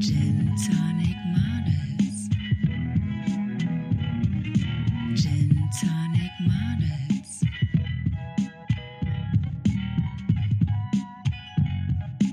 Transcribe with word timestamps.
Gin 0.00 0.54
Tonic 0.66 1.16
Models. 1.32 2.28
Gin 5.14 5.68
Tonic 5.80 6.32
Models. 6.40 7.42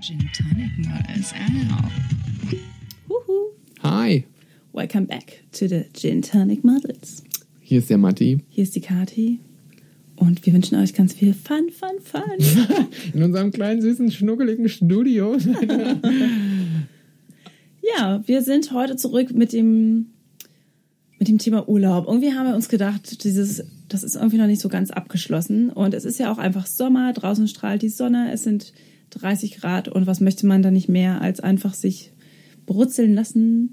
Gin 0.02 0.30
Tonic 0.34 0.72
Models. 0.78 1.34
Ow. 1.34 1.90
Huhu. 3.10 3.54
Hi, 3.82 4.26
Welcome 4.74 5.06
back 5.06 5.44
to 5.54 5.68
the 5.68 5.86
Gin 5.94 6.22
Tonic 6.22 6.64
Models. 6.64 7.24
hier 7.62 7.80
ist 7.80 7.90
der 7.90 7.98
Matti. 7.98 8.40
Hier 8.50 8.64
ist 8.64 8.76
die 8.76 8.82
Kati 8.82 9.40
und 10.16 10.46
wir 10.46 10.54
wünschen 10.54 10.78
euch 10.78 10.94
ganz 10.94 11.14
viel 11.14 11.34
Fun, 11.34 11.70
Fun, 11.72 12.00
Fun. 12.02 12.88
In 13.14 13.24
unserem 13.24 13.52
kleinen, 13.52 13.82
süßen, 13.82 14.12
schnuckeligen 14.12 14.68
Studio. 14.70 15.38
ja, 17.98 18.22
wir 18.26 18.42
sind 18.42 18.72
heute 18.72 18.96
zurück 18.96 19.34
mit 19.34 19.54
dem, 19.54 20.08
mit 21.20 21.28
dem 21.28 21.38
Thema 21.38 21.68
Urlaub. 21.68 22.08
Irgendwie 22.08 22.34
haben 22.34 22.48
wir 22.48 22.56
uns 22.56 22.70
gedacht, 22.70 23.24
dieses, 23.24 23.64
das 23.90 24.04
ist 24.04 24.16
irgendwie 24.16 24.38
noch 24.38 24.48
nicht 24.48 24.62
so 24.62 24.70
ganz 24.70 24.92
abgeschlossen. 24.92 25.70
Und 25.70 25.94
es 25.94 26.06
ist 26.06 26.20
ja 26.20 26.32
auch 26.32 26.38
einfach 26.38 26.66
Sommer, 26.66 27.14
draußen 27.14 27.48
strahlt 27.48 27.82
die 27.82 27.90
Sonne, 27.90 28.32
es 28.32 28.44
sind 28.44 28.74
30 29.12 29.58
Grad 29.58 29.88
und 29.88 30.08
was 30.08 30.22
möchte 30.22 30.46
man 30.46 30.62
da 30.62 30.72
nicht 30.72 30.90
mehr, 30.90 31.22
als 31.22 31.40
einfach 31.40 31.74
sich 31.74 32.12
brutzeln 32.66 33.14
lassen 33.14 33.72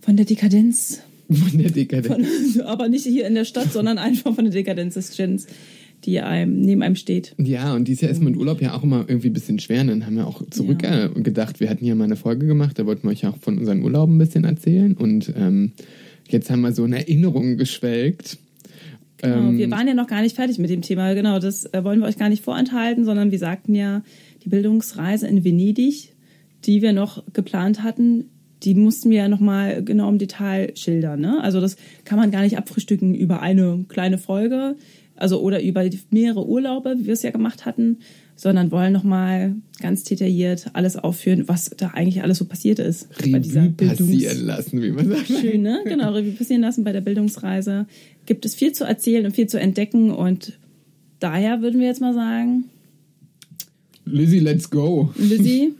von 0.00 0.16
der 0.16 0.24
Dekadenz 0.24 1.00
Von 1.30 1.58
der 1.58 1.70
Dekadenz. 1.70 2.54
Von, 2.54 2.62
aber 2.66 2.88
nicht 2.88 3.04
hier 3.04 3.26
in 3.26 3.34
der 3.34 3.44
Stadt, 3.44 3.72
sondern 3.72 3.98
einfach 3.98 4.34
von 4.34 4.44
der 4.44 4.52
Dekadenz 4.52 4.94
des 4.94 5.16
Gins, 5.16 5.46
die 6.04 6.20
einem, 6.20 6.60
neben 6.60 6.82
einem 6.82 6.96
steht. 6.96 7.34
Ja, 7.38 7.74
und 7.74 7.88
dieses 7.88 8.02
Jahr 8.02 8.10
ist 8.10 8.22
mit 8.22 8.36
Urlaub 8.36 8.60
ja 8.60 8.74
auch 8.74 8.82
immer 8.82 9.04
irgendwie 9.08 9.28
ein 9.28 9.32
bisschen 9.32 9.58
schwer. 9.58 9.80
Und 9.82 9.88
dann 9.88 10.06
haben 10.06 10.16
wir 10.16 10.26
auch 10.26 10.42
zurückgedacht. 10.50 11.24
gedacht, 11.24 11.60
wir 11.60 11.70
hatten 11.70 11.84
hier 11.84 11.94
mal 11.94 12.04
eine 12.04 12.16
Folge 12.16 12.46
gemacht, 12.46 12.78
da 12.78 12.86
wollten 12.86 13.04
wir 13.04 13.10
euch 13.10 13.26
auch 13.26 13.36
von 13.38 13.58
unseren 13.58 13.82
Urlauben 13.82 14.16
ein 14.16 14.18
bisschen 14.18 14.44
erzählen. 14.44 14.94
Und 14.94 15.32
ähm, 15.36 15.72
jetzt 16.28 16.50
haben 16.50 16.60
wir 16.60 16.72
so 16.72 16.84
in 16.84 16.92
Erinnerungen 16.92 17.56
geschwelgt. 17.56 18.38
Genau, 19.18 19.48
Ähm, 19.48 19.58
wir 19.58 19.70
waren 19.70 19.88
ja 19.88 19.94
noch 19.94 20.06
gar 20.06 20.22
nicht 20.22 20.36
fertig 20.36 20.58
mit 20.58 20.70
dem 20.70 20.82
Thema. 20.82 21.14
Genau, 21.14 21.38
das 21.38 21.64
äh, 21.72 21.84
wollen 21.84 22.00
wir 22.00 22.06
euch 22.06 22.18
gar 22.18 22.28
nicht 22.28 22.44
vorenthalten, 22.44 23.04
sondern 23.04 23.30
wir 23.30 23.38
sagten 23.38 23.74
ja, 23.74 24.02
die 24.44 24.48
Bildungsreise 24.48 25.26
in 25.26 25.44
Venedig, 25.44 26.12
die 26.64 26.82
wir 26.82 26.92
noch 26.92 27.24
geplant 27.32 27.82
hatten, 27.82 28.26
die 28.62 28.74
mussten 28.74 29.10
wir 29.10 29.18
ja 29.18 29.28
nochmal 29.28 29.84
genau 29.84 30.08
im 30.08 30.18
Detail 30.18 30.72
schildern. 30.74 31.20
Ne? 31.20 31.42
Also 31.42 31.60
das 31.60 31.76
kann 32.04 32.18
man 32.18 32.30
gar 32.30 32.42
nicht 32.42 32.56
abfrühstücken 32.56 33.14
über 33.14 33.40
eine 33.40 33.84
kleine 33.88 34.18
Folge, 34.18 34.76
also 35.24 35.40
oder 35.40 35.62
über 35.62 35.88
mehrere 36.10 36.46
Urlaube, 36.46 36.96
wie 36.98 37.06
wir 37.06 37.14
es 37.14 37.22
ja 37.22 37.30
gemacht 37.30 37.64
hatten, 37.64 38.00
sondern 38.36 38.70
wollen 38.70 38.92
nochmal 38.92 39.56
ganz 39.80 40.04
detailliert 40.04 40.66
alles 40.74 40.96
aufführen, 40.96 41.48
was 41.48 41.70
da 41.70 41.92
eigentlich 41.94 42.22
alles 42.22 42.36
so 42.36 42.44
passiert 42.44 42.78
ist 42.78 43.08
bei 43.32 43.38
dieser 43.38 43.62
Revue 43.62 43.72
Bildungs 43.72 44.10
passieren 44.10 44.44
lassen, 44.44 44.82
wie 44.82 44.90
man 44.90 45.08
sagt. 45.08 45.28
Schön, 45.28 45.62
ne? 45.62 45.80
Genau, 45.86 46.12
Revue 46.12 46.32
passieren 46.32 46.60
lassen 46.60 46.84
bei 46.84 46.92
der 46.92 47.00
Bildungsreise. 47.00 47.86
Gibt 48.26 48.44
es 48.44 48.54
viel 48.54 48.72
zu 48.72 48.84
erzählen 48.84 49.24
und 49.24 49.34
viel 49.34 49.46
zu 49.46 49.58
entdecken 49.58 50.10
und 50.10 50.58
daher 51.20 51.62
würden 51.62 51.80
wir 51.80 51.86
jetzt 51.86 52.02
mal 52.02 52.12
sagen, 52.12 52.64
Lizzie, 54.04 54.40
let's 54.40 54.68
go. 54.68 55.10
Lizzie, 55.16 55.72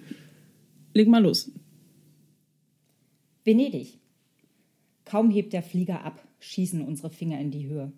leg 0.94 1.06
mal 1.06 1.22
los. 1.22 1.50
Venedig. 3.44 3.98
Kaum 5.04 5.30
hebt 5.30 5.52
der 5.52 5.62
Flieger 5.62 6.02
ab, 6.02 6.26
schießen 6.40 6.80
unsere 6.80 7.10
Finger 7.10 7.38
in 7.38 7.50
die 7.50 7.66
Höhe. 7.68 7.92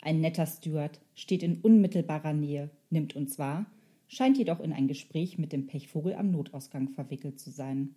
Ein 0.00 0.20
netter 0.20 0.46
Steward 0.46 1.00
steht 1.14 1.42
in 1.42 1.60
unmittelbarer 1.60 2.32
Nähe, 2.32 2.70
nimmt 2.90 3.16
uns 3.16 3.38
wahr, 3.38 3.66
scheint 4.06 4.38
jedoch 4.38 4.60
in 4.60 4.72
ein 4.72 4.88
Gespräch 4.88 5.38
mit 5.38 5.52
dem 5.52 5.66
Pechvogel 5.66 6.14
am 6.14 6.30
Notausgang 6.30 6.88
verwickelt 6.88 7.40
zu 7.40 7.50
sein. 7.50 7.94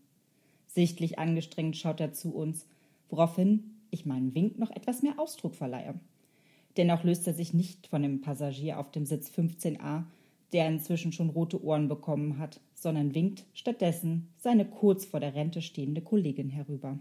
Sichtlich 0.68 1.20
angestrengt 1.20 1.78
schaut 1.78 2.00
er 2.00 2.14
zu 2.14 2.34
uns, 2.34 2.66
woraufhin 3.10 3.76
ich 3.92 4.06
meinen 4.06 4.34
Wink 4.34 4.58
noch 4.58 4.72
etwas 4.72 5.04
mehr 5.04 5.20
Ausdruck 5.20 5.56
verleihe. 5.56 5.96
Dennoch 6.78 7.04
löst 7.04 7.28
er 7.28 7.34
sich 7.34 7.54
nicht 7.54 7.88
von 7.88 8.02
dem 8.02 8.22
Passagier 8.22 8.80
auf 8.80 8.92
dem 8.92 9.06
Sitz 9.06 9.30
15a, 9.30 10.04
der 10.54 10.68
inzwischen 10.68 11.12
schon 11.12 11.30
rote 11.30 11.64
Ohren 11.64 11.88
bekommen 11.88 12.38
hat, 12.38 12.60
sondern 12.74 13.14
winkt 13.14 13.46
stattdessen 13.54 14.30
seine 14.38 14.66
kurz 14.66 15.06
vor 15.06 15.20
der 15.20 15.36
Rente 15.36 15.62
stehende 15.62 16.02
Kollegin 16.02 16.50
herüber. 16.50 17.00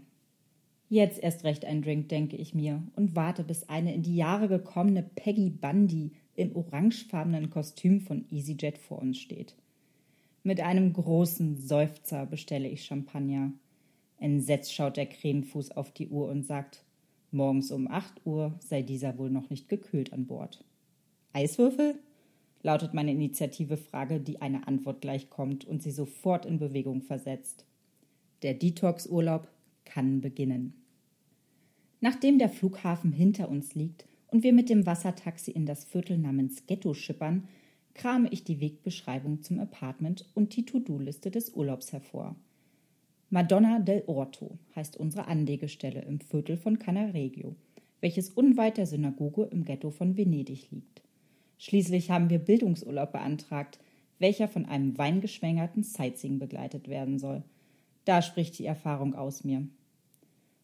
Jetzt 0.91 1.23
erst 1.23 1.45
recht 1.45 1.63
ein 1.63 1.81
Drink, 1.81 2.09
denke 2.09 2.35
ich 2.35 2.53
mir, 2.53 2.83
und 2.97 3.15
warte, 3.15 3.45
bis 3.45 3.69
eine 3.69 3.93
in 3.95 4.03
die 4.03 4.17
Jahre 4.17 4.49
gekommene 4.49 5.01
Peggy 5.01 5.49
Bundy 5.49 6.11
im 6.35 6.53
orangefarbenen 6.53 7.49
Kostüm 7.49 8.01
von 8.01 8.25
EasyJet 8.29 8.77
vor 8.77 8.99
uns 8.99 9.17
steht. 9.17 9.55
Mit 10.43 10.59
einem 10.59 10.91
großen 10.91 11.55
Seufzer 11.55 12.25
bestelle 12.25 12.67
ich 12.67 12.83
Champagner. 12.83 13.53
Entsetzt 14.17 14.73
schaut 14.73 14.97
der 14.97 15.05
Krähenfuß 15.05 15.71
auf 15.71 15.93
die 15.93 16.09
Uhr 16.09 16.27
und 16.27 16.45
sagt, 16.45 16.83
morgens 17.31 17.71
um 17.71 17.87
8 17.87 18.25
Uhr 18.25 18.53
sei 18.59 18.81
dieser 18.81 19.17
wohl 19.17 19.29
noch 19.29 19.49
nicht 19.49 19.69
gekühlt 19.69 20.11
an 20.11 20.25
Bord. 20.25 20.61
Eiswürfel? 21.31 21.95
lautet 22.63 22.93
meine 22.93 23.11
Initiative-Frage, 23.11 24.19
die 24.19 24.41
eine 24.41 24.67
Antwort 24.67 24.99
gleich 24.99 25.29
kommt 25.29 25.63
und 25.63 25.81
sie 25.81 25.91
sofort 25.91 26.45
in 26.45 26.59
Bewegung 26.59 27.01
versetzt. 27.01 27.63
Der 28.41 28.55
Detox-Urlaub 28.55 29.47
kann 29.85 30.19
beginnen. 30.19 30.80
Nachdem 32.01 32.39
der 32.39 32.49
Flughafen 32.49 33.11
hinter 33.11 33.47
uns 33.47 33.75
liegt 33.75 34.05
und 34.27 34.43
wir 34.43 34.53
mit 34.53 34.69
dem 34.69 34.85
Wassertaxi 34.85 35.51
in 35.51 35.67
das 35.67 35.85
Viertel 35.85 36.17
namens 36.17 36.65
Ghetto 36.65 36.93
schippern, 36.95 37.47
krame 37.93 38.29
ich 38.29 38.43
die 38.43 38.59
Wegbeschreibung 38.59 39.43
zum 39.43 39.59
Apartment 39.59 40.25
und 40.33 40.55
die 40.55 40.65
To-Do-Liste 40.65 41.29
des 41.29 41.51
Urlaubs 41.51 41.93
hervor. 41.93 42.35
Madonna 43.29 43.79
del 43.79 44.03
Orto 44.07 44.57
heißt 44.75 44.97
unsere 44.97 45.27
Anlegestelle 45.27 46.01
im 46.01 46.19
Viertel 46.19 46.57
von 46.57 46.79
Canaregio, 46.79 47.55
welches 48.01 48.29
unweit 48.29 48.77
der 48.77 48.87
Synagoge 48.87 49.43
im 49.43 49.63
Ghetto 49.63 49.91
von 49.91 50.17
Venedig 50.17 50.71
liegt. 50.71 51.01
Schließlich 51.59 52.09
haben 52.09 52.31
wir 52.31 52.39
Bildungsurlaub 52.39 53.11
beantragt, 53.11 53.79
welcher 54.17 54.47
von 54.47 54.65
einem 54.65 54.97
weingeschwängerten 54.97 55.83
Sightseeing 55.83 56.39
begleitet 56.39 56.87
werden 56.87 57.19
soll. 57.19 57.43
Da 58.05 58.23
spricht 58.23 58.57
die 58.57 58.65
Erfahrung 58.65 59.13
aus 59.13 59.43
mir. 59.43 59.67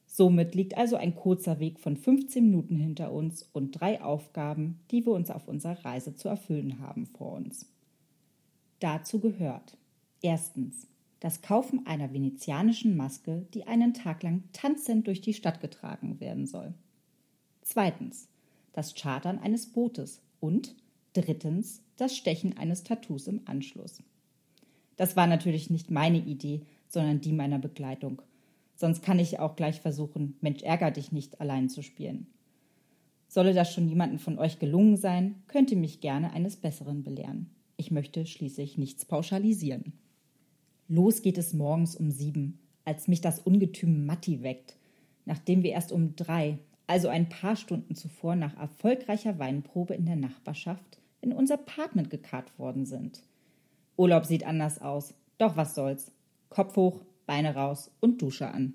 Somit 0.08 0.56
liegt 0.56 0.78
also 0.78 0.96
ein 0.96 1.16
kurzer 1.16 1.60
Weg 1.60 1.80
von 1.80 1.98
15 1.98 2.44
Minuten 2.44 2.78
hinter 2.78 3.12
uns 3.12 3.44
und 3.54 3.72
drei 3.80 4.02
Aufgaben, 4.02 4.80
die 4.90 5.06
wir 5.06 5.12
uns 5.12 5.30
auf 5.30 5.48
unserer 5.48 5.86
Reise 5.86 6.16
zu 6.16 6.30
erfüllen 6.30 6.80
haben, 6.80 7.06
vor 7.06 7.34
uns. 7.34 7.68
Dazu 8.80 9.20
gehört 9.20 9.78
erstens 10.22 10.88
das 11.20 11.42
Kaufen 11.42 11.86
einer 11.86 12.14
venezianischen 12.14 12.96
Maske, 12.96 13.46
die 13.54 13.66
einen 13.66 13.94
Tag 13.94 14.24
lang 14.24 14.44
tanzend 14.54 15.08
durch 15.08 15.22
die 15.22 15.34
Stadt 15.34 15.60
getragen 15.62 16.20
werden 16.20 16.48
soll. 16.48 16.74
Zweitens 17.62 18.30
das 18.74 18.96
Chartern 18.96 19.40
eines 19.40 19.68
Bootes 19.68 20.22
und 20.40 20.76
drittens 21.14 21.82
das 21.98 22.16
Stechen 22.16 22.58
eines 22.58 22.84
Tattoos 22.84 23.28
im 23.28 23.42
Anschluss. 23.46 24.04
Das 24.96 25.16
war 25.16 25.28
natürlich 25.28 25.70
nicht 25.70 25.92
meine 25.92 26.20
Idee, 26.20 26.62
sondern 26.88 27.20
die 27.20 27.34
meiner 27.34 27.60
Begleitung. 27.60 28.22
Sonst 28.78 29.02
kann 29.02 29.18
ich 29.18 29.40
auch 29.40 29.56
gleich 29.56 29.82
versuchen, 29.82 30.38
Mensch, 30.40 30.62
ärger 30.62 30.92
dich 30.92 31.12
nicht 31.12 31.42
allein 31.42 31.68
zu 31.68 31.82
spielen. 31.82 32.28
Solle 33.28 33.54
das 33.54 33.74
schon 33.74 33.90
jemandem 33.90 34.20
von 34.20 34.38
euch 34.38 34.60
gelungen 34.60 34.98
sein, 34.98 35.42
könnt 35.48 35.72
ihr 35.72 35.78
mich 35.78 36.00
gerne 36.00 36.32
eines 36.32 36.56
Besseren 36.58 37.04
belehren. 37.04 37.50
Ich 37.76 37.90
möchte 37.90 38.26
schließlich 38.28 38.78
nichts 38.78 39.04
pauschalisieren. 39.04 39.94
Los 40.88 41.24
geht 41.24 41.40
es 41.40 41.54
morgens 41.54 41.96
um 41.96 42.12
sieben, 42.12 42.60
als 42.86 43.08
mich 43.08 43.20
das 43.20 43.40
Ungetüm 43.40 44.06
Matti 44.06 44.44
weckt, 44.44 44.78
nachdem 45.26 45.64
wir 45.64 45.72
erst 45.72 45.92
um 45.92 46.16
drei, 46.16 46.60
also 46.86 47.08
ein 47.10 47.30
paar 47.30 47.56
Stunden 47.56 47.96
zuvor 47.96 48.36
nach 48.36 48.56
erfolgreicher 48.58 49.40
Weinprobe 49.40 49.96
in 49.96 50.06
der 50.06 50.16
Nachbarschaft, 50.16 51.00
in 51.20 51.34
unser 51.34 51.56
Apartment 51.56 52.12
gekarrt 52.12 52.58
worden 52.60 52.86
sind. 52.86 53.24
Urlaub 53.98 54.26
sieht 54.26 54.46
anders 54.46 54.80
aus, 54.80 55.16
doch 55.40 55.58
was 55.58 55.74
soll's. 55.74 56.12
Kopf 56.50 56.76
hoch, 56.76 57.02
Beine 57.28 57.54
raus 57.54 57.92
und 58.00 58.24
Dusche 58.24 58.48
an. 58.48 58.74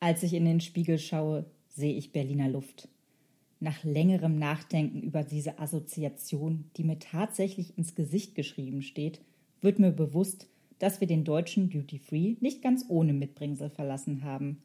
Als 0.00 0.22
ich 0.22 0.34
in 0.34 0.44
den 0.44 0.60
Spiegel 0.60 0.98
schaue, 0.98 1.46
sehe 1.68 1.94
ich 1.94 2.12
Berliner 2.12 2.48
Luft. 2.48 2.88
Nach 3.60 3.82
längerem 3.84 4.38
Nachdenken 4.38 5.00
über 5.00 5.22
diese 5.22 5.58
Assoziation, 5.58 6.70
die 6.76 6.84
mir 6.84 6.98
tatsächlich 6.98 7.78
ins 7.78 7.94
Gesicht 7.94 8.34
geschrieben 8.34 8.82
steht, 8.82 9.20
wird 9.62 9.78
mir 9.78 9.92
bewusst, 9.92 10.48
dass 10.78 11.00
wir 11.00 11.06
den 11.06 11.24
deutschen 11.24 11.70
Duty 11.70 11.98
Free 11.98 12.36
nicht 12.40 12.62
ganz 12.62 12.84
ohne 12.88 13.12
Mitbringsel 13.12 13.70
verlassen 13.70 14.24
haben. 14.24 14.62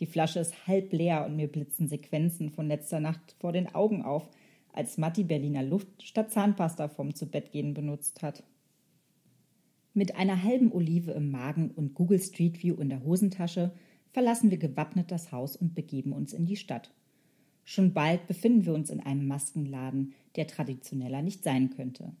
Die 0.00 0.06
Flasche 0.06 0.40
ist 0.40 0.66
halb 0.66 0.92
leer 0.92 1.24
und 1.24 1.36
mir 1.36 1.46
blitzen 1.46 1.88
Sequenzen 1.88 2.50
von 2.50 2.66
letzter 2.66 3.00
Nacht 3.00 3.36
vor 3.38 3.52
den 3.52 3.72
Augen 3.74 4.02
auf, 4.02 4.28
als 4.72 4.98
Matti 4.98 5.22
Berliner 5.22 5.62
Luft 5.62 6.02
statt 6.02 6.32
Zahnpasta 6.32 6.88
vom 6.88 7.14
Zubettgehen 7.14 7.74
benutzt 7.74 8.22
hat. 8.22 8.42
Mit 9.96 10.16
einer 10.16 10.42
halben 10.42 10.72
Olive 10.72 11.12
im 11.12 11.30
Magen 11.30 11.70
und 11.70 11.94
Google 11.94 12.20
Street 12.20 12.60
View 12.60 12.74
in 12.80 12.88
der 12.88 13.04
Hosentasche 13.04 13.72
verlassen 14.10 14.50
wir 14.50 14.58
gewappnet 14.58 15.12
das 15.12 15.30
Haus 15.30 15.54
und 15.56 15.76
begeben 15.76 16.12
uns 16.12 16.32
in 16.32 16.46
die 16.46 16.56
Stadt. 16.56 16.92
Schon 17.62 17.94
bald 17.94 18.26
befinden 18.26 18.66
wir 18.66 18.74
uns 18.74 18.90
in 18.90 18.98
einem 18.98 19.28
Maskenladen, 19.28 20.12
der 20.34 20.48
traditioneller 20.48 21.22
nicht 21.22 21.44
sein 21.44 21.70
könnte. 21.70 22.12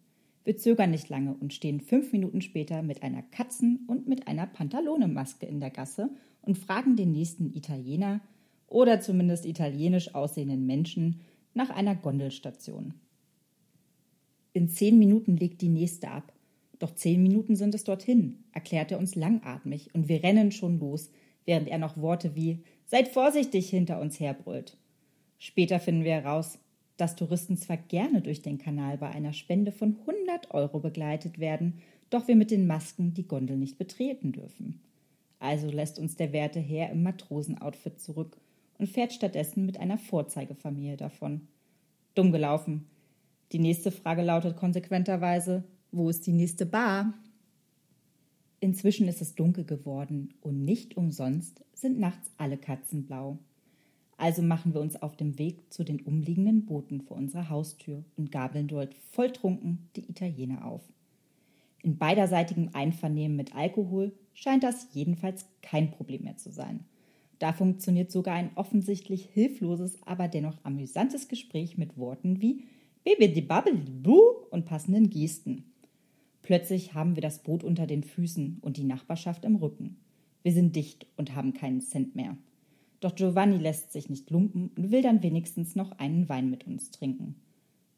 Wir 0.44 0.56
zögern 0.56 0.92
nicht 0.92 1.08
lange 1.08 1.34
und 1.34 1.52
stehen 1.52 1.80
fünf 1.80 2.12
Minuten 2.12 2.42
später 2.42 2.82
mit 2.82 3.02
einer 3.02 3.22
Katzen- 3.22 3.80
und 3.88 4.06
mit 4.06 4.28
einer 4.28 4.46
Pantalonemaske 4.46 5.46
in 5.46 5.58
der 5.58 5.70
Gasse 5.70 6.10
und 6.42 6.58
fragen 6.58 6.94
den 6.94 7.10
nächsten 7.10 7.52
Italiener 7.54 8.20
oder 8.68 9.00
zumindest 9.00 9.46
italienisch 9.46 10.14
aussehenden 10.14 10.64
Menschen 10.64 11.20
nach 11.54 11.70
einer 11.70 11.96
Gondelstation. 11.96 12.94
In 14.52 14.68
zehn 14.68 14.96
Minuten 14.98 15.36
legt 15.36 15.60
die 15.60 15.68
nächste 15.68 16.10
ab. 16.12 16.33
Doch 16.84 16.94
zehn 16.94 17.22
Minuten 17.22 17.56
sind 17.56 17.74
es 17.74 17.84
dorthin, 17.84 18.44
erklärt 18.52 18.92
er 18.92 18.98
uns 18.98 19.14
langatmig 19.14 19.94
und 19.94 20.06
wir 20.10 20.22
rennen 20.22 20.52
schon 20.52 20.78
los, 20.78 21.10
während 21.46 21.66
er 21.66 21.78
noch 21.78 21.96
Worte 21.96 22.34
wie 22.34 22.62
Seid 22.84 23.08
vorsichtig 23.08 23.70
hinter 23.70 24.02
uns 24.02 24.20
herbrüllt. 24.20 24.76
Später 25.38 25.80
finden 25.80 26.04
wir 26.04 26.12
heraus, 26.12 26.58
dass 26.98 27.16
Touristen 27.16 27.56
zwar 27.56 27.78
gerne 27.78 28.20
durch 28.20 28.42
den 28.42 28.58
Kanal 28.58 28.98
bei 28.98 29.08
einer 29.08 29.32
Spende 29.32 29.72
von 29.72 29.96
100 30.06 30.52
Euro 30.52 30.78
begleitet 30.78 31.38
werden, 31.38 31.78
doch 32.10 32.28
wir 32.28 32.36
mit 32.36 32.50
den 32.50 32.66
Masken 32.66 33.14
die 33.14 33.26
Gondel 33.26 33.56
nicht 33.56 33.78
betreten 33.78 34.32
dürfen. 34.32 34.82
Also 35.38 35.70
lässt 35.70 35.98
uns 35.98 36.16
der 36.16 36.34
werte 36.34 36.60
Herr 36.60 36.90
im 36.90 37.02
Matrosenoutfit 37.02 37.98
zurück 37.98 38.36
und 38.76 38.90
fährt 38.90 39.14
stattdessen 39.14 39.64
mit 39.64 39.80
einer 39.80 39.96
Vorzeigefamilie 39.96 40.98
davon. 40.98 41.48
Dumm 42.14 42.30
gelaufen. 42.30 42.88
Die 43.52 43.58
nächste 43.58 43.90
Frage 43.90 44.20
lautet 44.20 44.58
konsequenterweise, 44.58 45.64
wo 45.94 46.10
ist 46.10 46.26
die 46.26 46.32
nächste 46.32 46.66
Bar? 46.66 47.14
Inzwischen 48.58 49.06
ist 49.06 49.22
es 49.22 49.34
dunkel 49.34 49.64
geworden 49.64 50.34
und 50.40 50.64
nicht 50.64 50.96
umsonst 50.96 51.62
sind 51.72 52.00
nachts 52.00 52.30
alle 52.36 52.56
Katzen 52.56 53.04
blau. 53.04 53.38
Also 54.16 54.42
machen 54.42 54.74
wir 54.74 54.80
uns 54.80 55.00
auf 55.00 55.16
dem 55.16 55.38
Weg 55.38 55.72
zu 55.72 55.84
den 55.84 56.00
umliegenden 56.00 56.66
Booten 56.66 57.00
vor 57.00 57.16
unserer 57.16 57.48
Haustür 57.48 58.04
und 58.16 58.32
gabeln 58.32 58.68
dort 58.68 58.94
volltrunken 59.12 59.88
die 59.96 60.08
Italiener 60.08 60.64
auf. 60.64 60.82
In 61.82 61.98
beiderseitigem 61.98 62.70
Einvernehmen 62.72 63.36
mit 63.36 63.54
Alkohol 63.54 64.12
scheint 64.32 64.64
das 64.64 64.88
jedenfalls 64.92 65.46
kein 65.62 65.90
Problem 65.90 66.22
mehr 66.22 66.38
zu 66.38 66.50
sein. 66.50 66.80
Da 67.38 67.52
funktioniert 67.52 68.10
sogar 68.10 68.34
ein 68.34 68.50
offensichtlich 68.54 69.26
hilfloses, 69.26 69.98
aber 70.06 70.28
dennoch 70.28 70.56
amüsantes 70.64 71.28
Gespräch 71.28 71.76
mit 71.76 71.98
Worten 71.98 72.40
wie 72.40 72.64
Baby 73.04 73.32
di 73.32 73.42
Bubble 73.42 73.74
Boo 73.74 74.46
und 74.50 74.64
passenden 74.64 75.10
Gesten. 75.10 75.73
Plötzlich 76.44 76.92
haben 76.92 77.16
wir 77.16 77.22
das 77.22 77.42
Boot 77.42 77.64
unter 77.64 77.86
den 77.86 78.02
Füßen 78.04 78.58
und 78.60 78.76
die 78.76 78.84
Nachbarschaft 78.84 79.46
im 79.46 79.56
Rücken. 79.56 79.96
Wir 80.42 80.52
sind 80.52 80.76
dicht 80.76 81.06
und 81.16 81.34
haben 81.34 81.54
keinen 81.54 81.80
Cent 81.80 82.14
mehr. 82.14 82.36
Doch 83.00 83.14
Giovanni 83.14 83.56
lässt 83.56 83.92
sich 83.92 84.10
nicht 84.10 84.30
lumpen 84.30 84.70
und 84.76 84.90
will 84.90 85.00
dann 85.00 85.22
wenigstens 85.22 85.74
noch 85.74 85.92
einen 85.92 86.28
Wein 86.28 86.50
mit 86.50 86.66
uns 86.66 86.90
trinken. 86.90 87.36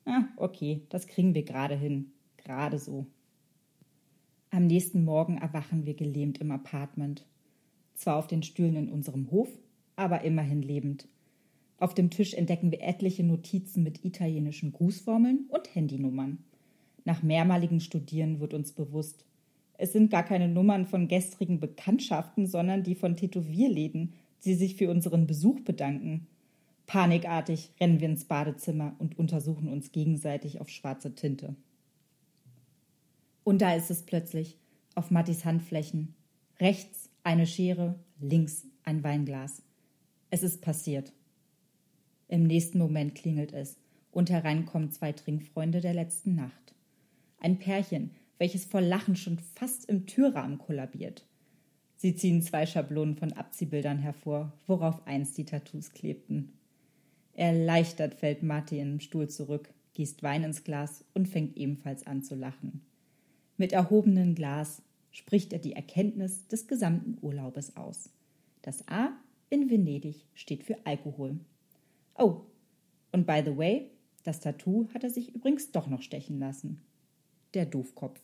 Ah, 0.04 0.26
okay, 0.36 0.82
das 0.90 1.08
kriegen 1.08 1.34
wir 1.34 1.42
gerade 1.42 1.74
hin. 1.74 2.12
Gerade 2.36 2.78
so. 2.78 3.06
Am 4.50 4.68
nächsten 4.68 5.04
Morgen 5.04 5.38
erwachen 5.38 5.84
wir 5.84 5.94
gelähmt 5.94 6.38
im 6.38 6.52
Apartment. 6.52 7.26
Zwar 7.94 8.16
auf 8.16 8.28
den 8.28 8.44
Stühlen 8.44 8.76
in 8.76 8.88
unserem 8.90 9.32
Hof, 9.32 9.48
aber 9.96 10.20
immerhin 10.22 10.62
lebend. 10.62 11.08
Auf 11.78 11.94
dem 11.94 12.10
Tisch 12.10 12.32
entdecken 12.32 12.70
wir 12.70 12.80
etliche 12.80 13.24
Notizen 13.24 13.82
mit 13.82 14.04
italienischen 14.04 14.70
Grußformeln 14.70 15.46
und 15.48 15.74
Handynummern. 15.74 16.44
Nach 17.06 17.22
mehrmaligen 17.22 17.78
Studieren 17.80 18.40
wird 18.40 18.52
uns 18.52 18.72
bewusst, 18.72 19.24
es 19.78 19.92
sind 19.92 20.10
gar 20.10 20.24
keine 20.24 20.48
Nummern 20.48 20.86
von 20.86 21.06
gestrigen 21.06 21.60
Bekanntschaften, 21.60 22.48
sondern 22.48 22.82
die 22.82 22.96
von 22.96 23.14
Tätowierläden, 23.14 24.14
sie 24.40 24.54
sich 24.54 24.74
für 24.74 24.90
unseren 24.90 25.28
Besuch 25.28 25.60
bedanken. 25.60 26.26
Panikartig 26.86 27.70
rennen 27.78 28.00
wir 28.00 28.08
ins 28.08 28.24
Badezimmer 28.24 28.96
und 28.98 29.20
untersuchen 29.20 29.68
uns 29.68 29.92
gegenseitig 29.92 30.60
auf 30.60 30.68
schwarze 30.68 31.14
Tinte. 31.14 31.54
Und 33.44 33.62
da 33.62 33.74
ist 33.74 33.90
es 33.92 34.02
plötzlich, 34.02 34.58
auf 34.96 35.12
Mattis 35.12 35.44
Handflächen. 35.44 36.14
Rechts 36.58 37.08
eine 37.22 37.46
Schere, 37.46 37.94
links 38.18 38.66
ein 38.82 39.04
Weinglas. 39.04 39.62
Es 40.30 40.42
ist 40.42 40.60
passiert. 40.60 41.12
Im 42.26 42.48
nächsten 42.48 42.78
Moment 42.78 43.14
klingelt 43.14 43.52
es 43.52 43.78
und 44.10 44.28
herein 44.28 44.66
kommen 44.66 44.90
zwei 44.90 45.12
Trinkfreunde 45.12 45.80
der 45.80 45.94
letzten 45.94 46.34
Nacht. 46.34 46.75
Ein 47.38 47.58
Pärchen, 47.58 48.10
welches 48.38 48.64
vor 48.64 48.80
Lachen 48.80 49.16
schon 49.16 49.38
fast 49.38 49.88
im 49.88 50.06
Türrahmen 50.06 50.58
kollabiert. 50.58 51.26
Sie 51.96 52.14
ziehen 52.14 52.42
zwei 52.42 52.66
Schablonen 52.66 53.16
von 53.16 53.32
Abziehbildern 53.32 53.98
hervor, 53.98 54.52
worauf 54.66 55.06
einst 55.06 55.38
die 55.38 55.44
Tattoos 55.44 55.92
klebten. 55.92 56.52
Erleichtert 57.34 58.14
fällt 58.14 58.42
Marty 58.42 58.78
in 58.78 58.92
den 58.92 59.00
Stuhl 59.00 59.28
zurück, 59.28 59.72
gießt 59.94 60.22
Wein 60.22 60.44
ins 60.44 60.64
Glas 60.64 61.04
und 61.14 61.28
fängt 61.28 61.56
ebenfalls 61.56 62.06
an 62.06 62.22
zu 62.22 62.34
lachen. 62.34 62.82
Mit 63.56 63.72
erhobenem 63.72 64.34
Glas 64.34 64.82
spricht 65.10 65.52
er 65.54 65.58
die 65.58 65.72
Erkenntnis 65.72 66.46
des 66.48 66.66
gesamten 66.66 67.16
Urlaubes 67.22 67.76
aus. 67.76 68.10
Das 68.60 68.86
A 68.88 69.12
in 69.48 69.70
Venedig 69.70 70.26
steht 70.34 70.64
für 70.64 70.76
Alkohol. 70.84 71.38
Oh, 72.16 72.42
und 73.12 73.26
by 73.26 73.42
the 73.44 73.56
way, 73.56 73.90
das 74.24 74.40
Tattoo 74.40 74.88
hat 74.92 75.04
er 75.04 75.10
sich 75.10 75.34
übrigens 75.34 75.70
doch 75.70 75.86
noch 75.86 76.02
stechen 76.02 76.38
lassen. 76.38 76.82
Der 77.56 77.64
Doofkopf. 77.64 78.20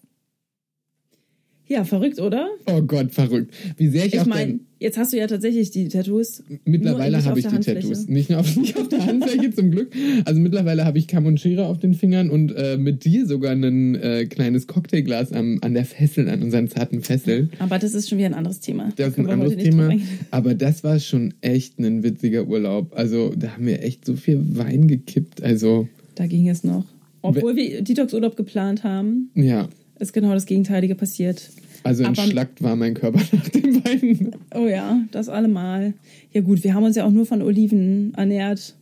Ja, 1.67 1.85
verrückt, 1.85 2.21
oder? 2.21 2.51
Oh 2.67 2.83
Gott, 2.83 3.13
verrückt. 3.15 3.55
Wie 3.79 3.89
sehr 3.89 4.05
ich, 4.05 4.13
Ich 4.13 4.21
auch 4.21 4.27
meine, 4.27 4.61
jetzt 4.79 4.99
hast 4.99 5.15
du 5.15 5.17
ja 5.17 5.27
tatsächlich 5.27 5.71
die 5.71 5.89
Tattoos. 5.89 6.43
Mittlerweile 6.67 7.25
habe 7.25 7.41
ich 7.41 7.47
die 7.47 7.59
Tattoos. 7.61 8.09
Nicht 8.09 8.29
nur 8.29 8.41
auf, 8.41 8.57
nicht 8.59 8.77
auf 8.77 8.89
der 8.89 9.07
Handfläche 9.07 9.51
zum 9.55 9.71
Glück. 9.71 9.91
Also 10.27 10.39
mittlerweile 10.39 10.85
habe 10.85 10.99
ich 10.99 11.09
Kamm 11.09 11.25
und 11.25 11.41
Schere 11.41 11.65
auf 11.65 11.79
den 11.79 11.95
Fingern 11.95 12.29
und 12.29 12.55
äh, 12.55 12.77
mit 12.77 13.07
dir 13.07 13.25
sogar 13.25 13.53
ein 13.53 13.95
äh, 13.95 14.27
kleines 14.27 14.67
Cocktailglas 14.67 15.33
am, 15.33 15.61
an 15.63 15.73
der 15.73 15.87
Fessel, 15.87 16.29
an 16.29 16.43
unseren 16.43 16.69
zarten 16.69 17.01
Fesseln. 17.01 17.53
Aber 17.59 17.79
das 17.79 17.95
ist 17.95 18.11
schon 18.11 18.19
wieder 18.19 18.27
ein 18.27 18.35
anderes 18.35 18.61
Thema. 18.61 18.93
Das 18.97 19.13
ist 19.13 19.19
ein 19.19 19.31
anderes 19.31 19.57
Thema. 19.57 19.95
Aber 20.31 20.55
das 20.55 20.85
war 20.85 21.01
schon 21.01 21.33
echt 21.41 21.79
ein 21.79 22.03
witziger 22.03 22.47
Urlaub. 22.47 22.93
Also 22.95 23.33
da 23.35 23.53
haben 23.55 23.65
wir 23.65 23.83
echt 23.83 24.05
so 24.05 24.15
viel 24.15 24.59
Wein 24.59 24.89
gekippt. 24.89 25.43
Also 25.43 25.89
Da 26.17 26.27
ging 26.27 26.51
es 26.51 26.65
noch. 26.65 26.85
Obwohl 27.23 27.57
wir 27.57 27.83
Detox-Urlaub 27.83 28.37
geplant 28.37 28.85
haben, 28.85 29.31
ja. 29.35 29.69
ist 29.99 30.13
genau 30.13 30.33
das 30.33 30.47
Gegenteilige 30.47 30.95
passiert. 30.95 31.51
Also 31.85 32.05
entschlackt 32.05 32.63
war 32.63 32.77
mein 32.77 32.95
Körper 32.95 33.21
nach 33.33 33.49
dem 33.49 33.85
Wein. 33.85 34.31
Oh 34.55 34.67
ja, 34.67 35.03
das 35.11 35.29
allemal. 35.29 35.95
Ja 36.33 36.41
gut, 36.41 36.63
wir 36.65 36.75
haben 36.75 36.85
uns 36.85 36.97
ja 36.97 37.05
auch 37.05 37.11
nur 37.11 37.27
von 37.27 37.43
Oliven 37.43 38.13
ernährt. 38.15 38.77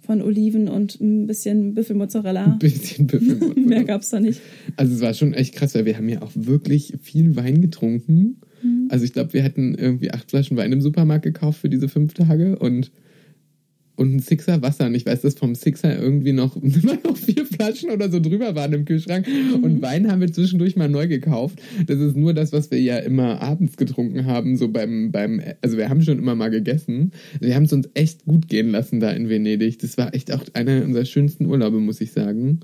Von 0.00 0.22
Oliven 0.22 0.68
und 0.68 0.98
ein 1.02 1.26
bisschen 1.26 1.74
Büffelmozzarella. 1.74 2.44
Ein 2.44 2.58
bisschen 2.58 3.06
Büffelmozzarella. 3.06 3.60
Mehr 3.68 3.84
gab's 3.84 4.08
da 4.08 4.20
nicht. 4.20 4.40
Also 4.76 4.94
es 4.94 5.00
war 5.02 5.12
schon 5.12 5.34
echt 5.34 5.54
krass, 5.54 5.74
weil 5.74 5.84
wir 5.84 5.98
haben 5.98 6.08
ja 6.08 6.22
auch 6.22 6.30
wirklich 6.34 6.94
viel 7.02 7.36
Wein 7.36 7.60
getrunken. 7.60 8.40
Mhm. 8.62 8.86
Also 8.88 9.04
ich 9.04 9.12
glaube, 9.12 9.34
wir 9.34 9.42
hätten 9.42 9.74
irgendwie 9.74 10.10
acht 10.10 10.30
Flaschen 10.30 10.56
Wein 10.56 10.72
im 10.72 10.80
Supermarkt 10.80 11.24
gekauft 11.24 11.60
für 11.60 11.68
diese 11.68 11.88
fünf 11.88 12.14
Tage 12.14 12.58
und 12.58 12.90
und 13.98 14.14
ein 14.14 14.18
Sixer 14.20 14.62
Wasser. 14.62 14.86
Und 14.86 14.94
ich 14.94 15.04
weiß, 15.04 15.22
dass 15.22 15.34
vom 15.34 15.54
Sixer 15.54 16.00
irgendwie 16.00 16.32
noch, 16.32 16.56
immer 16.62 16.98
noch 17.04 17.16
vier 17.16 17.44
Flaschen 17.44 17.90
oder 17.90 18.10
so 18.10 18.20
drüber 18.20 18.54
waren 18.54 18.72
im 18.72 18.84
Kühlschrank. 18.84 19.26
Mhm. 19.26 19.64
Und 19.64 19.82
Wein 19.82 20.10
haben 20.10 20.20
wir 20.20 20.32
zwischendurch 20.32 20.76
mal 20.76 20.88
neu 20.88 21.08
gekauft. 21.08 21.60
Das 21.86 21.98
ist 21.98 22.16
nur 22.16 22.32
das, 22.32 22.52
was 22.52 22.70
wir 22.70 22.80
ja 22.80 22.98
immer 22.98 23.42
abends 23.42 23.76
getrunken 23.76 24.26
haben, 24.26 24.56
so 24.56 24.68
beim, 24.68 25.10
beim, 25.10 25.42
also 25.62 25.76
wir 25.76 25.88
haben 25.88 26.02
schon 26.02 26.18
immer 26.18 26.36
mal 26.36 26.48
gegessen. 26.48 27.12
Wir 27.40 27.56
haben 27.56 27.64
es 27.64 27.72
uns 27.72 27.88
echt 27.94 28.24
gut 28.24 28.48
gehen 28.48 28.70
lassen 28.70 29.00
da 29.00 29.10
in 29.10 29.28
Venedig. 29.28 29.80
Das 29.80 29.98
war 29.98 30.14
echt 30.14 30.32
auch 30.32 30.44
einer 30.54 30.84
unserer 30.84 31.04
schönsten 31.04 31.46
Urlaube, 31.46 31.80
muss 31.80 32.00
ich 32.00 32.12
sagen. 32.12 32.60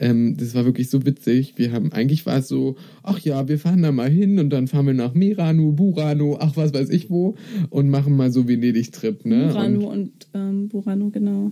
Ähm, 0.00 0.34
das 0.38 0.54
war 0.54 0.64
wirklich 0.64 0.88
so 0.88 1.04
witzig. 1.04 1.54
Wir 1.56 1.72
haben, 1.72 1.92
eigentlich 1.92 2.24
war 2.24 2.38
es 2.38 2.48
so, 2.48 2.76
ach 3.02 3.18
ja, 3.20 3.46
wir 3.48 3.58
fahren 3.58 3.82
da 3.82 3.92
mal 3.92 4.08
hin 4.08 4.38
und 4.38 4.48
dann 4.48 4.66
fahren 4.66 4.86
wir 4.86 4.94
nach 4.94 5.12
Mirano, 5.12 5.72
Burano, 5.72 6.38
ach 6.40 6.56
was 6.56 6.72
weiß 6.72 6.88
ich 6.88 7.10
wo 7.10 7.34
und 7.68 7.90
machen 7.90 8.16
mal 8.16 8.32
so 8.32 8.48
Venedig-Trip, 8.48 9.26
ne? 9.26 9.48
Burano 9.48 9.90
Und, 9.90 10.00
und, 10.00 10.28
ähm, 10.32 10.68
Burano, 10.68 11.10
genau. 11.10 11.50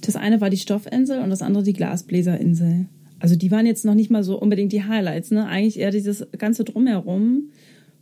Das 0.00 0.14
eine 0.14 0.40
war 0.40 0.48
die 0.48 0.58
Stoffinsel 0.58 1.20
und 1.20 1.30
das 1.30 1.42
andere 1.42 1.64
die 1.64 1.72
Glasbläserinsel. 1.72 2.86
Also 3.18 3.34
die 3.34 3.50
waren 3.50 3.66
jetzt 3.66 3.84
noch 3.84 3.94
nicht 3.94 4.10
mal 4.10 4.22
so 4.22 4.40
unbedingt 4.40 4.72
die 4.72 4.84
Highlights, 4.84 5.32
ne? 5.32 5.46
Eigentlich 5.46 5.80
eher 5.80 5.90
dieses 5.90 6.24
ganze 6.38 6.62
Drumherum. 6.62 7.50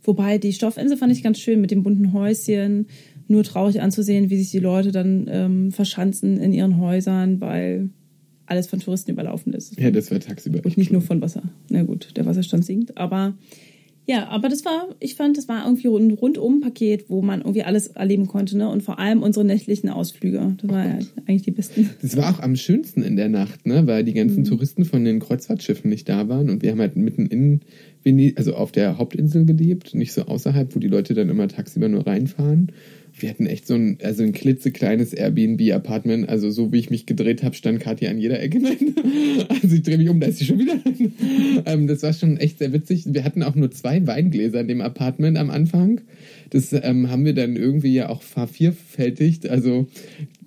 Wobei 0.03 0.37
die 0.37 0.53
Stoffinsel 0.53 0.97
fand 0.97 1.11
ich 1.11 1.23
ganz 1.23 1.39
schön 1.39 1.59
mit 1.59 1.71
dem 1.71 1.81
bunten 1.81 2.13
Häuschen. 2.13 2.85
Nur 3.27 3.43
traurig 3.43 3.81
anzusehen, 3.81 4.29
wie 4.29 4.37
sich 4.37 4.51
die 4.51 4.59
Leute 4.59 4.91
dann 4.91 5.25
ähm, 5.27 5.71
verschanzen 5.71 6.37
in 6.37 6.53
ihren 6.53 6.77
Häusern, 6.77 7.41
weil 7.41 7.89
alles 8.51 8.67
von 8.67 8.79
Touristen 8.79 9.11
überlaufen 9.11 9.53
ist. 9.53 9.79
ja, 9.79 9.89
das 9.89 10.11
war 10.11 10.19
tagsüber. 10.19 10.59
Und 10.63 10.77
nicht 10.77 10.91
nur 10.91 11.01
von 11.01 11.21
Wasser. 11.21 11.41
Na 11.69 11.81
gut, 11.83 12.09
der 12.17 12.25
Wasserstand 12.27 12.63
sinkt. 12.65 12.97
Aber 12.97 13.33
ja, 14.07 14.27
aber 14.29 14.49
das 14.49 14.65
war, 14.65 14.89
ich 14.99 15.13
fand, 15.15 15.37
das 15.37 15.47
war 15.47 15.63
irgendwie 15.63 15.87
ein 15.87 16.11
Rundum-Paket, 16.11 17.05
wo 17.09 17.21
man 17.21 17.41
irgendwie 17.41 17.63
alles 17.63 17.87
erleben 17.87 18.25
konnte. 18.27 18.57
Ne? 18.57 18.67
Und 18.67 18.81
vor 18.81 18.97
allem 18.97 19.21
unsere 19.21 19.45
nächtlichen 19.45 19.89
Ausflüge. 19.89 20.55
Das 20.59 20.69
war 20.69 20.85
ja 20.85 20.99
eigentlich 21.27 21.43
die 21.43 21.51
besten. 21.51 21.87
Das 22.01 22.17
war 22.17 22.33
auch 22.35 22.39
am 22.39 22.55
schönsten 22.55 23.03
in 23.03 23.15
der 23.15 23.29
Nacht, 23.29 23.65
ne? 23.67 23.85
Weil 23.85 24.03
die 24.03 24.11
Mhm. 24.11 24.15
ganzen 24.15 24.43
Touristen 24.43 24.85
von 24.85 25.05
den 25.05 25.19
Kreuzfahrtschiffen 25.19 25.89
nicht 25.89 26.09
da 26.09 26.27
waren 26.27 26.49
und 26.49 26.63
wir 26.63 26.71
haben 26.71 26.79
halt 26.79 26.95
mitten 26.97 27.27
in 27.27 27.61
Venedig, 28.03 28.37
also 28.39 28.55
auf 28.55 28.71
der 28.71 28.97
Hauptinsel 28.97 29.45
gelebt, 29.45 29.93
nicht 29.93 30.13
so 30.13 30.23
außerhalb, 30.23 30.75
wo 30.75 30.79
die 30.79 30.87
Leute 30.87 31.13
dann 31.13 31.29
immer 31.29 31.47
tagsüber 31.47 31.87
nur 31.87 32.05
reinfahren. 32.07 32.71
Wir 33.21 33.29
hatten 33.29 33.45
echt 33.45 33.67
so 33.67 33.75
ein, 33.75 33.97
also 34.01 34.23
ein 34.23 34.31
klitzekleines 34.31 35.13
Airbnb-Apartment. 35.13 36.27
Also 36.29 36.49
so 36.49 36.71
wie 36.71 36.79
ich 36.79 36.89
mich 36.89 37.05
gedreht 37.05 37.43
habe, 37.43 37.55
stand 37.55 37.79
Katja 37.79 38.09
an 38.09 38.17
jeder 38.17 38.41
Ecke. 38.41 38.59
also 39.49 39.75
ich 39.75 39.83
drehe 39.83 39.97
mich 39.97 40.09
um, 40.09 40.19
da 40.19 40.27
ist 40.27 40.39
sie 40.39 40.45
schon 40.45 40.59
wieder. 40.59 40.79
ähm, 41.65 41.87
das 41.87 42.03
war 42.03 42.13
schon 42.13 42.37
echt 42.37 42.59
sehr 42.59 42.73
witzig. 42.73 43.05
Wir 43.07 43.23
hatten 43.23 43.43
auch 43.43 43.55
nur 43.55 43.71
zwei 43.71 44.05
Weingläser 44.05 44.61
in 44.61 44.67
dem 44.67 44.81
Apartment 44.81 45.37
am 45.37 45.49
Anfang. 45.49 46.01
Das 46.49 46.73
ähm, 46.73 47.09
haben 47.09 47.25
wir 47.25 47.33
dann 47.33 47.55
irgendwie 47.55 47.93
ja 47.93 48.09
auch 48.09 48.21
vervierfältigt. 48.21 49.49
Also 49.49 49.87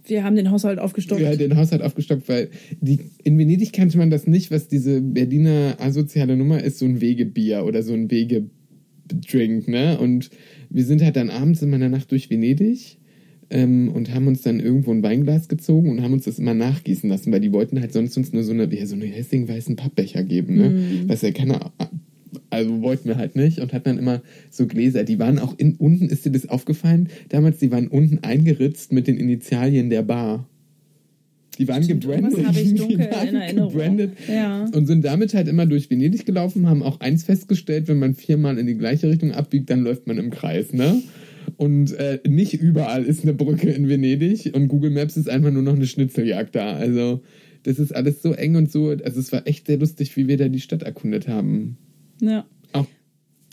Wir 0.06 0.24
haben 0.24 0.36
den 0.36 0.50
Haushalt 0.50 0.78
aufgestockt. 0.78 1.20
ja, 1.20 1.34
den 1.36 1.56
Haushalt 1.56 1.82
aufgestockt, 1.82 2.28
weil 2.28 2.50
die, 2.80 3.00
in 3.22 3.38
Venedig 3.38 3.72
kannte 3.72 3.98
man 3.98 4.10
das 4.10 4.26
nicht, 4.26 4.50
was 4.50 4.68
diese 4.68 5.00
Berliner 5.00 5.76
asoziale 5.78 6.36
Nummer 6.36 6.62
ist, 6.62 6.78
so 6.78 6.84
ein 6.84 7.00
Wegebier 7.00 7.64
oder 7.64 7.82
so 7.82 7.94
ein 7.94 8.10
Wegebdrink, 8.10 9.68
ne? 9.68 9.98
Und 9.98 10.30
wir 10.74 10.84
sind 10.84 11.02
halt 11.02 11.16
dann 11.16 11.30
abends 11.30 11.62
in 11.62 11.70
meiner 11.70 11.88
Nacht 11.88 12.10
durch 12.10 12.28
Venedig 12.28 12.98
ähm, 13.48 13.90
und 13.90 14.12
haben 14.12 14.26
uns 14.26 14.42
dann 14.42 14.58
irgendwo 14.58 14.90
ein 14.90 15.02
Weinglas 15.02 15.48
gezogen 15.48 15.88
und 15.88 16.02
haben 16.02 16.12
uns 16.12 16.24
das 16.24 16.38
immer 16.38 16.54
nachgießen 16.54 17.08
lassen, 17.08 17.32
weil 17.32 17.40
die 17.40 17.52
wollten 17.52 17.80
halt 17.80 17.92
sonst 17.92 18.16
uns 18.16 18.32
nur 18.32 18.42
so 18.42 18.52
eine, 18.52 18.72
ja, 18.74 18.84
so 18.84 18.96
eine 18.96 19.06
hässlichen 19.06 19.48
weißen 19.48 19.76
Pappbecher 19.76 20.24
geben, 20.24 20.56
ne? 20.56 20.74
Was 21.06 21.22
ja 21.22 21.30
keiner, 21.30 21.72
also 22.50 22.82
wollten 22.82 23.08
wir 23.08 23.16
halt 23.16 23.36
nicht 23.36 23.60
und 23.60 23.72
hatten 23.72 23.84
dann 23.84 23.98
immer 23.98 24.22
so 24.50 24.66
Gläser, 24.66 25.04
die 25.04 25.18
waren 25.20 25.38
auch 25.38 25.56
in, 25.58 25.76
unten, 25.76 26.08
ist 26.08 26.24
dir 26.24 26.32
das 26.32 26.48
aufgefallen? 26.48 27.08
Damals, 27.28 27.58
die 27.58 27.70
waren 27.70 27.88
unten 27.88 28.18
eingeritzt 28.22 28.92
mit 28.92 29.06
den 29.06 29.16
Initialien 29.16 29.90
der 29.90 30.02
Bar. 30.02 30.48
Die 31.58 31.68
waren 31.68 31.86
gebrandet. 31.86 32.32
irgendwas 32.32 32.46
habe 32.46 32.60
ich 32.60 32.74
dunkel 32.74 33.00
in 33.00 33.00
Erinnerung. 33.34 33.72
gebrandet. 33.72 34.12
Ja. 34.28 34.64
Und 34.72 34.86
sind 34.86 35.04
damit 35.04 35.34
halt 35.34 35.48
immer 35.48 35.66
durch 35.66 35.90
Venedig 35.90 36.26
gelaufen, 36.26 36.68
haben 36.68 36.82
auch 36.82 37.00
eins 37.00 37.24
festgestellt, 37.24 37.88
wenn 37.88 37.98
man 37.98 38.14
viermal 38.14 38.58
in 38.58 38.66
die 38.66 38.76
gleiche 38.76 39.08
Richtung 39.08 39.32
abbiegt, 39.32 39.70
dann 39.70 39.82
läuft 39.82 40.06
man 40.06 40.18
im 40.18 40.30
Kreis, 40.30 40.72
ne? 40.72 41.02
Und 41.56 41.92
äh, 41.92 42.20
nicht 42.26 42.54
überall 42.54 43.04
ist 43.04 43.22
eine 43.22 43.34
Brücke 43.34 43.70
in 43.70 43.88
Venedig 43.88 44.50
und 44.54 44.68
Google 44.68 44.90
Maps 44.90 45.16
ist 45.16 45.28
einfach 45.28 45.50
nur 45.50 45.62
noch 45.62 45.74
eine 45.76 45.86
Schnitzeljagd 45.86 46.54
da. 46.54 46.72
Also 46.72 47.20
das 47.64 47.78
ist 47.78 47.94
alles 47.94 48.22
so 48.22 48.32
eng 48.32 48.56
und 48.56 48.72
so. 48.72 48.88
Also 48.88 49.20
es 49.20 49.30
war 49.30 49.46
echt 49.46 49.66
sehr 49.66 49.76
lustig, 49.78 50.16
wie 50.16 50.26
wir 50.26 50.36
da 50.38 50.48
die 50.48 50.60
Stadt 50.60 50.82
erkundet 50.82 51.28
haben. 51.28 51.76
Ja. 52.20 52.44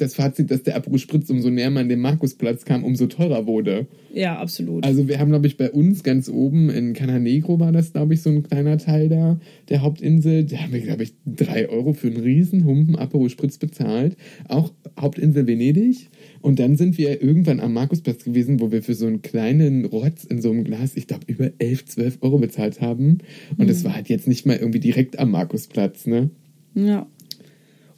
Das 0.02 0.16
Fazit, 0.16 0.50
dass 0.50 0.64
der 0.64 0.76
Aperol 0.76 0.98
Spritz, 0.98 1.30
umso 1.30 1.52
näher 1.52 1.70
man 1.70 1.88
dem 1.88 2.00
Markusplatz 2.00 2.66
kam, 2.66 2.84
umso 2.84 3.06
teurer 3.06 3.46
wurde. 3.46 3.86
ja, 4.14 4.38
absolut. 4.40 4.84
Also 4.84 5.08
wir 5.08 5.20
haben, 5.20 5.30
glaube 5.30 5.46
ich, 5.46 5.58
bei 5.58 5.70
uns 5.70 6.02
ganz 6.04 6.28
oben 6.28 6.72
in 6.72 6.94
Cananegro 6.94 7.60
war 7.60 7.72
das, 7.72 7.94
glaube 7.94 8.16
ich, 8.16 8.22
so 8.22 8.32
ein 8.32 8.42
kleiner 8.42 8.80
Teil 8.80 9.10
da, 9.10 9.40
der 9.70 9.82
Hauptinsel. 9.84 10.46
Da 10.46 10.58
haben 10.58 10.74
wir, 10.74 10.82
glaube 10.82 11.04
ich, 11.04 11.14
drei 11.26 11.70
Euro 11.70 11.94
für 11.94 12.08
einen 12.08 12.18
riesen 12.18 12.66
Humpen 12.66 12.96
Aperol 12.96 13.30
Spritz 13.30 13.60
bezahlt. 13.60 14.18
Auch 14.48 14.74
Hauptinsel 15.00 15.46
Venedig. 15.46 16.10
Und 16.42 16.60
dann 16.60 16.78
sind 16.78 16.98
wir 16.98 17.22
irgendwann 17.22 17.60
am 17.60 17.74
Markusplatz 17.74 18.24
gewesen, 18.24 18.60
wo 18.60 18.72
wir 18.72 18.82
für 18.82 18.96
so 18.96 19.06
einen 19.06 19.22
kleinen 19.22 19.86
Rotz 19.86 20.24
in 20.24 20.42
so 20.42 20.50
einem 20.50 20.64
Glas, 20.64 20.96
ich 20.96 21.06
glaube, 21.06 21.26
über 21.28 21.52
11, 21.60 21.86
12 21.86 22.18
Euro 22.22 22.40
bezahlt 22.40 22.82
haben. 22.82 23.20
Und 23.58 23.70
es 23.70 23.84
war 23.84 23.94
halt 23.94 24.10
jetzt 24.10 24.28
nicht 24.28 24.48
mal 24.48 24.58
irgendwie 24.58 24.80
direkt 24.80 25.20
am 25.20 25.30
Markusplatz, 25.30 26.08
ne? 26.08 26.32
Ja. 26.74 27.08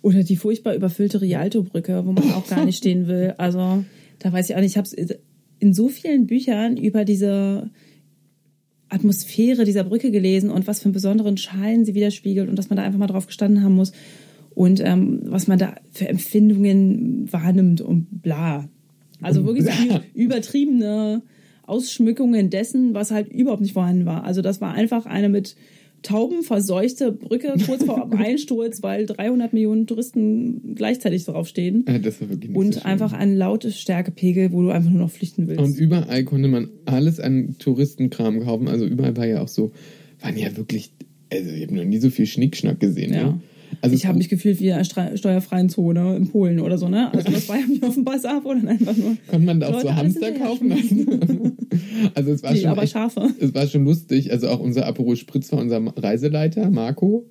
Oder 0.03 0.23
die 0.23 0.35
furchtbar 0.35 0.75
überfüllte 0.75 1.21
Rialto-Brücke, 1.21 2.05
wo 2.05 2.11
man 2.11 2.31
auch 2.33 2.47
gar 2.47 2.65
nicht 2.65 2.77
stehen 2.77 3.07
will. 3.07 3.33
Also, 3.39 3.83
da 4.19 4.31
weiß 4.31 4.49
ich 4.49 4.55
auch 4.55 4.59
nicht, 4.59 4.73
ich 4.73 4.77
habe 4.77 4.87
es 4.87 5.17
in 5.59 5.73
so 5.73 5.87
vielen 5.87 6.27
Büchern 6.27 6.77
über 6.77 7.05
diese 7.05 7.71
Atmosphäre 8.89 9.63
dieser 9.63 9.83
Brücke 9.83 10.11
gelesen 10.11 10.51
und 10.51 10.67
was 10.67 10.79
für 10.79 10.85
einen 10.85 10.93
besonderen 10.93 11.37
Schein 11.37 11.83
sie 11.83 11.95
widerspiegelt 11.95 12.47
und 12.47 12.59
dass 12.59 12.69
man 12.69 12.77
da 12.77 12.83
einfach 12.83 12.99
mal 12.99 13.07
drauf 13.07 13.25
gestanden 13.25 13.63
haben 13.63 13.73
muss 13.73 13.91
und 14.53 14.81
ähm, 14.81 15.21
was 15.23 15.47
man 15.47 15.57
da 15.57 15.75
für 15.91 16.07
Empfindungen 16.07 17.31
wahrnimmt 17.31 17.81
und 17.81 18.21
bla. 18.21 18.69
Also 19.21 19.45
wirklich 19.45 19.65
so 19.89 19.99
übertriebene 20.13 21.23
Ausschmückungen 21.65 22.49
dessen, 22.49 22.93
was 22.93 23.11
halt 23.11 23.31
überhaupt 23.31 23.61
nicht 23.61 23.73
vorhanden 23.73 24.05
war. 24.05 24.25
Also 24.25 24.41
das 24.41 24.61
war 24.61 24.73
einfach 24.73 25.05
eine 25.05 25.29
mit 25.29 25.55
Tauben 26.03 26.43
verseuchte 26.43 27.11
Brücke 27.11 27.53
kurz 27.65 27.83
vor 27.85 28.07
dem 28.11 28.19
Einsturz, 28.19 28.83
weil 28.83 29.05
300 29.05 29.53
Millionen 29.53 29.87
Touristen 29.87 30.75
gleichzeitig 30.75 31.25
draufstehen. 31.25 31.87
Äh, 31.87 31.99
Das 31.99 32.21
war 32.21 32.29
wirklich 32.29 32.49
nicht 32.51 32.55
so 32.55 32.59
Und 32.59 32.73
schön. 32.75 32.83
einfach 32.83 33.13
ein 33.13 33.35
lautes 33.35 33.79
Stärkepegel, 33.79 34.51
wo 34.51 34.61
du 34.61 34.69
einfach 34.69 34.91
nur 34.91 35.01
noch 35.01 35.11
flüchten 35.11 35.47
willst. 35.47 35.61
Und 35.63 35.77
überall 35.79 36.23
konnte 36.25 36.47
man 36.49 36.69
alles 36.85 37.19
an 37.19 37.55
Touristenkram 37.57 38.41
kaufen. 38.41 38.67
Also 38.67 38.85
überall 38.85 39.17
war 39.17 39.25
ja 39.25 39.41
auch 39.41 39.47
so, 39.47 39.71
waren 40.21 40.37
ja 40.37 40.55
wirklich, 40.55 40.91
also 41.31 41.49
ich 41.49 41.63
habe 41.63 41.75
noch 41.75 41.85
nie 41.85 41.97
so 41.97 42.09
viel 42.09 42.25
Schnickschnack 42.27 42.79
gesehen. 42.79 43.13
Ja. 43.13 43.23
Ne? 43.23 43.39
Also 43.81 43.95
ich 43.95 44.05
habe 44.05 44.19
mich 44.19 44.29
gefühlt 44.29 44.59
wie 44.59 44.67
in 44.67 44.73
einer 44.73 45.17
steuerfreien 45.17 45.67
Zone 45.67 46.15
in 46.15 46.27
Polen 46.29 46.59
oder 46.59 46.77
so, 46.77 46.89
ne? 46.89 47.11
Also 47.11 47.31
das 47.31 47.49
war 47.49 47.57
ja 47.57 47.63
auf 47.81 47.95
dem 47.95 48.03
Bazar, 48.03 48.43
wo 48.45 48.53
dann 48.53 48.67
einfach 48.67 48.95
nur. 48.95 49.17
Konnte 49.27 49.45
man 49.47 49.59
da 49.59 49.67
auch 49.69 49.73
Leute, 49.73 49.87
so 49.87 49.95
Hamster 49.95 50.31
kaufen 50.33 50.69
lassen? 50.69 51.52
Also 52.15 52.31
es 52.31 52.43
war 52.43 52.53
Nee, 52.53 52.61
schon 52.61 52.69
aber 52.69 52.83
echt, 52.83 52.93
Schafe. 52.93 53.29
es 53.39 53.53
war 53.53 53.67
schon 53.67 53.85
lustig. 53.85 54.31
Also 54.31 54.49
auch 54.49 54.59
unser 54.59 54.85
Aperol 54.85 55.15
Spritz 55.15 55.51
war 55.51 55.59
unser 55.59 55.81
Reiseleiter, 55.97 56.69
Marco. 56.69 57.25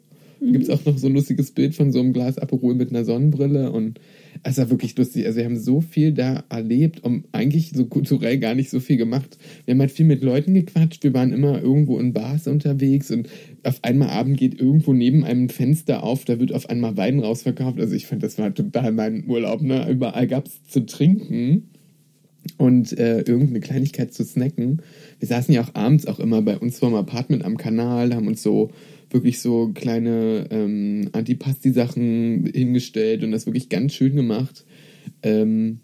Gibt 0.45 0.65
es 0.65 0.71
auch 0.71 0.85
noch 0.85 0.99
so 0.99 1.07
ein 1.07 1.15
lustiges 1.15 1.53
Bild 1.53 1.77
von 1.77 1.93
so 1.93 2.01
einem 2.01 2.13
Glas 2.13 2.37
Aperol 2.37 2.75
mit 2.75 2.91
einer 2.91 3.05
Sonnenbrille 3.05 3.71
und 3.71 4.01
es 4.43 4.59
war 4.59 4.71
wirklich 4.71 4.97
lustig. 4.97 5.25
Also 5.25 5.39
wir 5.39 5.45
haben 5.45 5.57
so 5.57 5.81
viel 5.81 6.13
da 6.13 6.43
erlebt 6.49 7.05
und 7.05 7.27
eigentlich 7.31 7.71
so 7.73 7.85
kulturell 7.87 8.39
gar 8.39 8.57
nicht 8.57 8.69
so 8.69 8.81
viel 8.81 8.97
gemacht. 8.97 9.39
Wir 9.65 9.75
haben 9.75 9.81
halt 9.81 9.93
viel 9.93 10.07
mit 10.07 10.25
Leuten 10.25 10.53
gequatscht. 10.55 11.05
Wir 11.05 11.15
waren 11.15 11.33
immer 11.33 11.63
irgendwo 11.63 11.97
in 12.01 12.13
Bars 12.13 12.49
unterwegs 12.49 13.13
und 13.13 13.29
auf 13.63 13.79
einmal 13.85 14.09
Abend 14.09 14.37
geht 14.37 14.61
irgendwo 14.61 14.93
neben 14.93 15.23
einem 15.23 15.49
Fenster 15.49 16.03
auf, 16.03 16.25
da 16.25 16.41
wird 16.41 16.53
auf 16.53 16.69
einmal 16.69 16.97
Wein 16.97 17.21
rausverkauft. 17.21 17.79
Also 17.79 17.95
ich 17.95 18.07
fand, 18.07 18.25
das 18.25 18.37
war 18.39 18.53
total 18.53 18.91
mein 18.91 19.25
Urlaub. 19.29 19.63
Ne? 19.63 19.89
Überall 19.89 20.27
gab 20.27 20.47
es 20.49 20.65
zu 20.65 20.85
trinken 20.85 21.69
und 22.59 22.97
äh, 22.99 23.21
irgendeine 23.21 23.61
Kleinigkeit 23.61 24.13
zu 24.13 24.25
snacken. 24.25 24.83
Wir 25.19 25.29
saßen 25.29 25.55
ja 25.55 25.63
auch 25.63 25.75
abends 25.75 26.07
auch 26.07 26.19
immer 26.19 26.43
bei 26.43 26.59
uns 26.59 26.79
vorm 26.79 26.95
Apartment 26.95 27.45
am 27.45 27.57
Kanal, 27.57 28.15
haben 28.15 28.27
uns 28.27 28.43
so 28.43 28.71
wirklich 29.11 29.41
so 29.41 29.71
kleine 29.75 30.47
ähm, 30.51 31.11
Antipasti-Sachen 31.13 32.51
hingestellt 32.53 33.23
und 33.23 33.31
das 33.31 33.47
wirklich 33.47 33.69
ganz 33.69 33.95
schön 33.95 34.17
gemacht. 34.17 34.65
Ähm, 35.23 35.81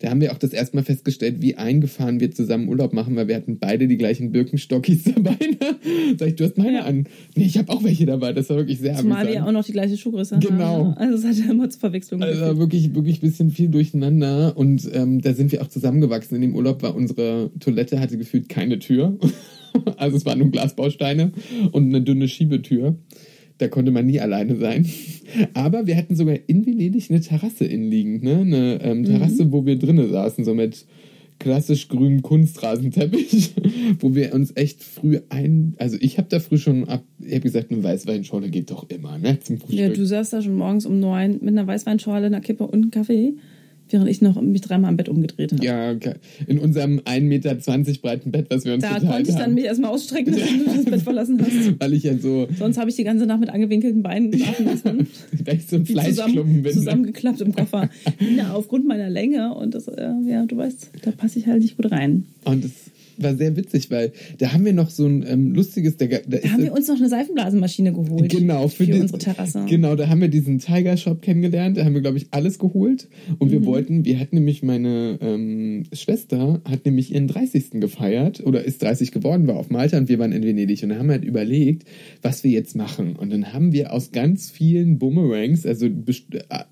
da 0.00 0.10
haben 0.10 0.20
wir 0.20 0.32
auch 0.32 0.38
das 0.38 0.52
erste 0.52 0.76
Mal 0.76 0.82
festgestellt, 0.82 1.36
wie 1.40 1.56
eingefahren 1.56 2.20
wir 2.20 2.30
zusammen 2.30 2.68
Urlaub 2.68 2.92
machen, 2.92 3.16
weil 3.16 3.28
wir 3.28 3.36
hatten 3.36 3.58
beide 3.58 3.86
die 3.86 3.96
gleichen 3.96 4.32
Birkenstockis 4.32 5.04
dabei. 5.14 5.36
Ne? 5.40 6.16
Sag 6.18 6.28
ich, 6.28 6.36
du 6.36 6.44
hast 6.44 6.58
meine 6.58 6.78
Ja. 6.78 6.84
an. 6.84 7.04
Nee, 7.36 7.44
ich 7.44 7.58
habe 7.58 7.70
auch 7.70 7.84
welche 7.84 8.06
dabei. 8.06 8.32
Das 8.32 8.48
war 8.50 8.56
wirklich 8.56 8.78
sehr 8.78 8.96
Zumal 8.96 9.26
wir 9.26 9.34
ja 9.34 9.46
auch 9.46 9.52
noch 9.52 9.64
die 9.64 9.72
gleiche 9.72 9.96
Schuhgröße 9.96 10.38
Genau. 10.40 10.86
haben. 10.86 10.94
Also 10.94 11.16
es 11.16 11.24
hat 11.38 11.44
ja 11.46 11.52
immer 11.52 11.68
zu 11.70 11.78
Verwechslungen 11.78 12.22
Also 12.26 12.40
geführt. 12.40 12.58
wirklich, 12.58 12.94
wirklich 12.94 13.18
ein 13.22 13.28
bisschen 13.28 13.50
viel 13.50 13.68
durcheinander 13.68 14.56
und 14.56 14.88
ähm, 14.92 15.20
da 15.20 15.34
sind 15.34 15.52
wir 15.52 15.62
auch 15.62 15.68
zusammengewachsen. 15.68 16.34
In 16.36 16.42
dem 16.42 16.54
Urlaub 16.54 16.82
war 16.82 16.94
unsere 16.94 17.50
Toilette, 17.60 18.00
hatte 18.00 18.16
gefühlt 18.18 18.48
keine 18.48 18.78
Tür. 18.78 19.18
also 19.96 20.16
es 20.16 20.24
waren 20.24 20.38
nur 20.38 20.50
Glasbausteine 20.50 21.32
und 21.72 21.84
eine 21.88 22.02
dünne 22.02 22.26
Schiebetür. 22.26 22.96
Da 23.60 23.68
konnte 23.68 23.90
man 23.90 24.06
nie 24.06 24.18
alleine 24.18 24.56
sein. 24.56 24.86
Aber 25.52 25.86
wir 25.86 25.94
hatten 25.94 26.16
sogar 26.16 26.36
in 26.46 26.64
Venedig 26.64 27.10
eine 27.10 27.20
Terrasse 27.20 27.66
inliegend, 27.66 28.22
ne? 28.22 28.38
Eine 28.38 28.82
ähm, 28.82 29.04
Terrasse, 29.04 29.52
wo 29.52 29.66
wir 29.66 29.78
drinnen 29.78 30.10
saßen, 30.10 30.46
so 30.46 30.54
mit 30.54 30.86
klassisch 31.38 31.88
grünem 31.88 32.22
Kunstrasenteppich, 32.22 33.54
wo 34.00 34.14
wir 34.14 34.32
uns 34.32 34.56
echt 34.56 34.82
früh 34.82 35.20
ein, 35.28 35.74
also 35.78 35.98
ich 36.00 36.16
habe 36.16 36.28
da 36.30 36.40
früh 36.40 36.56
schon 36.56 36.88
ab, 36.88 37.04
ich 37.18 37.32
habe 37.32 37.40
gesagt, 37.40 37.70
eine 37.70 37.82
Weißweinschorle 37.82 38.48
geht 38.48 38.70
doch 38.70 38.88
immer, 38.88 39.18
ne, 39.18 39.38
zum 39.40 39.58
Frühstück. 39.58 39.78
Ja, 39.78 39.88
du 39.90 40.06
saßt 40.06 40.32
da 40.32 40.40
schon 40.40 40.54
morgens 40.54 40.86
um 40.86 40.98
neun 40.98 41.32
mit 41.42 41.48
einer 41.48 41.66
Weißweinschorle, 41.66 42.26
einer 42.26 42.40
Kippe 42.40 42.64
und 42.64 42.74
einem 42.74 42.90
Kaffee, 42.90 43.34
während 43.92 44.08
ich 44.08 44.20
noch 44.20 44.40
mich 44.40 44.60
dreimal 44.60 44.90
im 44.90 44.96
Bett 44.96 45.08
umgedreht 45.08 45.52
habe. 45.52 45.64
Ja, 45.64 45.92
okay. 45.92 46.14
in 46.46 46.58
unserem 46.58 46.98
1,20 47.00 47.20
Meter 47.22 47.54
breiten 48.00 48.30
Bett, 48.30 48.46
was 48.50 48.64
wir 48.64 48.74
uns 48.74 48.82
Da 48.82 48.94
geteilt 48.94 49.10
konnte 49.12 49.30
ich 49.30 49.36
dann 49.36 49.44
haben. 49.46 49.54
mich 49.54 49.64
erstmal 49.64 49.90
ausstrecken, 49.90 50.34
nachdem 50.38 50.58
du 50.64 50.64
das 50.76 50.84
Bett 50.84 51.02
verlassen 51.02 51.40
hast. 51.40 51.74
Weil 51.80 51.92
ich 51.94 52.02
ja 52.04 52.16
so, 52.18 52.48
Sonst 52.58 52.78
habe 52.78 52.90
ich 52.90 52.96
die 52.96 53.04
ganze 53.04 53.26
Nacht 53.26 53.40
mit 53.40 53.50
angewinkelten 53.50 54.02
Beinen 54.02 54.30
geschlafen 54.30 54.66
lassen. 54.66 55.06
weil 55.44 55.56
ich 55.56 55.66
so 55.66 55.76
ein 55.76 55.86
Fleischklumpen 55.86 56.34
zusammen, 56.34 56.62
bin. 56.62 56.72
zusammengeklappt 56.72 57.40
im 57.40 57.54
Koffer. 57.54 57.88
Ja, 58.36 58.52
aufgrund 58.52 58.86
meiner 58.86 59.10
Länge 59.10 59.54
und 59.54 59.74
das, 59.74 59.88
äh, 59.88 60.10
ja, 60.26 60.44
du 60.46 60.56
weißt, 60.56 60.90
da 61.02 61.10
passe 61.10 61.38
ich 61.38 61.46
halt 61.46 61.62
nicht 61.62 61.76
gut 61.76 61.90
rein. 61.90 62.24
Und 62.44 62.64
das 62.64 62.70
war 63.22 63.34
sehr 63.36 63.56
witzig, 63.56 63.90
weil 63.90 64.12
da 64.38 64.52
haben 64.52 64.64
wir 64.64 64.72
noch 64.72 64.90
so 64.90 65.06
ein 65.06 65.24
ähm, 65.26 65.54
lustiges, 65.54 65.96
da, 65.96 66.06
da 66.06 66.18
Da 66.18 66.48
haben 66.50 66.62
wir 66.62 66.72
uns 66.72 66.88
noch 66.88 66.96
eine 66.96 67.08
Seifenblasenmaschine 67.08 67.92
geholt. 67.92 68.30
Genau, 68.30 68.68
für, 68.68 68.84
für 68.84 68.92
die- 68.92 69.00
unsere 69.00 69.18
Terrasse. 69.18 69.64
Genau, 69.68 69.96
da 69.96 70.08
haben 70.08 70.20
wir 70.20 70.28
diesen 70.28 70.58
Tiger 70.58 70.96
Shop 70.96 71.22
kennengelernt. 71.22 71.76
Da 71.76 71.84
haben 71.84 71.94
wir, 71.94 72.00
glaube 72.00 72.18
ich, 72.18 72.28
alles 72.30 72.58
geholt. 72.58 73.08
Und 73.38 73.48
Mhm. 73.48 73.52
wir 73.52 73.64
wollten, 73.64 74.04
wir 74.04 74.18
hatten 74.18 74.36
nämlich 74.36 74.62
meine 74.62 75.18
ähm, 75.20 75.84
Schwester, 75.92 76.60
hat 76.68 76.84
nämlich 76.84 77.14
ihren 77.14 77.28
30. 77.28 77.80
gefeiert 77.80 78.40
oder 78.44 78.64
ist 78.64 78.82
30 78.82 79.12
geworden, 79.12 79.46
war 79.46 79.56
auf 79.56 79.70
Malta 79.70 79.98
und 79.98 80.08
wir 80.08 80.18
waren 80.18 80.32
in 80.32 80.42
Venedig. 80.42 80.82
Und 80.82 80.88
da 80.90 80.96
haben 80.96 81.06
wir 81.06 81.14
halt 81.14 81.24
überlegt, 81.24 81.84
was 82.22 82.44
wir 82.44 82.50
jetzt 82.50 82.76
machen. 82.76 83.16
Und 83.16 83.30
dann 83.32 83.52
haben 83.52 83.72
wir 83.72 83.92
aus 83.92 84.12
ganz 84.12 84.50
vielen 84.50 84.98
Boomerangs, 84.98 85.66
also 85.66 85.86
äh, 85.86 85.90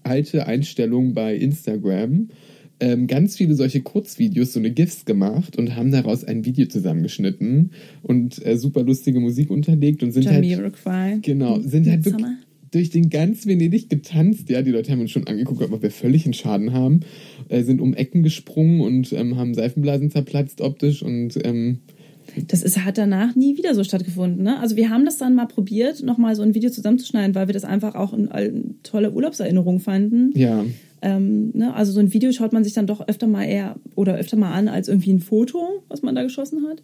alte 0.03 0.47
Einstellungen 0.47 1.15
bei 1.15 1.35
Instagram, 1.37 2.29
ähm, 2.81 3.07
ganz 3.07 3.37
viele 3.37 3.55
solche 3.55 3.81
Kurzvideos, 3.81 4.53
so 4.53 4.61
eine 4.61 4.71
GIFs 4.71 5.05
gemacht 5.05 5.57
und 5.57 5.75
haben 5.77 5.91
daraus 5.91 6.25
ein 6.25 6.45
Video 6.45 6.67
zusammengeschnitten 6.67 7.73
und 8.03 8.45
äh, 8.47 8.57
super 8.57 8.83
lustige 8.83 9.21
Musik 9.21 9.51
unterlegt 9.51 10.03
und 10.03 10.13
sind 10.13 10.27
halt 10.27 10.45
Jamiroquai. 10.45 11.19
Genau, 11.23 11.61
sind 11.61 11.89
halt 11.89 12.05
wirklich 12.05 12.27
durch 12.71 12.91
den 12.91 13.11
ganz 13.11 13.47
Venedig 13.47 13.89
getanzt. 13.89 14.51
Ja, 14.51 14.63
die 14.63 14.71
Leute 14.71 14.93
haben 14.93 15.01
uns 15.01 15.11
schon 15.11 15.27
angeguckt, 15.27 15.63
ob 15.63 15.83
wir 15.83 15.91
völlig 15.91 16.25
einen 16.25 16.35
Schaden 16.35 16.73
haben. 16.73 17.01
Äh, 17.49 17.63
sind 17.63 17.81
um 17.81 17.95
Ecken 17.95 18.23
gesprungen 18.23 18.81
und 18.81 19.13
ähm, 19.13 19.37
haben 19.37 19.55
Seifenblasen 19.55 20.11
zerplatzt 20.11 20.61
optisch 20.61 21.03
und 21.03 21.39
ähm, 21.45 21.79
Das 22.47 22.63
ist, 22.63 22.85
hat 22.85 22.99
danach 22.99 23.35
nie 23.35 23.57
wieder 23.57 23.75
so 23.75 23.85
stattgefunden. 23.85 24.43
Ne? 24.43 24.61
Also 24.61 24.77
wir 24.77 24.91
haben 24.91 25.05
das 25.05 25.17
dann 25.17 25.35
mal 25.35 25.47
probiert, 25.47 26.03
nochmal 26.03 26.37
so 26.37 26.43
ein 26.43 26.55
Video 26.55 26.71
zusammenzuschneiden, 26.71 27.35
weil 27.35 27.49
wir 27.49 27.55
das 27.55 27.65
einfach 27.65 27.95
auch 27.95 28.13
eine, 28.13 28.31
eine 28.31 28.65
tolle 28.83 29.13
Urlaubserinnerung 29.13 29.81
fanden. 29.81 30.33
ja. 30.39 30.65
Ähm, 31.03 31.51
ne? 31.55 31.75
Also 31.75 31.93
so 31.93 32.01
ein 32.01 32.13
Video 32.13 32.33
schaut 32.33 32.53
man 32.53 32.65
sich 32.65 32.73
dann 32.73 32.87
doch 32.87 33.07
öfter 33.07 33.27
mal 33.27 33.45
eher 33.45 33.77
oder 33.95 34.15
öfter 34.17 34.37
mal 34.37 34.53
an 34.53 34.69
als 34.69 34.89
irgendwie 34.89 35.13
ein 35.13 35.21
Foto, 35.21 35.83
was 35.89 36.03
man 36.03 36.15
da 36.15 36.23
geschossen 36.23 36.67
hat. 36.69 36.83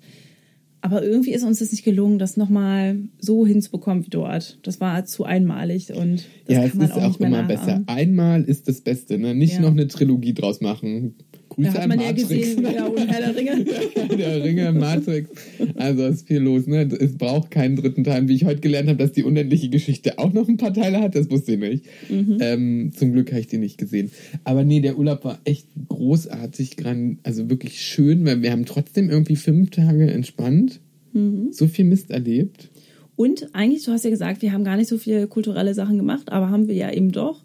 Aber 0.81 1.03
irgendwie 1.03 1.33
ist 1.33 1.45
uns 1.45 1.61
das 1.61 1.73
nicht 1.73 1.83
gelungen, 1.85 2.19
das 2.19 2.37
nochmal 2.37 2.99
so 3.19 3.47
hinzubekommen 3.47 4.05
wie 4.05 4.11
dort. 4.11 4.59
Das 4.65 4.81
war 4.81 5.07
zu 5.07 5.25
einmalig 5.25 5.95
und 5.95 6.27
das 6.47 6.57
ja, 6.57 6.59
kann 6.61 6.69
es 6.69 6.75
man 6.75 6.87
ist 6.89 6.93
auch, 6.93 7.03
auch 7.15 7.21
immer 7.21 7.43
besser. 7.45 7.83
Einmal 7.87 8.43
ist 8.45 8.69
das 8.69 8.83
Beste, 8.83 9.19
ne? 9.19 9.35
Nicht 9.35 9.55
Ja. 9.55 9.61
noch 9.63 9.71
eine 9.71 9.89
Trilogie 9.89 10.35
draus 10.35 10.61
machen. 10.61 11.15
Grüße 11.55 11.69
Da 11.69 11.75
hat 11.75 11.83
an 11.83 11.89
man 11.91 12.01
ja 12.01 12.07
Matrix. 12.07 12.29
gesehen, 12.29 12.67
ja, 12.75 12.87
und 12.87 12.99
Herr 13.09 13.21
der 13.21 13.37
Ringe. 13.37 13.65
der 14.19 14.45
Ringe, 14.45 14.73
Matrix. 14.73 15.31
Also 15.77 16.07
ist 16.07 16.27
viel 16.27 16.39
los, 16.39 16.67
ne? 16.67 16.89
Es 16.99 17.17
braucht 17.17 17.51
keinen 17.51 17.77
dritten 17.77 18.03
Teil. 18.03 18.27
Wie 18.29 18.35
ich 18.35 18.45
heute 18.45 18.61
gelernt 18.61 18.89
habe, 18.89 18.99
dass 18.99 19.13
die 19.13 19.23
unendliche 19.23 19.69
Geschichte 19.69 20.19
auch 20.19 20.33
noch 20.33 20.49
ein 20.49 20.57
paar 20.57 20.75
Teile 20.75 21.01
hat, 21.01 21.15
das 21.15 21.31
wusste 21.31 21.53
ich 21.53 21.59
nicht. 21.59 21.85
Mhm. 22.11 22.39
Ähm, 22.41 22.93
zum 22.97 23.13
Glück 23.13 23.31
habe 23.31 23.41
ich 23.41 23.47
die 23.47 23.59
nicht 23.59 23.79
gesehen. 23.79 24.11
Aber 24.43 24.65
nee, 24.65 24.81
der 24.81 24.99
Urlaub 24.99 25.25
war 25.25 25.39
echt 25.45 25.69
großartig, 25.89 26.77
also 27.23 27.49
wirklich 27.51 27.81
schön, 27.81 28.25
weil 28.25 28.43
wir 28.43 28.51
haben 28.51 28.65
trotzdem 28.67 29.11
irgendwie 29.11 29.37
fünf 29.37 29.71
Tage 29.71 30.11
entspannt. 30.11 30.81
Mhm. 31.13 31.53
So 31.53 31.69
viel 31.69 31.85
Mist 31.85 32.11
erlebt. 32.11 32.71
Und 33.17 33.55
eigentlich, 33.55 33.85
du 33.85 33.93
hast 33.93 34.05
ja 34.05 34.11
gesagt, 34.11 34.43
wir 34.43 34.53
haben 34.53 34.65
gar 34.65 34.77
nicht 34.77 34.89
so 34.89 34.99
viele 34.99 35.29
kulturelle 35.29 35.75
Sachen 35.75 35.97
gemacht, 35.97 36.33
aber 36.33 36.51
haben 36.51 36.67
wir 36.67 36.75
ja 36.75 36.91
eben 36.93 37.13
doch, 37.13 37.43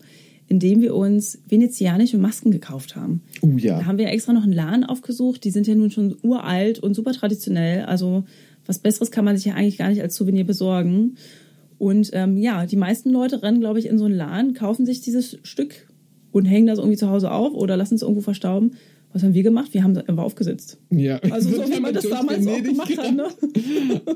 indem 0.50 0.82
wir 0.82 0.96
uns 0.96 1.39
venezianische 1.48 2.18
Masken 2.18 2.50
gekauft 2.50 2.96
haben. 2.96 3.22
Oh 3.41 3.56
ja. 3.58 3.79
Da 3.79 3.86
haben 3.86 4.00
wir 4.00 4.10
extra 4.10 4.34
noch 4.34 4.44
einen 4.44 4.51
Laden 4.51 4.84
aufgesucht. 4.84 5.44
Die 5.44 5.51
sind 5.51 5.68
ja 5.68 5.75
nun 5.75 5.91
schon 5.91 6.18
uralt 6.24 6.79
und 6.79 6.96
super 6.96 7.13
traditionell. 7.13 7.86
Also 7.86 8.24
was 8.65 8.79
Besseres 8.79 9.12
kann 9.12 9.25
man 9.25 9.38
sich 9.38 9.46
ja 9.46 9.53
eigentlich 9.53 9.77
gar 9.77 9.89
nicht 9.89 10.01
als 10.01 10.15
Souvenir 10.15 10.46
besorgen. 10.46 11.15
Und 11.77 12.10
ähm, 12.13 12.36
ja, 12.36 12.65
die 12.65 12.75
meisten 12.75 13.12
Leute 13.12 13.44
rennen, 13.44 13.60
glaube 13.60 13.79
ich, 13.79 13.86
in 13.86 14.00
so 14.00 14.06
einen 14.06 14.15
Laden, 14.15 14.56
kaufen 14.56 14.86
sich 14.88 15.01
dieses 15.01 15.38
Stück 15.44 15.88
und 16.32 16.46
hängen 16.46 16.68
das 16.68 16.79
irgendwie 16.79 16.98
zu 16.98 17.10
Hause 17.10 17.32
auf 17.32 17.53
oder 17.53 17.77
lassen 17.77 17.96
es 17.96 18.01
irgendwo 18.01 18.22
verstauben. 18.22 18.72
Was 19.12 19.24
haben 19.24 19.34
wir 19.34 19.42
gemacht? 19.42 19.74
Wir 19.74 19.84
haben 19.84 19.98
einfach 19.98 20.24
aufgesetzt. 20.24 20.78
Ja. 20.92 21.18
Also 21.32 21.50
so, 21.50 21.68
wie 21.68 21.80
man 21.80 21.96
das 21.96 22.08
damals 22.08 22.46
auch 22.46 22.51
Venedig 22.51 22.72
gemacht 22.72 22.98
hat. 22.98 23.16
Ne? 23.16 23.25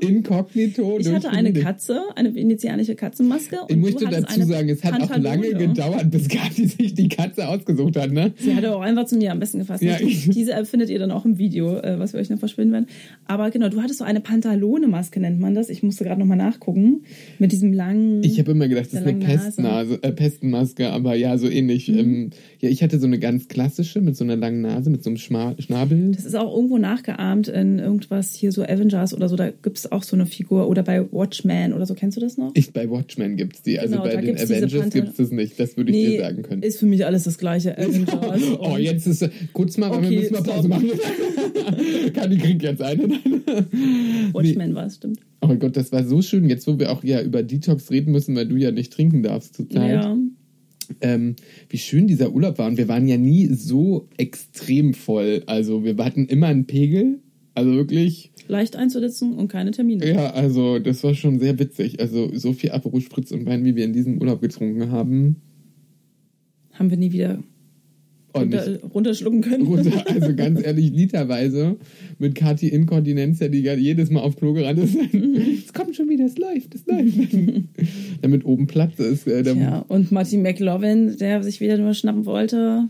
Inkognito. 0.00 0.98
Ich 1.00 1.08
hatte 1.08 1.30
eine 1.30 1.48
Venedig. 1.48 1.64
Katze, 1.64 2.00
eine 2.14 2.32
venezianische 2.34 2.94
Katzenmaske. 2.94 3.56
Und 3.68 3.84
Ich 3.84 3.94
hattest 3.96 4.30
dazu 4.30 4.42
sagen, 4.44 4.68
es 4.68 4.84
hat 4.84 5.02
auch 5.02 5.16
lange 5.16 5.52
gedauert, 5.54 6.10
bis 6.10 6.28
Kathi 6.28 6.68
sich 6.68 6.94
die 6.94 7.08
Katze 7.08 7.48
ausgesucht 7.48 7.96
hat, 7.96 8.12
ne? 8.12 8.32
Sie 8.36 8.54
hatte 8.54 8.74
auch 8.74 8.82
einfach 8.82 9.06
zu 9.06 9.16
mir 9.16 9.32
am 9.32 9.40
besten 9.40 9.58
gefasst. 9.58 9.82
Ja, 9.82 9.96
Diese 9.98 10.64
findet 10.64 10.90
ihr 10.90 11.00
dann 11.00 11.10
auch 11.10 11.24
im 11.24 11.38
Video, 11.38 11.76
äh, 11.76 11.98
was 11.98 12.12
wir 12.12 12.20
euch 12.20 12.30
noch 12.30 12.38
verschwinden 12.38 12.72
werden. 12.72 12.86
Aber 13.26 13.50
genau, 13.50 13.68
du 13.68 13.82
hattest 13.82 13.98
so 13.98 14.04
eine 14.04 14.20
Pantalone-Maske, 14.20 15.18
nennt 15.18 15.40
man 15.40 15.56
das. 15.56 15.70
Ich 15.70 15.82
musste 15.82 16.04
gerade 16.04 16.20
nochmal 16.20 16.38
nachgucken. 16.38 17.02
Mit 17.40 17.50
diesem 17.50 17.72
langen. 17.72 18.22
Ich 18.22 18.38
habe 18.38 18.52
immer 18.52 18.68
gedacht, 18.68 18.86
das 18.92 19.00
ist 19.00 19.06
eine. 19.06 19.24
Pestnase, 19.24 19.98
äh, 20.02 20.12
Pestenmaske, 20.12 20.90
aber 20.90 21.14
ja, 21.14 21.36
so 21.38 21.48
ähnlich. 21.48 21.88
Mhm. 21.88 21.98
Ähm, 21.98 22.30
ja, 22.60 22.68
ich 22.68 22.82
hatte 22.82 22.98
so 22.98 23.06
eine 23.06 23.18
ganz 23.18 23.48
klassische 23.48 24.00
mit 24.00 24.16
so 24.16 24.24
einer 24.24 24.36
langen 24.36 24.62
Nase, 24.62 24.83
mit 24.90 25.02
so 25.04 25.10
einem 25.10 25.16
Schma 25.16 25.54
Schnabel. 25.58 26.12
das 26.12 26.24
ist 26.24 26.34
auch 26.36 26.54
irgendwo 26.54 26.78
nachgeahmt 26.78 27.48
in 27.48 27.78
irgendwas 27.78 28.34
hier, 28.34 28.52
so 28.52 28.62
Avengers 28.62 29.14
oder 29.14 29.28
so. 29.28 29.36
Da 29.36 29.50
gibt 29.50 29.78
es 29.78 29.90
auch 29.92 30.02
so 30.02 30.16
eine 30.16 30.26
Figur. 30.26 30.68
Oder 30.68 30.82
bei 30.82 31.10
Watchmen 31.12 31.72
oder 31.72 31.86
so. 31.86 31.94
Kennst 31.94 32.16
du 32.16 32.20
das 32.20 32.36
noch? 32.38 32.52
Ich, 32.54 32.72
bei 32.72 32.88
Watchmen 32.90 33.36
gibt's 33.36 33.62
die, 33.62 33.78
also 33.78 33.92
Genau, 33.92 34.04
bei 34.04 34.16
den 34.20 34.36
Avengers 34.38 34.90
gibt's 34.90 35.18
es 35.18 35.30
nicht. 35.30 35.58
Das 35.60 35.76
würde 35.76 35.90
ich 35.92 36.06
dir 36.12 36.20
sagen 36.20 36.42
können. 36.42 36.62
ist 36.62 36.78
für 36.78 36.86
mich 36.86 37.04
alles 37.06 37.24
das 37.24 37.38
gleiche. 37.38 37.76
Avengers. 37.78 38.42
Oh, 38.58 38.74
und- 38.74 38.80
jetzt 38.80 39.06
ist 39.06 39.28
kurz 39.52 39.76
mal, 39.78 39.90
weil 39.90 40.02
wir 40.02 40.08
Okay, 40.08 40.18
müssen 40.20 40.32
mal 40.34 40.42
Pause 40.42 40.68
machen. 40.68 40.88
Kathi 42.14 42.36
kriegt 42.38 42.62
jetzt 42.62 42.82
eine. 42.82 43.02
Watchmen 44.32 44.74
war 44.74 44.86
es, 44.86 44.96
stimmt. 44.96 45.20
Oh 45.40 45.46
mein 45.46 45.58
Gott, 45.58 45.76
das 45.76 45.92
war 45.92 46.04
so 46.04 46.22
schön. 46.22 46.48
Jetzt, 46.48 46.66
wo 46.66 46.78
wir 46.78 46.90
auch 46.90 47.04
ja 47.04 47.20
über 47.22 47.42
Detox 47.42 47.90
reden 47.90 48.12
müssen, 48.12 48.34
weil 48.36 48.46
du 48.46 48.56
ja 48.56 48.70
nicht 48.70 48.92
trinken 48.92 49.22
darfst 49.22 49.54
zurzeit. 49.54 49.90
Ja. 50.02 50.16
Ähm, 51.00 51.36
wie 51.68 51.78
schön 51.78 52.06
dieser 52.06 52.32
Urlaub 52.32 52.58
war. 52.58 52.66
Und 52.66 52.76
wir 52.76 52.88
waren 52.88 53.06
ja 53.06 53.16
nie 53.16 53.46
so 53.46 54.08
extrem 54.16 54.94
voll. 54.94 55.42
Also 55.46 55.84
wir 55.84 55.96
hatten 55.98 56.26
immer 56.26 56.46
einen 56.48 56.66
Pegel. 56.66 57.20
Also 57.54 57.72
wirklich, 57.72 58.32
Leicht 58.48 58.76
einzusetzen 58.76 59.32
und 59.34 59.48
keine 59.48 59.70
Termine. 59.70 60.06
ja, 60.06 60.30
also 60.30 60.78
das 60.78 61.02
war 61.02 61.14
schon 61.14 61.38
sehr 61.38 61.58
witzig. 61.58 62.00
Also 62.00 62.30
so 62.34 62.52
viel 62.52 62.72
Aperol 62.72 63.00
Spritz 63.00 63.30
und 63.30 63.46
Wein, 63.46 63.64
wie 63.64 63.74
wir 63.74 63.84
in 63.84 63.92
diesem 63.92 64.18
Urlaub 64.20 64.40
getrunken 64.40 64.90
haben. 64.90 65.36
Haben 66.72 66.90
wir 66.90 66.96
nie 66.96 67.12
wieder 67.12 67.42
runter, 68.34 68.78
runterschlucken 68.82 69.40
können. 69.40 69.66
runter, 69.66 70.04
also 70.08 70.34
ganz 70.34 70.64
ehrlich, 70.64 70.90
literweise 70.90 71.76
mit 72.18 72.34
Kathi 72.34 72.68
Inkontinenz, 72.68 73.38
der 73.38 73.48
die 73.48 73.60
ja 73.60 73.74
jedes 73.74 74.10
Mal 74.10 74.20
auf 74.20 74.36
Klo 74.36 74.52
gerannt 74.52 74.78
ist. 74.78 74.96
Es 75.66 75.72
kommt 75.72 75.96
schon 75.96 76.08
wieder, 76.08 76.24
es 76.24 76.38
läuft, 76.38 76.74
es 76.74 76.86
läuft. 76.86 77.34
Damit 78.22 78.44
oben 78.44 78.66
Platz 78.66 78.98
ist. 78.98 79.26
Äh, 79.26 79.42
Ja, 79.54 79.84
und 79.88 80.12
Martin 80.12 80.42
McLovin, 80.42 81.16
der 81.18 81.42
sich 81.42 81.60
wieder 81.60 81.78
nur 81.78 81.94
schnappen 81.94 82.26
wollte, 82.26 82.88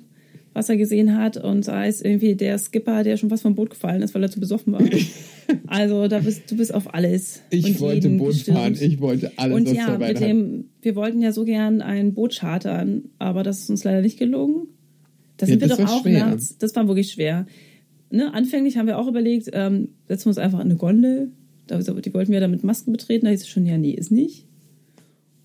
was 0.53 0.69
er 0.69 0.77
gesehen 0.77 1.17
hat. 1.17 1.37
Und 1.37 1.65
sei 1.65 1.89
es 1.89 2.01
irgendwie 2.01 2.35
der 2.35 2.59
Skipper, 2.59 3.03
der 3.03 3.17
schon 3.17 3.29
fast 3.29 3.43
vom 3.43 3.55
Boot 3.55 3.71
gefallen 3.71 4.03
ist, 4.03 4.15
weil 4.15 4.23
er 4.23 4.31
zu 4.31 4.41
besoffen 4.41 4.73
war. 4.73 4.83
also 5.67 6.09
da 6.09 6.21
bist 6.21 6.51
du 6.51 6.57
bist 6.57 6.73
auf 6.73 6.95
alles. 6.95 7.43
Ich 7.51 7.81
wollte 7.81 8.09
Boot 8.11 8.29
gestürmt. 8.29 8.59
fahren, 8.59 8.77
ich 8.81 9.01
wollte 9.01 9.33
alles, 9.37 9.57
Und 9.57 9.69
was 9.69 9.77
ja, 9.77 9.99
mit 9.99 10.21
dem, 10.21 10.65
wir 10.81 10.97
wollten 10.97 11.21
ja 11.21 11.33
so 11.33 11.45
gern 11.45 11.83
ein 11.83 12.15
Boot 12.15 12.37
chartern, 12.37 13.11
aber 13.19 13.43
das 13.43 13.61
ist 13.61 13.71
uns 13.71 13.85
leider 13.85 14.01
nicht 14.01 14.19
gelungen. 14.19 14.69
Da 15.47 15.53
Ja, 15.53 15.59
sind 15.59 15.61
wir 15.61 15.69
das 15.69 15.79
doch 15.79 15.85
war 15.85 15.95
auch 15.95 16.03
schwer. 16.03 16.27
nachts. 16.27 16.59
Das 16.59 16.75
war 16.75 16.87
wirklich 16.87 17.11
schwer. 17.11 17.47
Ne, 18.11 18.33
anfänglich 18.33 18.77
haben 18.77 18.87
wir 18.87 18.99
auch 18.99 19.09
überlegt, 19.09 19.51
ähm, 19.53 19.89
setzen 20.07 20.27
wir 20.27 20.31
uns 20.31 20.39
einfach 20.39 20.61
in 20.61 20.67
eine 20.67 20.77
Gondel. 20.77 21.33
Da, 21.67 21.79
die 21.79 22.15
wollten 22.15 22.33
wir 22.33 22.41
dann 22.41 22.51
mit 22.51 22.63
Masken 22.63 22.93
betreten. 22.93 23.25
Da 23.27 23.31
hieß 23.31 23.43
es 23.43 23.49
schon, 23.49 23.67
ja, 23.67 23.79
nee, 23.79 23.93
ist 23.93 24.11
nicht. 24.11 24.47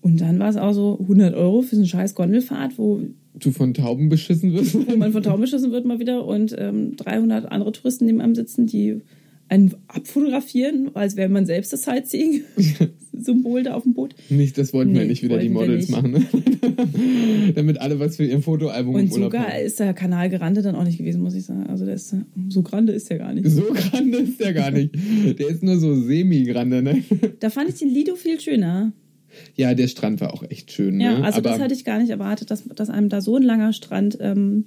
Und 0.02 0.20
dann 0.20 0.38
war 0.38 0.48
es 0.48 0.56
auch 0.56 0.72
so 0.72 0.98
100 1.00 1.34
Euro 1.34 1.62
für 1.62 1.76
so 1.76 1.80
eine 1.80 1.88
scheiß 1.88 2.14
Gondelfahrt, 2.14 2.78
wo, 2.78 3.00
du 3.34 3.50
von 3.50 3.74
Tauben 3.74 4.08
beschissen 4.08 4.52
wirst. 4.52 4.74
wo 4.88 4.96
man 4.96 5.12
von 5.12 5.22
Tauben 5.22 5.42
beschissen 5.42 5.72
wird 5.72 5.84
mal 5.84 5.98
wieder 5.98 6.24
und 6.24 6.54
ähm, 6.58 6.96
300 6.96 7.50
andere 7.50 7.72
Touristen 7.72 8.06
neben 8.06 8.20
einem 8.20 8.34
sitzen, 8.34 8.66
die 8.66 9.00
einen 9.48 9.74
abfotografieren, 9.88 10.90
als 10.94 11.16
wäre 11.16 11.28
man 11.28 11.44
selbst 11.44 11.72
das 11.72 11.86
Sightseeing-Symbol 13.20 13.62
da 13.62 13.74
auf 13.74 13.82
dem 13.84 13.94
Boot. 13.94 14.14
Nicht, 14.28 14.58
das 14.58 14.72
wollten 14.72 14.94
wir 14.94 15.02
Nee, 15.02 15.08
nicht 15.08 15.22
wieder 15.22 15.38
die 15.38 15.48
wir 15.48 15.54
Models 15.54 15.88
machen. 15.88 16.12
Ne? 16.12 16.26
Damit 17.54 17.80
alle 17.80 18.00
was 18.00 18.16
für 18.16 18.24
ihr 18.24 18.40
Fotoalbum 18.42 18.94
Und 18.94 19.08
so 19.08 19.16
Urlaub 19.16 19.32
geil 19.32 19.42
haben. 19.42 19.66
ist 19.66 19.78
der 19.78 19.94
Kanal 19.94 20.30
Grande 20.30 20.62
dann 20.62 20.74
auch 20.74 20.84
nicht 20.84 20.98
gewesen, 20.98 21.22
muss 21.22 21.34
ich 21.34 21.44
sagen. 21.44 21.66
Also 21.68 21.84
der 21.84 21.94
ist, 21.94 22.14
so 22.48 22.62
grande 22.62 22.92
ist 22.92 23.10
der 23.10 23.18
gar 23.18 23.32
nicht. 23.32 23.48
So 23.48 23.72
grande 23.72 24.18
ist 24.18 24.40
der 24.40 24.52
gar 24.52 24.70
nicht. 24.70 24.94
Der 25.38 25.48
ist 25.48 25.62
nur 25.62 25.78
so 25.78 25.94
semi-grande, 25.94 26.82
ne? 26.82 27.02
Da 27.40 27.50
fand 27.50 27.68
ich 27.70 27.76
den 27.76 27.88
Lido 27.88 28.16
viel 28.16 28.40
schöner. 28.40 28.92
Ja, 29.54 29.74
der 29.74 29.86
Strand 29.86 30.20
war 30.20 30.34
auch 30.34 30.42
echt 30.48 30.72
schön, 30.72 30.96
ne? 30.96 31.04
Ja, 31.04 31.20
also 31.20 31.38
Aber 31.38 31.50
das 31.50 31.60
hatte 31.60 31.74
ich 31.74 31.84
gar 31.84 32.00
nicht 32.00 32.10
erwartet, 32.10 32.50
dass, 32.50 32.64
dass 32.64 32.90
einem 32.90 33.08
da 33.08 33.20
so 33.20 33.36
ein 33.36 33.42
langer 33.42 33.72
Strand 33.72 34.18
ähm, 34.20 34.64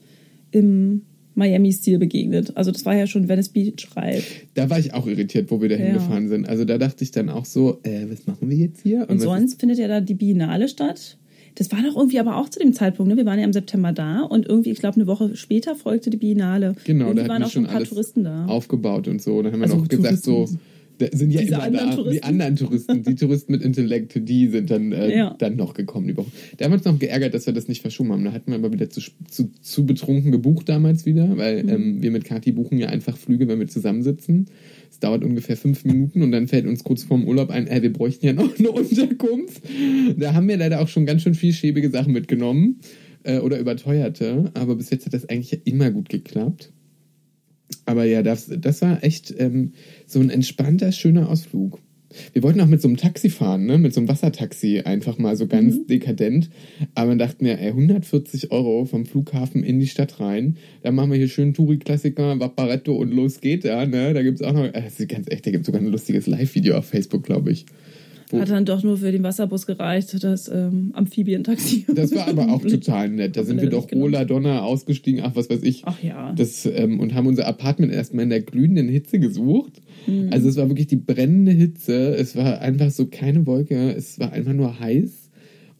im 0.52 1.02
Miami-Stil 1.36 1.98
begegnet. 2.00 2.56
Also 2.56 2.72
das 2.72 2.86
war 2.86 2.96
ja 2.96 3.08
schon 3.08 3.28
Venice 3.28 3.50
Beach 3.50 3.88
reif. 3.96 4.46
da 4.54 4.70
war 4.70 4.80
ich 4.80 4.94
auch 4.94 5.08
irritiert, 5.08 5.50
wo 5.52 5.62
wir 5.62 5.70
da 5.70 5.76
Ja. 5.76 5.86
hingefahren 5.86 6.28
sind. 6.30 6.48
Also 6.48 6.66
da 6.66 6.78
dachte 6.78 7.04
ich 7.04 7.12
dann 7.12 7.30
auch 7.30 7.46
so, 7.46 7.80
äh, 7.84 8.06
was 8.10 8.28
machen 8.28 8.50
wir 8.50 8.58
jetzt 8.58 8.82
hier? 8.84 9.02
Und 9.10 9.18
was 9.18 9.24
sonst 9.24 9.60
findet 9.60 9.80
ja 9.80 9.88
da 9.88 10.02
die 10.02 10.14
Biennale 10.14 10.68
statt. 10.68 11.18
Das 11.56 11.72
war 11.72 11.80
doch 11.84 11.96
irgendwie 11.96 12.20
aber 12.20 12.38
auch 12.38 12.50
zu 12.50 12.58
dem 12.60 12.74
Zeitpunkt, 12.74 13.12
ne? 13.12 13.18
Wir 13.18 13.26
waren 13.28 13.38
ja 13.38 13.46
im 13.46 13.54
September 13.54 13.92
da 13.94 14.22
und 14.22 14.48
irgendwie, 14.48 14.72
ich 14.72 14.80
glaube, 14.80 14.96
eine 14.96 15.06
Woche 15.06 15.36
später 15.36 15.76
folgte 15.76 16.10
die 16.10 16.18
Biennale. 16.18 16.74
Genau, 16.84 17.06
irgendwie 17.10 17.24
da 17.24 17.30
waren 17.30 17.44
auch 17.44 17.50
schon 17.52 17.68
ein 17.68 17.72
paar 17.72 17.84
Touristen 17.84 18.24
da. 18.24 18.46
aufgebaut 18.48 19.08
und 19.08 19.22
so. 19.22 19.40
Da 19.44 19.52
haben 19.52 19.60
wir 19.60 19.66
Also 19.66 19.78
noch 19.78 19.88
gesagt, 19.88 20.24
so, 20.24 20.32
Touristen. 20.34 20.60
Da 21.00 21.08
sind 21.12 21.32
ja 21.32 21.42
Diese 21.42 21.54
immer 21.56 21.64
anderen 21.64 21.86
da. 21.90 21.92
Die 21.96 22.02
Touristen. 22.04 22.26
anderen 22.26 22.56
Touristen, 22.56 23.04
die 23.04 23.16
Touristen 23.16 23.52
mit 23.52 23.62
Intellekt, 23.64 24.20
die 24.28 24.48
sind 24.50 24.70
dann, 24.70 24.92
äh, 24.92 25.16
Ja. 25.18 25.36
dann 25.40 25.56
noch 25.56 25.74
gekommen 25.74 26.08
die 26.08 26.16
Woche. 26.18 26.32
Da 26.58 26.66
haben 26.66 26.72
wir 26.72 26.78
uns 26.78 26.86
noch 26.86 27.00
geärgert, 27.00 27.34
dass 27.34 27.46
wir 27.46 27.54
das 27.54 27.68
nicht 27.68 27.82
verschoben 27.82 28.12
haben. 28.12 28.24
Da 28.24 28.32
hatten 28.32 28.52
wir 28.52 28.56
aber 28.56 28.72
wieder 28.72 28.90
zu, 28.90 29.02
zu, 29.30 29.52
zu 29.62 29.86
betrunken 29.86 30.32
gebucht 30.32 30.70
damals 30.70 31.06
wieder, 31.06 31.28
Mhm. 31.28 31.38
weil 31.38 31.70
ähm, 31.70 32.02
wir 32.04 32.12
mit 32.12 32.26
Kathi 32.26 32.52
buchen 32.52 32.78
ja 32.78 32.88
einfach 32.90 33.18
Flüge, 33.18 33.48
wenn 33.48 33.60
wir 33.60 33.68
zusammensitzen. 33.68 34.48
Es 34.92 35.00
dauert 35.00 35.24
ungefähr 35.24 35.58
fünf 35.58 35.84
Minuten 35.86 36.22
und 36.22 36.32
dann 36.32 36.48
fällt 36.48 36.68
uns 36.68 36.84
kurz 36.84 37.04
vorm 37.04 37.26
Urlaub 37.28 37.50
ein, 37.50 37.66
ey, 37.68 37.82
wir 37.82 37.92
bräuchten 37.92 38.26
ja 38.28 38.34
noch 38.34 38.58
eine 38.60 38.70
Unterkunft. 38.72 39.64
Da 40.18 40.34
haben 40.36 40.48
wir 40.48 40.58
leider 40.58 40.82
auch 40.82 40.88
schon 40.88 41.06
ganz 41.06 41.24
schön 41.24 41.34
viel 41.34 41.54
schäbige 41.54 41.90
Sachen 41.90 42.14
mitgenommen 42.14 42.80
äh, 43.24 43.40
oder 43.40 43.60
überteuerte, 43.60 44.52
aber 44.54 44.76
bis 44.76 44.90
jetzt 44.92 45.06
hat 45.08 45.14
das 45.14 45.28
eigentlich 45.28 45.62
immer 45.66 45.90
gut 45.92 46.10
geklappt. 46.10 46.72
Aber 47.86 48.06
ja, 48.06 48.22
das, 48.24 48.52
das 48.58 48.82
war 48.82 49.04
echt 49.04 49.34
ähm, 49.38 49.74
so 50.06 50.20
ein 50.20 50.30
entspannter, 50.30 50.92
schöner 50.92 51.30
Ausflug. 51.30 51.80
Wir 52.32 52.44
wollten 52.44 52.62
auch 52.62 52.68
mit 52.68 52.80
so 52.80 52.88
einem 52.88 52.98
Taxi 52.98 53.30
fahren, 53.32 53.66
ne? 53.66 53.80
mit 53.80 53.92
so 53.92 54.00
einem 54.00 54.08
Wassertaxi, 54.08 54.82
einfach 54.82 55.18
mal 55.18 55.36
so 55.36 55.48
ganz 55.48 55.78
Mhm. 55.78 55.88
dekadent. 55.88 56.50
Aber 56.94 57.10
dann 57.10 57.18
dachten 57.18 57.44
wir, 57.44 57.58
ey, 57.60 57.70
140 57.70 58.52
Euro 58.52 58.86
vom 58.86 59.06
Flughafen 59.08 59.64
in 59.64 59.80
die 59.80 59.88
Stadt 59.88 60.20
rein. 60.20 60.58
Dann 60.84 60.94
machen 60.94 61.10
wir 61.10 61.18
hier 61.18 61.28
schön 61.28 61.56
Touri-Klassiker, 61.56 62.40
Vaporetto 62.40 62.94
und 62.96 63.12
los 63.12 63.42
geht 63.42 63.66
da. 63.66 63.88
Ne? 63.88 64.14
Da 64.14 64.22
gibt's 64.22 64.44
auch 64.44 64.54
noch, 64.54 64.72
das 64.72 65.00
ist 65.00 65.10
ganz 65.10 65.28
echt, 65.32 65.48
da 65.48 65.52
gibt's 65.52 65.66
sogar 65.66 65.82
ein 65.82 65.88
lustiges 65.88 66.28
Live-Video 66.28 66.78
auf 66.78 66.86
Facebook, 66.86 67.24
glaube 67.24 67.52
ich. 67.52 67.66
Wo- 68.30 68.40
Hat 68.40 68.50
dann 68.50 68.66
doch 68.66 68.84
nur 68.84 68.98
für 68.98 69.12
den 69.12 69.24
Wasserbus 69.24 69.66
gereicht, 69.66 70.24
das 70.24 70.48
ähm, 70.48 70.92
Amphibientaxi. 70.94 71.86
Das 71.96 72.14
war 72.16 72.28
aber 72.28 72.52
auch 72.52 72.62
total 72.62 73.10
nett. 73.10 73.38
Da 73.38 73.44
sind 73.44 73.62
wir 73.62 73.70
doch. 73.70 73.92
Rola 73.92 74.26
Donner 74.26 74.64
ausgestiegen, 74.64 75.22
ach 75.24 75.36
was 75.36 75.50
weiß 75.50 75.62
ich. 75.64 75.84
Ach 75.86 76.02
ja. 76.02 76.34
Das, 76.34 76.66
ähm, 76.66 77.00
und 77.00 77.14
haben 77.14 77.28
unser 77.28 77.48
Apartment 77.48 77.92
erstmal 77.94 78.24
in 78.24 78.30
der 78.30 78.42
glühenden 78.42 78.88
Hitze 78.90 79.20
gesucht. 79.20 79.82
Mhm. 80.08 80.30
Also 80.32 80.50
es 80.50 80.58
war 80.58 80.68
wirklich 80.70 80.88
die 80.88 80.96
brennende 80.98 81.52
Hitze. 81.52 82.16
Es 82.16 82.36
war 82.36 82.60
einfach 82.62 82.90
so 82.92 83.06
keine 83.08 83.46
Wolke. 83.46 83.94
Es 83.96 84.20
war 84.20 84.34
einfach 84.34 84.54
nur 84.54 84.80
heiß. 84.80 85.30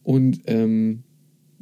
Und 0.02 0.40
ähm, 0.46 1.00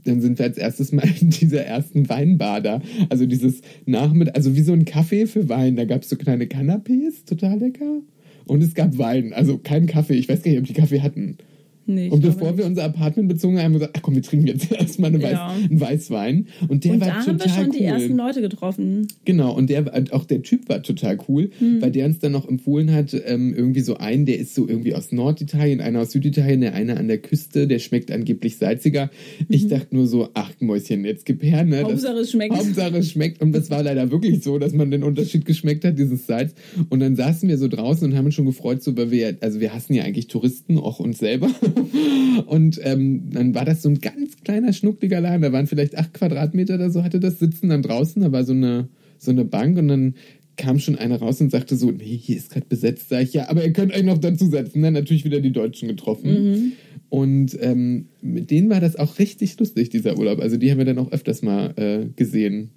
dann 0.05 0.21
sind 0.21 0.39
wir 0.39 0.47
als 0.47 0.59
erstes 0.59 0.91
mal 0.93 1.07
in 1.21 1.31
dieser 1.31 1.65
ersten 1.65 2.09
Weinbar 2.09 2.61
da. 2.61 2.83
Also 3.09 3.25
dieses 3.27 3.61
Nachmittag, 3.87 4.37
also 4.37 4.57
wie 4.57 4.63
so 4.63 4.73
ein 4.73 4.85
Kaffee 4.85 5.27
für 5.27 5.49
Wein. 5.49 5.77
Da 5.77 5.85
gab 5.85 6.03
es 6.03 6.09
so 6.09 6.17
kleine 6.17 6.45
Canapés, 6.47 7.25
total 7.25 7.59
lecker. 7.61 8.01
Und 8.47 8.63
es 8.63 8.75
gab 8.75 8.99
Wein, 8.99 9.33
also 9.33 9.59
kein 9.59 9.87
Kaffee. 9.87 10.15
Ich 10.15 10.29
weiß 10.29 10.43
gar 10.43 10.51
nicht, 10.51 10.61
ob 10.61 10.67
die 10.67 10.75
Kaffee 10.75 11.01
hatten. 11.01 11.39
Nee, 11.87 12.09
Und 12.11 12.21
bevor 12.23 12.57
wir 12.57 12.65
unser 12.67 12.85
Apartment 12.85 13.29
bezogen 13.29 13.57
haben, 13.59 13.65
haben 13.65 13.73
wir 13.73 13.79
gesagt, 13.81 13.97
ach 13.99 14.03
komm, 14.03 14.15
wir 14.15 14.23
trinken 14.23 14.47
jetzt 14.47 14.71
erstmal 14.73 15.11
eine 15.11 15.23
Weiß, 15.23 15.33
Ja. 15.33 15.49
einen 15.49 15.81
Weißwein. 15.81 16.47
Und 16.69 16.85
der 16.85 16.93
Und 16.93 17.01
war 17.01 17.09
da 17.09 17.15
haben 17.15 17.27
wir 17.27 17.39
total 17.39 17.63
schon 17.65 17.71
die 17.73 17.79
cool. 17.79 17.85
ersten 17.85 18.17
Leute 18.17 18.41
getroffen. 18.41 19.09
Genau, 19.25 19.55
und 19.55 19.69
der 19.71 19.85
auch 20.13 20.25
der 20.25 20.43
Typ 20.43 20.69
war 20.69 20.83
total 20.83 21.19
cool, 21.29 21.51
Hm. 21.59 21.83
weil 21.83 21.91
der 21.91 22.07
uns 22.07 22.19
dann 22.21 22.33
noch 22.33 22.49
empfohlen 22.49 22.93
hat, 22.93 23.15
ähm, 23.27 23.55
irgendwie 23.55 23.81
so 23.81 23.97
einen, 23.97 24.27
der 24.27 24.39
ist 24.39 24.55
so 24.55 24.69
irgendwie 24.69 24.95
aus 24.95 25.13
Norditalien, 25.13 25.81
einer 25.81 26.01
aus 26.01 26.13
Süditalien, 26.13 26.61
der 26.61 26.75
eine 26.75 26.97
an 26.97 27.09
der 27.09 27.19
Küste, 27.19 27.67
der 27.67 27.79
schmeckt 27.79 28.11
angeblich 28.11 28.57
salziger. 28.59 29.11
Ich 29.49 29.69
dachte 29.69 29.95
nur 29.95 30.07
so, 30.07 30.29
ach 30.35 30.53
Mäuschen, 30.61 31.05
jetzt 31.05 31.27
gib 31.27 31.43
her, 31.43 31.65
ne? 31.65 31.81
Mhm. 31.81 31.85
Hauptsache 31.85 32.19
es 32.19 32.31
schmeckt. 32.31 32.55
Hauptsache 32.57 32.97
es 32.99 33.11
schmeckt. 33.11 33.43
Und 33.43 33.53
das 33.53 33.71
war 33.71 33.83
leider 33.83 34.11
wirklich 34.11 34.43
so, 34.43 34.59
dass 34.59 34.73
man 34.73 34.91
den 34.91 35.03
Unterschied 35.03 35.45
geschmeckt 35.45 35.85
hat, 35.85 35.99
dieses 35.99 36.27
Salz. 36.27 36.55
Und 36.91 37.01
dann 37.01 37.17
saßen 37.17 37.49
wir 37.49 37.59
so 37.59 37.69
draußen 37.69 38.09
und 38.11 38.17
haben 38.17 38.27
uns 38.27 38.35
schon 38.35 38.47
gefreut, 38.47 38.83
so, 38.83 38.97
weil 38.97 39.11
wir, 39.11 39.37
also 39.41 39.61
wir 39.61 39.75
hassen 39.75 39.95
ja 39.95 40.05
eigentlich 40.05 40.29
Touristen, 40.29 40.79
auch 40.79 41.01
uns 41.01 41.19
selber. 41.19 41.51
Und 42.47 42.81
ähm, 42.83 43.31
dann 43.31 43.55
war 43.55 43.65
das 43.65 43.83
so 43.83 43.89
ein 43.89 44.01
ganz 44.01 44.37
kleiner, 44.43 44.73
schnuckliger 44.73 45.21
Laden. 45.21 45.43
Da 45.43 45.53
waren 45.53 45.67
vielleicht 45.67 45.97
acht 45.97 46.15
Quadratmeter 46.15 46.75
oder 46.75 46.91
so, 46.91 47.03
hatte 47.03 47.21
das 47.21 47.39
sitzen 47.39 47.69
dann 47.69 47.83
draußen. 47.83 48.23
Da 48.23 48.33
war 48.33 48.45
so 48.45 48.53
eine, 48.53 48.89
so 49.19 49.31
eine 49.31 49.45
Bank 49.45 49.79
und 49.79 49.89
dann 49.89 50.15
kam 50.57 50.79
schon 50.79 50.97
einer 50.97 51.17
raus 51.17 51.41
und 51.41 51.51
sagte 51.51 51.77
so, 51.77 51.91
nee, 51.91 52.17
hier 52.17 52.37
ist 52.37 52.51
gerade 52.51 52.67
besetzt. 52.67 53.09
Sag 53.09 53.23
ich, 53.23 53.33
ja, 53.33 53.49
aber 53.49 53.65
ihr 53.65 53.73
könnt 53.73 53.95
euch 53.95 54.03
noch 54.03 54.19
dazu 54.19 54.47
setzen. 54.47 54.83
Dann 54.83 54.93
natürlich 54.93 55.25
wieder 55.25 55.41
die 55.41 55.53
Deutschen 55.53 55.89
getroffen. 55.89 56.73
Und 57.09 57.57
ähm, 57.61 58.09
mit 58.21 58.51
denen 58.51 58.71
war 58.71 58.81
das 58.81 58.97
auch 58.97 59.19
richtig 59.19 59.59
lustig, 59.59 59.91
dieser 59.91 60.19
Urlaub. 60.19 60.41
Also 60.41 60.57
die 60.57 60.71
haben 60.71 60.79
wir 60.79 60.85
dann 60.85 60.99
auch 60.99 61.13
öfters 61.13 61.43
mal 61.43 61.75
äh, 61.77 62.07
gesehen. 62.17 62.71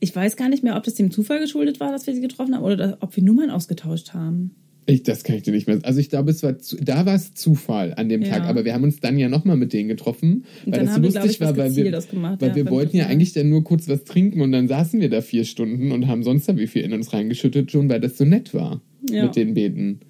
Ich 0.00 0.14
weiß 0.14 0.36
gar 0.36 0.48
nicht 0.48 0.62
mehr, 0.62 0.76
ob 0.76 0.84
das 0.84 0.94
dem 0.94 1.10
Zufall 1.10 1.40
geschuldet 1.40 1.80
war, 1.80 1.92
dass 1.92 2.06
wir 2.06 2.14
sie 2.14 2.20
getroffen 2.20 2.54
haben 2.54 2.62
oder 2.62 2.98
ob 3.00 3.16
wir 3.16 3.22
Nummern 3.22 3.50
ausgetauscht 3.50 4.14
haben. 4.14 4.54
Ich, 4.86 5.04
das 5.04 5.22
kann 5.22 5.36
ich 5.36 5.42
dir 5.42 5.52
nicht 5.52 5.68
mehr. 5.68 5.78
Also 5.84 6.00
ich 6.00 6.10
glaube, 6.10 6.30
es 6.32 6.42
war 6.42 6.58
zu, 6.58 6.76
da 6.76 7.06
war 7.06 7.14
es 7.14 7.34
Zufall 7.34 7.94
an 7.94 8.08
dem 8.08 8.22
Ja. 8.22 8.30
Tag, 8.30 8.46
aber 8.48 8.64
wir 8.64 8.74
haben 8.74 8.82
uns 8.82 8.98
dann 8.98 9.16
ja 9.16 9.28
nochmal 9.28 9.56
mit 9.56 9.72
denen 9.72 9.88
getroffen, 9.88 10.44
weil 10.64 10.72
dann 10.72 10.86
das 10.86 10.94
haben 10.94 11.02
wir, 11.04 11.10
lustig 11.12 11.30
ich, 11.32 11.40
war, 11.40 11.56
weil 11.56 11.76
wir, 11.76 11.84
gemacht, 11.90 12.40
weil 12.40 12.48
ja, 12.48 12.56
wir 12.56 12.68
wollten 12.70 12.96
ja 12.96 13.06
eigentlich 13.06 13.32
dann 13.32 13.48
nur 13.48 13.62
kurz 13.62 13.88
was 13.88 14.02
trinken 14.04 14.40
und 14.40 14.50
dann 14.50 14.66
saßen 14.66 15.00
wir 15.00 15.08
da 15.08 15.20
vier 15.20 15.44
Stunden 15.44 15.92
und 15.92 16.08
haben 16.08 16.24
sonst 16.24 16.48
da 16.48 16.56
wie 16.56 16.66
viel 16.66 16.82
in 16.82 16.92
uns 16.92 17.12
reingeschüttet 17.12 17.70
schon, 17.70 17.88
weil 17.88 18.00
das 18.00 18.18
so 18.18 18.24
nett 18.24 18.54
war 18.54 18.80
Ja. 19.08 19.24
mit 19.26 19.36
den 19.36 19.54
Beten. 19.54 20.00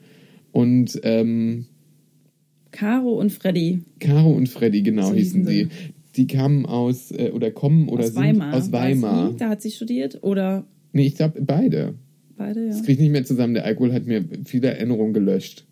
Und 0.53 0.99
ähm, 1.03 1.67
Caro 2.71 3.13
und 3.19 3.31
Freddy 3.31 3.83
Caro 4.01 4.31
und 4.33 4.49
Freddy, 4.49 4.83
genau 4.83 5.09
So 5.09 5.15
hießen 5.15 5.45
sie. 5.45 5.65
sie. 5.65 5.69
Die 6.17 6.27
kamen 6.27 6.67
aus 6.67 7.11
äh, 7.11 7.31
oder 7.35 7.51
kommen 7.51 7.89
oder 7.89 8.05
aus 8.05 8.15
sind 8.15 8.23
Weimar. 8.23 8.55
aus 8.55 8.73
Weimar. 8.73 9.35
Da 9.39 9.49
hat 9.51 9.63
sie 9.63 9.71
studiert 9.71 10.19
oder 10.23 10.67
Nee, 10.95 11.07
ich 11.07 11.15
glaube 11.17 11.41
beide. 11.43 11.95
Beide, 12.37 12.61
ja. 12.61 12.69
Das 12.69 12.83
kriege 12.83 12.93
ich 12.95 12.99
nicht 13.01 13.13
mehr 13.13 13.25
zusammen. 13.25 13.55
Der 13.55 13.65
Alkohol 13.65 13.93
hat 13.93 14.07
mir 14.07 14.25
viele 14.45 14.69
Erinnerungen 14.69 15.13
gelöscht. 15.13 15.67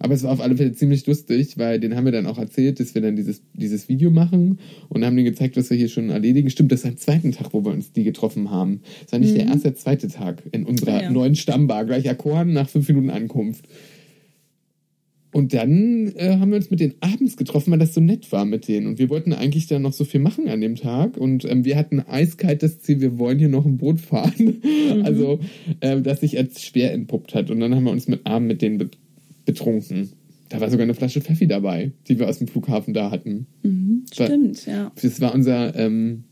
Aber 0.00 0.14
es 0.14 0.22
war 0.22 0.30
auf 0.30 0.40
alle 0.40 0.56
Fälle 0.56 0.72
ziemlich 0.72 1.04
lustig, 1.08 1.58
weil 1.58 1.80
den 1.80 1.96
haben 1.96 2.04
wir 2.04 2.12
dann 2.12 2.26
auch 2.26 2.38
erzählt, 2.38 2.78
dass 2.78 2.94
wir 2.94 3.02
dann 3.02 3.16
dieses, 3.16 3.42
dieses 3.52 3.88
Video 3.88 4.10
machen 4.12 4.60
und 4.88 5.04
haben 5.04 5.16
denen 5.16 5.26
gezeigt, 5.26 5.56
was 5.56 5.70
wir 5.70 5.76
hier 5.76 5.88
schon 5.88 6.10
erledigen. 6.10 6.50
Stimmt, 6.50 6.70
das 6.70 6.84
war 6.84 6.92
am 6.92 6.96
zweiten 6.98 7.32
Tag, 7.32 7.52
wo 7.52 7.64
wir 7.64 7.72
uns 7.72 7.90
die 7.92 8.04
getroffen 8.04 8.50
haben. 8.52 8.82
Das 9.02 9.12
war 9.12 9.18
nicht 9.18 9.36
der 9.36 9.46
erste, 9.46 9.62
der 9.62 9.74
zweite 9.74 10.06
Tag 10.06 10.44
in 10.52 10.64
unserer 10.66 10.92
Mhm. 10.92 10.98
Ah, 10.98 11.02
ja. 11.02 11.10
neuen 11.10 11.34
Stammbar. 11.34 11.84
Gleich 11.84 12.08
Akkorden 12.08 12.52
nach 12.52 12.68
fünf 12.68 12.86
Minuten 12.86 13.10
Ankunft. 13.10 13.64
Und 15.30 15.52
dann 15.52 16.10
äh, 16.16 16.36
haben 16.38 16.50
wir 16.50 16.56
uns 16.56 16.70
mit 16.70 16.80
denen 16.80 16.94
abends 17.00 17.36
getroffen, 17.36 17.70
weil 17.70 17.78
das 17.78 17.92
so 17.92 18.00
nett 18.00 18.32
war 18.32 18.46
mit 18.46 18.66
denen. 18.66 18.86
Und 18.86 18.98
wir 18.98 19.10
wollten 19.10 19.34
eigentlich 19.34 19.66
dann 19.66 19.82
noch 19.82 19.92
so 19.92 20.04
viel 20.04 20.20
machen 20.20 20.48
an 20.48 20.60
dem 20.60 20.74
Tag. 20.76 21.18
Und 21.18 21.44
ähm, 21.44 21.64
wir 21.66 21.76
hatten 21.76 22.00
eiskalt 22.00 22.62
das 22.62 22.78
Ziel, 22.80 23.00
wir 23.02 23.18
wollen 23.18 23.38
hier 23.38 23.50
noch 23.50 23.66
ein 23.66 23.76
Boot 23.78 24.00
fahren. 24.00 24.62
Also, 25.04 25.38
äh, 25.80 26.00
das 26.00 26.20
sich 26.20 26.38
als 26.38 26.62
schwer 26.64 26.92
entpuppt 26.92 27.34
hat. 27.34 27.50
Und 27.50 27.60
dann 27.60 27.74
haben 27.74 27.84
wir 27.84 27.90
uns 27.90 28.08
mit 28.08 28.26
Abend 28.26 28.48
mit 28.48 28.62
denen 28.62 28.78
be 28.78 28.90
betrunken. 29.44 30.10
Da 30.48 30.60
war 30.60 30.70
sogar 30.70 30.84
eine 30.84 30.94
Flasche 30.94 31.20
Pfeffi 31.20 31.46
dabei, 31.46 31.92
die 32.08 32.18
wir 32.18 32.28
aus 32.28 32.38
dem 32.38 32.48
Flughafen 32.48 32.94
da 32.94 33.10
hatten. 33.10 33.46
Stimmt, 34.12 34.66
ja. 34.66 34.92
Das 35.00 35.20
war 35.20 35.34
unser, 35.34 35.74
ähm, 35.76 36.24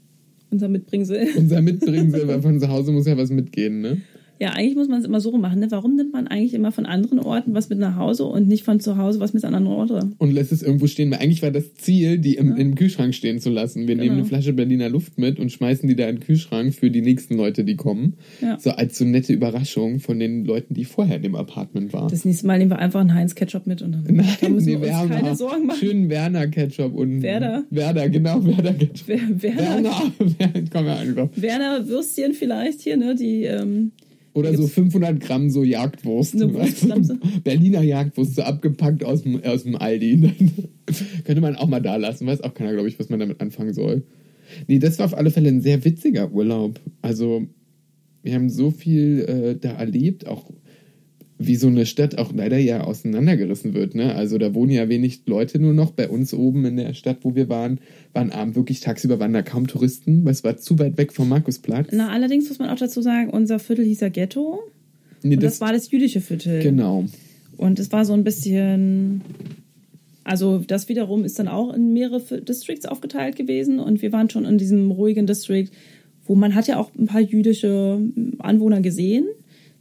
Unser 0.51 0.69
Mitbringsel. 0.69 1.29
unser 1.37 1.61
Mitbringsel, 1.63 2.27
weil 2.29 2.41
von 2.43 2.59
zu 2.61 2.69
Hause 2.69 2.93
muss 2.93 3.07
ja 3.07 3.17
was 3.17 3.31
mitgehen, 3.31 3.81
ne? 3.81 3.99
Ja, 4.39 4.51
eigentlich 4.51 4.77
muss 4.77 4.89
man 4.89 5.01
es 5.01 5.07
immer 5.07 5.21
so 5.21 5.37
machen. 5.39 5.61
Ne? 5.61 5.71
Warum 5.71 5.97
nimmt 5.97 6.13
man 6.13 6.27
eigentlich 6.27 6.55
immer 6.55 6.73
von 6.73 6.85
anderen 6.87 7.19
Orten 7.19 7.55
was 7.55 7.69
mit 7.71 7.79
nach 7.79 7.97
Hause 7.97 8.25
und 8.25 8.47
nicht 8.49 8.65
von 8.65 8.81
zu 8.81 8.97
Hause 8.99 9.19
was 9.21 9.33
mit 9.33 9.45
an 9.45 9.55
anderen 9.55 9.77
Orte? 9.77 10.11
und 10.19 10.31
lässt 10.33 10.53
es 10.53 10.63
irgendwo 10.63 10.87
stehen. 10.87 11.11
Weil 11.11 11.19
eigentlich 11.21 11.43
war 11.43 11.51
das 11.51 11.75
Ziel, 11.75 12.19
die 12.19 12.35
im, 12.35 12.55
im 12.57 12.75
Kühlschrank 12.75 13.15
stehen 13.15 13.41
zu 13.41 13.51
lassen. 13.51 13.89
Wir 13.89 13.95
nehmen 13.97 14.07
Genau. 14.09 14.19
eine 14.19 14.25
Flasche 14.25 14.53
Berliner 14.53 14.89
Luft 14.89 15.19
mit 15.19 15.41
und 15.41 15.51
schmeißen 15.51 15.89
die 15.89 15.97
da 15.97 16.07
in 16.09 16.17
den 16.17 16.21
Kühlschrank 16.23 16.75
für 16.75 16.91
die 16.91 17.01
nächsten 17.03 17.37
Leute, 17.37 17.65
die 17.65 17.77
kommen. 17.77 18.15
Ja. 18.43 18.59
So 18.59 18.71
als 18.71 18.99
so 18.99 19.05
nette 19.05 19.33
Überraschung 19.33 20.01
von 20.01 20.19
den 20.19 20.45
Leuten, 20.45 20.75
die 20.75 20.85
vorher 20.85 21.17
in 21.17 21.23
dem 21.23 21.35
Apartment 21.35 21.93
waren. 21.93 22.09
Das 22.11 22.25
nächste 22.25 22.47
Mal 22.47 22.59
nehmen 22.59 22.71
wir 22.71 22.79
einfach 22.79 23.01
einen 23.01 23.15
Heinz-Ketchup 23.15 23.67
mit 23.67 23.83
und 23.83 23.93
dann 23.93 24.05
da 24.07 24.49
müssen 24.49 24.67
wir 24.67 24.77
uns 24.77 24.87
Werner. 24.87 25.15
keine 25.15 25.35
Sorgen 25.37 25.67
machen. 25.67 25.79
Schönen 25.79 26.09
Werner 26.11 26.47
Ketchup 26.49 26.95
und 26.95 27.23
Werder. 27.23 27.65
Werder, 27.71 28.09
genau, 28.11 28.45
Werder 28.45 28.75
Ketchup. 28.75 29.09
Wer, 29.09 29.21
Werner, 29.43 29.93
Werner, 30.39 30.65
komm 30.73 30.87
ja 30.87 30.97
einfach. 30.97 31.29
Werner 31.37 31.89
Würstchen 31.89 32.35
vielleicht 32.35 32.81
hier, 32.83 32.97
ne? 32.97 33.15
Die, 33.15 33.45
ähm, 33.45 33.93
Oder 34.37 34.51
so 34.53 34.59
Gibt's- 34.63 34.75
500 34.75 35.21
Gramm 35.21 35.51
so 35.51 35.65
Jagdwurst. 35.65 36.39
Wurstflamse. 36.55 37.19
Berliner 37.43 37.83
Jagdwurst, 37.83 38.37
so 38.37 38.43
abgepackt 38.43 39.05
aus 39.05 39.23
dem, 39.23 39.43
aus 39.43 39.65
dem 39.65 39.77
Aldi. 39.77 40.31
Könnte 41.25 41.41
man 41.41 41.57
auch 41.57 41.67
mal 41.69 41.81
da 41.81 41.97
lassen. 41.97 42.27
Weiß 42.27 42.43
auch 42.43 42.55
keiner, 42.55 42.73
glaube 42.73 42.89
ich, 42.89 42.99
was 42.99 43.09
man 43.09 43.19
damit 43.19 43.41
anfangen 43.41 43.73
soll. 43.73 44.05
Nee, 44.69 44.79
das 44.79 44.99
war 44.99 45.07
auf 45.07 45.17
alle 45.17 45.31
Fälle 45.31 45.49
ein 45.49 45.61
sehr 45.61 45.85
witziger 45.85 46.31
Urlaub. 46.33 46.79
Also, 47.03 47.47
wir 48.23 48.35
haben 48.35 48.49
so 48.51 48.71
viel 48.71 49.25
äh, 49.29 49.57
da 49.59 49.71
erlebt, 49.73 50.27
auch 50.27 50.53
wie 51.39 51.57
so 51.57 51.67
eine 51.67 51.85
Stadt 51.85 52.17
auch 52.19 52.33
leider 52.33 52.57
ja 52.59 52.85
auseinandergerissen 52.85 53.75
wird. 53.75 53.95
Ne? 53.95 54.15
Also 54.15 54.39
da 54.39 54.55
wohnen 54.55 54.71
ja 54.71 54.89
wenig 54.89 55.23
Leute 55.27 55.59
nur 55.59 55.75
noch. 55.75 55.91
Bei 55.91 56.09
uns 56.09 56.33
oben 56.33 56.65
in 56.65 56.77
der 56.77 56.95
Stadt, 56.95 57.19
wo 57.23 57.35
wir 57.35 57.49
waren, 57.49 57.79
waren 58.15 58.33
abend 58.33 58.57
wirklich 58.57 58.81
tagsüber 58.81 59.21
waren 59.21 59.33
da 59.33 59.43
kaum 59.43 59.67
Touristen, 59.67 60.25
weil 60.25 60.33
es 60.33 60.45
war 60.45 60.57
zu 60.57 60.79
weit 60.79 60.97
weg 60.97 61.13
vom 61.13 61.29
Markusplatz. 61.29 61.89
na, 61.93 62.09
allerdings 62.09 62.49
muss 62.49 62.59
man 62.59 62.71
auch 62.71 62.79
dazu 62.79 63.03
sagen, 63.03 63.31
unser 63.31 63.59
Viertel 63.59 63.85
hieß 63.85 64.01
ja 64.01 64.09
Ghetto. 64.09 64.61
nee, 65.23 65.35
Und 65.35 65.43
das, 65.43 65.61
war 65.61 65.73
das 65.73 65.91
jüdische 65.91 66.21
Viertel. 66.21 66.63
genau. 66.63 67.05
Und 67.57 67.79
es 67.79 67.93
war 67.93 68.05
so 68.05 68.13
ein 68.13 68.25
bisschen. 68.25 69.23
Also, 70.25 70.59
das 70.59 70.89
wiederum 70.89 71.25
ist 71.25 71.39
dann 71.39 71.49
auch 71.49 71.73
in 71.73 71.93
mehrere 71.93 72.21
Districts 72.43 72.85
aufgeteilt 72.85 73.37
gewesen. 73.37 73.79
Und 73.79 74.03
wir 74.03 74.13
waren 74.13 74.29
schon 74.29 74.45
in 74.45 74.59
diesem 74.59 74.91
ruhigen 74.91 75.27
District, 75.27 75.69
wo 76.25 76.35
man 76.35 76.55
hat 76.55 76.67
ja 76.67 76.79
auch 76.79 76.91
ein 76.99 77.07
paar 77.07 77.21
jüdische 77.21 78.01
Anwohner 78.39 78.81
gesehen, 78.81 79.27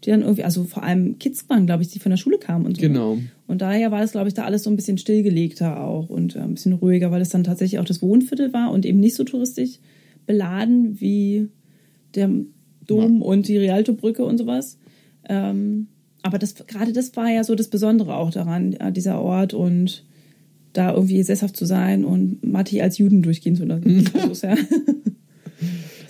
die 0.04 0.10
dann 0.10 0.22
irgendwie, 0.22 0.44
also 0.44 0.64
vor 0.66 0.84
allem 0.84 1.18
Kids 1.20 1.50
waren, 1.50 1.66
glaube 1.66 1.84
ich, 1.84 1.90
die 1.90 2.00
von 2.00 2.10
der 2.10 2.18
Schule 2.18 2.38
kamen 2.38 2.66
und 2.66 2.76
so. 2.76 2.82
Genau. 2.82 3.18
Und 3.48 3.62
daher 3.62 3.92
war 3.92 4.02
das, 4.02 4.12
glaube 4.12 4.28
ich, 4.28 4.34
da 4.34 4.44
alles 4.44 4.64
so 4.64 4.70
ein 4.70 4.76
bisschen 4.76 4.98
stillgelegter 4.98 5.82
auch 5.82 6.10
und 6.10 6.36
äh, 6.36 6.40
ein 6.40 6.54
bisschen 6.54 6.74
ruhiger, 6.74 7.12
weil 7.12 7.22
es 7.22 7.30
dann 7.30 7.44
tatsächlich 7.44 7.80
auch 7.80 7.86
das 7.86 8.02
Wohnviertel 8.02 8.54
war 8.54 8.72
und 8.72 8.86
eben 8.86 9.00
nicht 9.00 9.16
so 9.16 9.24
touristisch 9.24 9.80
beladen 10.26 11.00
wie 11.00 11.50
der 12.14 12.30
Dom 12.86 13.22
und 13.22 13.48
die 13.48 13.58
Rialto-Brücke 13.58 14.24
und 14.26 14.38
sowas. 14.38 14.78
Ähm, 15.28 15.88
aber 16.22 16.40
das, 16.40 16.56
gerade 16.56 16.94
das 16.94 17.16
war 17.16 17.30
ja 17.30 17.44
so 17.44 17.56
das 17.56 17.68
Besondere 17.68 18.16
auch 18.16 18.32
daran, 18.32 18.74
ja, 18.74 18.92
dieser 18.92 19.22
Ort 19.22 19.54
und 19.54 20.06
da 20.74 20.94
irgendwie 20.94 21.24
sesshaft 21.24 21.56
zu 21.56 21.66
sein 21.66 22.04
und 22.04 22.44
Matti 22.44 22.82
als 22.82 22.98
Juden 22.98 23.22
durchgehen 23.22 23.56
zu 23.56 23.66
lassen. 23.66 24.10
Ja, 24.44 24.56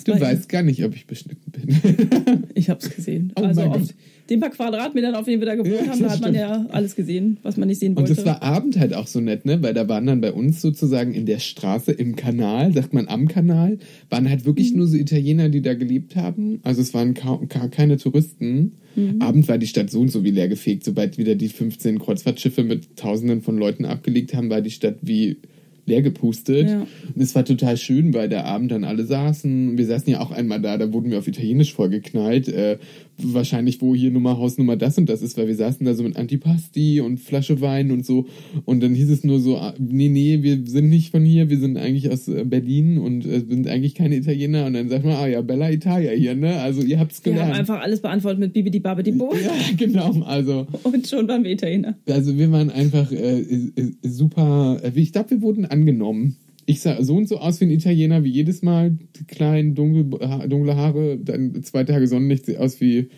Du 0.05 0.13
war- 0.13 0.21
weißt 0.21 0.47
gar 0.49 0.63
nicht, 0.63 0.83
ob 0.85 0.95
ich 0.95 1.05
beschnitten 1.07 1.51
bin. 1.51 2.43
ich 2.55 2.69
habe 2.69 2.79
es 2.81 2.89
gesehen. 2.95 3.33
Oh 3.35 3.41
also 3.43 3.61
auf 3.63 3.81
den 4.29 4.39
paar 4.39 4.49
Quadratmetern, 4.49 5.13
auf 5.13 5.25
denen 5.25 5.39
wir 5.39 5.45
da 5.45 5.55
gewohnt 5.55 5.73
Ja, 5.85 5.87
haben, 5.91 5.99
da 6.01 6.09
hat 6.11 6.21
man 6.21 6.33
stimmt. 6.33 6.35
ja 6.37 6.65
alles 6.69 6.95
gesehen, 6.95 7.37
was 7.43 7.57
man 7.57 7.67
nicht 7.67 7.79
sehen 7.79 7.91
Und 7.91 7.97
wollte. 7.97 8.15
das 8.15 8.25
war 8.25 8.41
Abend 8.41 8.79
halt 8.79 8.93
auch 8.95 9.05
so 9.07 9.19
nett, 9.19 9.45
ne? 9.45 9.61
Weil 9.61 9.73
da 9.75 9.87
waren 9.87 10.05
dann 10.07 10.21
bei 10.21 10.31
uns 10.31 10.61
sozusagen 10.61 11.13
in 11.13 11.25
der 11.27 11.37
Straße, 11.39 11.91
im 11.91 12.15
Kanal, 12.15 12.73
sagt 12.73 12.93
man 12.93 13.07
am 13.07 13.27
Kanal, 13.27 13.77
waren 14.09 14.29
halt 14.29 14.45
wirklich 14.45 14.71
Mhm. 14.71 14.77
nur 14.79 14.87
so 14.87 14.95
Italiener, 14.97 15.49
die 15.49 15.61
da 15.61 15.73
gelebt 15.75 16.15
haben. 16.15 16.59
Also 16.63 16.81
es 16.81 16.93
waren 16.93 17.13
gar 17.13 17.69
keine 17.69 17.97
Touristen. 17.97 18.73
Mhm. 18.95 19.21
Abend 19.21 19.47
war 19.47 19.57
die 19.57 19.67
Stadt 19.67 19.89
so 19.91 19.99
und 20.01 20.09
so 20.09 20.23
wie 20.23 20.31
leer 20.31 20.47
gefegt. 20.47 20.83
Sobald 20.85 21.17
wieder 21.17 21.35
die 21.35 21.49
15 21.49 21.99
Kreuzfahrtschiffe 21.99 22.63
mit 22.63 22.95
Tausenden 22.95 23.41
von 23.41 23.57
Leuten 23.57 23.85
abgelegt 23.85 24.33
haben, 24.33 24.49
war 24.49 24.61
die 24.61 24.71
Stadt 24.71 24.97
wie 25.01 25.37
leer 25.85 26.01
gepustet. 26.01 26.69
Ja. 26.69 26.87
Und 27.13 27.21
es 27.21 27.35
war 27.35 27.45
total 27.45 27.77
schön, 27.77 28.13
weil 28.13 28.29
der 28.29 28.45
Abend 28.45 28.71
dann 28.71 28.83
alle 28.83 29.05
saßen. 29.05 29.77
Wir 29.77 29.85
saßen 29.85 30.11
ja 30.11 30.19
auch 30.19 30.31
einmal 30.31 30.61
da, 30.61 30.77
da 30.77 30.91
wurden 30.91 31.11
wir 31.11 31.19
auf 31.19 31.27
Italienisch 31.27 31.73
vorgeknallt. 31.73 32.47
Äh, 32.47 32.77
wahrscheinlich, 33.17 33.81
wo 33.81 33.95
hier 33.95 34.11
Nummer 34.11 34.37
Hausnummer 34.37 34.75
das 34.75 34.97
und 34.97 35.07
das 35.09 35.21
ist, 35.21 35.37
weil 35.37 35.47
wir 35.47 35.55
saßen 35.55 35.85
da 35.85 35.93
so 35.93 36.03
mit 36.03 36.17
Antipasti 36.17 36.99
und 37.01 37.19
Flasche 37.19 37.61
Wein 37.61 37.91
und 37.91 38.05
so. 38.05 38.25
Und 38.65 38.81
dann 38.83 38.93
hieß 38.93 39.09
es 39.09 39.23
nur 39.23 39.39
so, 39.39 39.57
ah, 39.57 39.73
nee, 39.79 40.09
nee, 40.09 40.41
wir 40.43 40.59
sind 40.65 40.89
nicht 40.89 41.11
von 41.11 41.23
hier, 41.23 41.49
wir 41.49 41.57
sind 41.59 41.77
eigentlich 41.77 42.09
aus 42.09 42.27
äh, 42.27 42.43
Berlin 42.45 42.97
und 42.97 43.25
äh, 43.25 43.39
sind 43.47 43.67
eigentlich 43.67 43.95
keine 43.95 44.15
Italiener. 44.17 44.65
Und 44.65 44.73
dann 44.73 44.89
sagt 44.89 45.05
man, 45.05 45.15
ah 45.15 45.27
ja, 45.27 45.41
Bella 45.41 45.71
Italia 45.71 46.11
hier, 46.11 46.35
ne? 46.35 46.59
Also 46.59 46.81
ihr 46.81 46.99
habt's 46.99 47.23
Wir 47.23 47.33
haben 47.33 47.39
gelernt. 47.39 47.59
einfach 47.59 47.81
alles 47.81 48.01
beantwortet 48.01 48.39
mit 48.39 48.53
Bibidi 48.53 48.79
Babidi 48.79 49.11
Bo. 49.11 49.33
ja, 49.33 49.51
genau. 49.77 50.21
Also, 50.23 50.67
Und 50.83 51.07
schon 51.07 51.27
waren 51.27 51.43
wir 51.43 51.51
Italiener. 51.51 51.97
also 52.09 52.37
wir 52.37 52.51
waren 52.51 52.69
einfach 52.69 53.11
äh, 53.11 53.39
äh, 53.39 53.91
super. 54.03 54.81
Ich 54.95 55.11
glaube, 55.11 55.31
wir 55.31 55.41
wurden 55.41 55.65
angenommen. 55.65 56.37
Ich 56.65 56.81
sah 56.81 57.01
so 57.03 57.15
und 57.15 57.27
so 57.29 57.37
aus 57.37 57.61
wie 57.61 57.65
ein 57.65 57.71
Italiener, 57.71 58.23
wie 58.23 58.29
jedes 58.29 58.61
Mal. 58.61 58.97
Klein, 59.27 59.75
dunkel, 59.75 60.05
dunkle 60.49 60.75
Haare, 60.75 61.17
dann 61.17 61.61
zwei 61.63 61.83
Tage 61.83 62.07
Sonnenlicht, 62.07 62.45
sieht 62.45 62.57
aus 62.57 62.81
wie, 62.81 63.09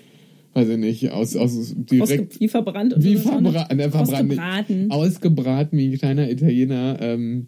weiß 0.54 0.68
ich 0.70 0.78
nicht, 0.78 1.12
aus, 1.12 1.36
aus 1.36 1.74
direkt. 1.76 2.32
Ausge 2.32 2.40
wie 2.40 2.48
verbrannt. 2.50 2.94
und 2.94 3.04
Wie 3.04 3.16
so. 3.16 3.30
verbrannt, 3.30 3.72
äh, 3.72 3.90
verbrannt. 3.90 4.32
Ausgebraten. 4.32 4.92
ausgebraten 4.92 5.80
wie 5.80 5.92
ein 5.92 5.98
kleiner 5.98 6.30
Italiener. 6.30 6.98
Ähm, 7.00 7.48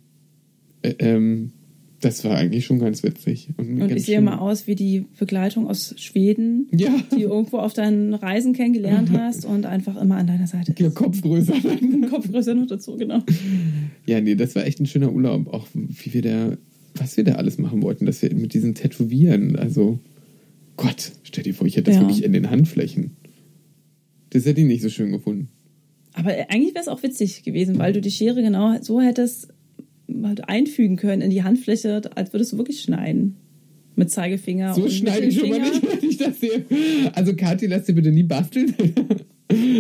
äh, 0.82 0.96
ähm, 1.00 1.52
das 2.02 2.24
war 2.24 2.36
eigentlich 2.38 2.66
schon 2.66 2.80
ganz 2.80 3.04
witzig. 3.04 3.50
Und 3.58 3.78
ganz 3.78 3.92
ich 3.94 4.06
sehe 4.06 4.22
mal 4.22 4.38
aus 4.38 4.68
wie 4.68 4.76
die 4.76 5.06
Begleitung 5.20 5.68
aus 5.68 5.94
Schweden, 5.98 6.68
Ja. 6.72 6.96
die 7.16 7.24
irgendwo 7.24 7.58
auf 7.58 7.74
deinen 7.74 8.14
Reisen 8.14 8.54
kennengelernt 8.54 9.10
hast 9.14 9.46
und 9.46 9.66
einfach 9.66 10.00
immer 10.02 10.16
an 10.16 10.28
deiner 10.28 10.48
Seite 10.48 10.74
Ja, 10.78 10.88
ist. 10.88 10.96
Kopf 10.96 11.22
größer. 11.22 11.54
Kopfgröße 12.10 12.56
noch 12.56 12.68
dazu, 12.68 12.96
genau. 12.98 13.20
Ja, 14.06 14.22
nee, 14.22 14.36
das 14.36 14.56
war 14.56 14.66
echt 14.66 14.80
ein 14.80 14.86
schöner 14.86 15.12
Urlaub. 15.12 15.48
Auch 15.54 15.68
wie 15.74 16.14
wir 16.14 16.22
da, 16.22 16.58
was 16.96 17.18
wir 17.18 17.24
da 17.24 17.34
alles 17.34 17.58
machen 17.58 17.82
wollten, 17.82 18.06
dass 18.06 18.22
wir 18.22 18.34
mit 18.34 18.54
diesen 18.54 18.76
Tätowieren, 18.76 19.56
also 19.58 20.00
Gott, 20.78 21.12
stell 21.24 21.44
dir 21.44 21.54
vor, 21.54 21.68
ich 21.68 21.76
hätte 21.76 21.92
das 21.92 21.96
Ja. 21.96 22.02
wirklich 22.02 22.24
in 22.24 22.32
den 22.34 22.50
Handflächen. 22.50 23.12
Das 24.30 24.46
hätte 24.46 24.62
ich 24.62 24.68
nicht 24.68 24.82
so 24.82 24.90
schön 24.90 25.12
gefunden. 25.12 25.50
Aber 26.14 26.30
eigentlich 26.50 26.74
wäre 26.74 26.82
es 26.82 26.88
auch 26.88 27.04
witzig 27.04 27.44
gewesen, 27.44 27.78
weil 27.78 27.94
du 27.94 28.02
die 28.02 28.12
Schere 28.12 28.42
genau 28.42 28.78
so 28.82 29.02
hättest 29.02 29.50
halt 30.24 30.48
einfügen 30.50 30.96
können 30.96 31.22
in 31.22 31.30
die 31.30 31.44
Handfläche, 31.44 32.02
als 32.16 32.34
würdest 32.34 32.54
du 32.54 32.58
wirklich 32.58 32.82
schneiden. 32.82 33.36
Mit 33.96 34.12
Zeigefinger 34.12 34.74
So 34.76 34.84
und 34.84 34.92
schneide 34.92 35.26
ich 35.26 35.38
schon 35.38 35.50
mal 35.50 35.60
nicht, 35.60 35.82
wenn 35.84 36.10
ich 36.10 36.18
das 36.18 36.40
sehe. 36.40 36.64
Also 37.14 37.36
Kathi, 37.36 37.68
lass 37.68 37.84
dir 37.84 37.94
bitte 37.94 38.12
nie 38.12 38.24
basteln. 38.24 38.74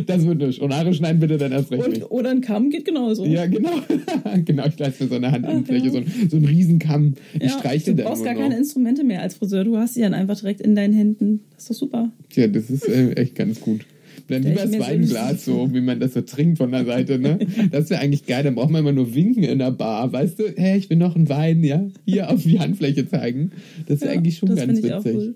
Das 0.07 0.25
wird 0.25 0.39
nicht. 0.39 0.59
Und 0.61 0.73
Haare 0.73 0.93
schneiden 0.95 1.19
bitte 1.19 1.37
dann 1.37 1.51
erst 1.51 1.71
recht 1.71 1.87
nicht. 1.87 2.03
Und, 2.03 2.11
oder 2.11 2.31
ein 2.31 2.41
Kamm 2.41 2.71
geht 2.71 2.85
genauso. 2.85 3.23
Ja, 3.25 3.45
genau. 3.45 3.69
genau, 4.45 4.65
ich 4.65 4.79
lasse 4.79 5.03
mir 5.03 5.09
so 5.09 5.15
eine 5.15 5.31
Handinnenfläche, 5.31 5.85
ja. 5.85 5.91
so, 5.91 5.97
ein, 5.99 6.05
so 6.29 6.37
einen 6.37 6.45
Riesenkamm. 6.45 7.13
Ich 7.35 7.43
Ja, 7.43 7.49
streiche 7.49 7.93
du 7.93 8.03
brauchst 8.03 8.23
gar 8.23 8.33
keine 8.33 8.49
noch. 8.49 8.57
Instrumente 8.57 9.03
mehr 9.03 9.21
als 9.21 9.35
Friseur. 9.35 9.63
Du 9.63 9.77
hast 9.77 9.93
sie 9.93 10.01
dann 10.01 10.15
einfach 10.15 10.39
direkt 10.39 10.61
in 10.61 10.75
deinen 10.75 10.93
Händen. 10.93 11.41
Das 11.53 11.63
ist 11.63 11.69
doch 11.69 11.75
super. 11.75 12.11
Tja, 12.29 12.47
das 12.47 12.71
ist 12.71 12.87
äh, 12.89 13.11
echt 13.11 13.35
ganz 13.35 13.61
gut. 13.61 13.85
Dann 14.29 14.43
lieber 14.43 14.61
das 14.61 14.71
so 14.71 14.79
Weinglas, 14.79 15.45
so 15.45 15.73
wie 15.73 15.81
man 15.81 15.99
das 15.99 16.13
so 16.13 16.21
trinkt 16.21 16.57
von 16.59 16.71
der 16.71 16.85
Seite, 16.85 17.19
ne? 17.19 17.39
Das 17.71 17.89
wäre 17.89 17.99
eigentlich 18.01 18.25
geil. 18.25 18.43
Dann 18.43 18.55
braucht 18.55 18.69
man 18.69 18.81
immer 18.81 18.91
nur 18.91 19.13
winken 19.15 19.43
in 19.43 19.59
der 19.59 19.71
Bar, 19.71 20.11
weißt 20.13 20.39
du? 20.39 20.43
Hey, 20.55 20.77
ich 20.77 20.89
will 20.89 20.97
noch 20.97 21.15
einen 21.15 21.27
Wein, 21.29 21.63
ja? 21.63 21.87
Hier 22.05 22.29
auf 22.29 22.43
die 22.43 22.59
Handfläche 22.59 23.07
zeigen. 23.07 23.51
Das 23.87 24.01
wäre 24.01 24.13
Ja, 24.13 24.17
eigentlich 24.19 24.37
schon 24.37 24.55
ganz 24.55 24.81
witzig. 24.83 25.15
cool. 25.15 25.35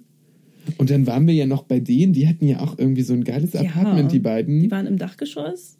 Und 0.78 0.90
dann 0.90 1.06
waren 1.08 1.28
wir 1.28 1.34
ja 1.34 1.46
noch 1.46 1.64
bei 1.64 1.80
denen, 1.80 2.14
die 2.14 2.28
hatten 2.28 2.48
ja 2.48 2.62
auch 2.62 2.78
irgendwie 2.78 3.02
so 3.02 3.14
ein 3.14 3.24
geiles 3.24 3.56
Apartment, 3.56 4.12
die 4.12 4.20
beiden. 4.20 4.62
Die 4.62 4.72
waren 4.72 4.88
im 4.88 4.98
Dachgeschoss, 4.98 5.78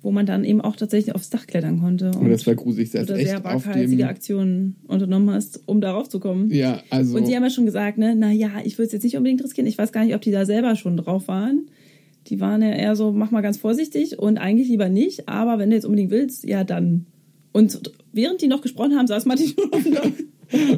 wo 0.00 0.10
man 0.10 0.26
dann 0.26 0.44
eben 0.44 0.60
auch 0.60 0.74
tatsächlich 0.74 1.14
aufs 1.14 1.30
Dach 1.30 1.46
klettern 1.46 1.78
konnte. 1.80 2.10
Und 2.10 2.28
das 2.28 2.44
war 2.46 2.56
gruselig. 2.56 2.90
du 2.90 2.98
Das 2.98 3.06
da 3.06 3.14
echt 3.16 3.28
sehr 3.28 3.44
waghalsige. 3.44 4.08
Aktionen 4.08 4.74
unternommen 4.88 5.30
hast, 5.30 5.60
um 5.66 5.80
darauf 5.80 6.08
zu 6.08 6.18
kommen. 6.18 6.50
Ja, 6.50 6.82
also. 6.90 7.16
Und 7.16 7.26
sie 7.26 7.36
haben 7.36 7.44
ja 7.44 7.50
schon 7.50 7.64
gesagt, 7.66 7.98
ne, 7.98 8.16
naja, 8.16 8.50
ich 8.64 8.76
würde 8.78 8.86
es 8.86 8.92
jetzt 8.92 9.04
nicht 9.04 9.16
unbedingt 9.16 9.44
riskieren. 9.44 9.68
Ich 9.68 9.78
weiß 9.78 9.92
gar 9.92 10.04
nicht, 10.04 10.16
ob 10.16 10.20
die 10.22 10.32
da 10.32 10.46
selber 10.46 10.74
schon 10.74 10.96
drauf 10.96 11.28
waren. 11.28 11.66
Die 12.28 12.40
waren 12.40 12.62
ja 12.62 12.70
eher 12.70 12.96
so, 12.96 13.12
mach 13.12 13.30
mal 13.30 13.40
ganz 13.40 13.56
vorsichtig 13.56 14.18
und 14.18 14.38
eigentlich 14.38 14.68
lieber 14.68 14.88
nicht, 14.88 15.28
aber 15.28 15.58
wenn 15.58 15.70
du 15.70 15.76
jetzt 15.76 15.84
unbedingt 15.84 16.10
willst, 16.10 16.44
ja 16.44 16.64
dann. 16.64 17.06
Und 17.52 17.92
während 18.12 18.40
die 18.40 18.48
noch 18.48 18.62
gesprochen 18.62 18.96
haben, 18.96 19.06
saß 19.06 19.26
Martin 19.26 19.48
schon 19.82 19.96
auf. 19.98 20.12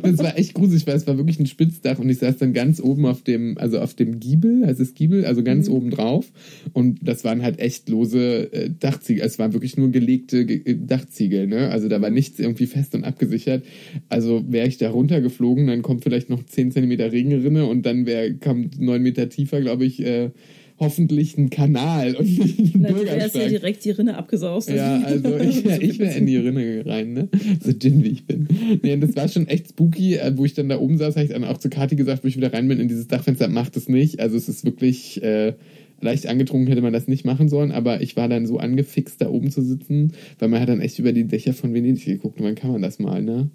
Das 0.03 0.19
war 0.19 0.39
echt 0.39 0.55
gruselig, 0.55 0.87
weil 0.87 0.97
es 0.97 1.07
war 1.07 1.17
wirklich 1.17 1.41
ein 1.41 1.47
Spitzdach 1.47 1.99
und 1.99 2.09
ich 2.09 2.19
saß 2.19 2.39
dann 2.39 2.53
ganz 2.53 2.81
oben 2.81 3.07
auf 3.07 3.23
dem, 3.23 3.59
also 3.59 3.81
auf 3.81 3.95
dem 3.95 4.21
Giebel, 4.21 4.67
heißt 4.67 4.81
es 4.81 4.95
Giebel, 4.95 5.25
also 5.25 5.43
ganz 5.43 5.69
oben 5.69 5.91
drauf. 5.91 6.31
Und 6.73 7.01
das 7.03 7.25
waren 7.25 7.43
halt 7.43 7.59
echt 7.59 7.89
lose 7.89 8.53
äh, 8.53 8.71
Dachziegel. 8.79 9.25
Es 9.25 9.39
waren 9.39 9.53
wirklich 9.53 9.77
nur 9.77 9.91
gelegte 9.91 10.47
Ge 10.47 10.63
äh, 10.65 10.77
Dachziegel, 10.77 11.47
ne? 11.47 11.71
Also 11.71 11.89
da 11.89 12.01
war 12.01 12.11
nichts 12.11 12.39
irgendwie 12.39 12.67
fest 12.67 12.95
und 12.95 13.05
abgesichert. 13.05 13.65
Also 14.09 14.45
wäre 14.49 14.69
ich 14.69 14.79
da 14.79 14.91
runtergeflogen, 14.91 15.67
dann 15.67 15.83
kommt 15.83 16.05
vielleicht 16.05 16.31
noch 16.31 16.45
10 16.45 16.71
Zentimeter 16.71 17.11
Regenrinne 17.11 17.67
und 17.67 17.85
dann 17.85 18.07
wäre, 18.07 18.35
kam 18.35 18.71
neun 18.79 19.03
Meter 19.03 19.29
tiefer, 19.29 19.61
glaube 19.61 19.85
ich, 19.85 20.01
äh, 20.05 20.31
hoffentlich 20.79 21.39
ein 21.39 21.51
Kanal 21.51 22.17
und 22.17 22.27
nicht 22.27 22.75
ein 22.75 22.83
Dann 22.83 22.95
wärst 22.95 23.07
ja 23.07 23.13
Bürgersteig. 23.15 23.49
direkt 23.49 23.85
die 23.85 23.91
Rinne 23.91 24.17
abgesaust. 24.17 24.71
Ja, 24.71 25.01
also 25.03 25.37
ich 25.39 25.65
wäre 25.65 25.83
ich 25.83 25.99
wär 25.99 26.17
in 26.17 26.27
die 26.27 26.37
Rinne 26.37 26.85
rein, 26.85 27.13
ne? 27.13 27.29
So 27.63 27.73
dünn 27.73 28.03
wie 28.03 28.09
ich 28.09 28.27
bin. 28.27 28.49
Nee, 28.83 28.95
und 28.95 29.01
das 29.01 29.15
war 29.17 29.29
schon 29.29 29.47
echt 29.47 29.69
spooky, 29.69 30.17
äh, 30.17 30.33
wo 30.37 30.45
ich 30.45 30.55
dann 30.55 30.69
da 30.69 30.79
oben 30.79 30.99
saß, 30.99 31.15
habe 31.15 31.25
ich 31.25 31.33
dann 31.33 31.45
auch 31.45 31.59
zu 31.59 31.71
Kathi 31.71 31.97
gesagt, 31.97 32.25
wo 32.25 32.29
ich 32.29 32.37
wieder 32.37 32.53
rein 32.53 32.67
bin 32.69 32.81
in 32.81 32.89
dieses 32.89 33.07
Dachfenster, 33.07 33.49
macht 33.49 33.77
es 33.77 33.89
nicht. 33.89 34.21
Also 34.21 34.37
es 34.37 34.49
ist 34.49 34.65
wirklich 34.65 35.23
äh, 35.23 35.55
leicht 36.01 36.27
angetrunken, 36.27 36.69
hätte 36.69 36.83
man 36.83 36.93
das 36.93 37.09
nicht 37.09 37.25
machen 37.25 37.49
sollen, 37.49 37.73
aber 37.73 38.01
ich 38.03 38.17
war 38.17 38.29
dann 38.29 38.47
so 38.47 38.59
angefixt, 38.59 39.21
da 39.21 39.29
oben 39.31 39.51
zu 39.51 39.63
sitzen, 39.63 40.13
weil 40.39 40.49
man 40.49 40.61
hat 40.61 40.69
dann 40.69 40.81
echt 40.81 40.99
über 40.99 41.13
die 41.13 41.25
Dächer 41.25 41.55
von 41.55 41.73
Venedig 41.73 42.05
geguckt 42.05 42.41
und 42.41 42.47
wann 42.47 42.55
kann 42.57 42.73
man 42.73 42.83
das 42.83 42.99
mal, 42.99 43.23
ne? 43.23 43.49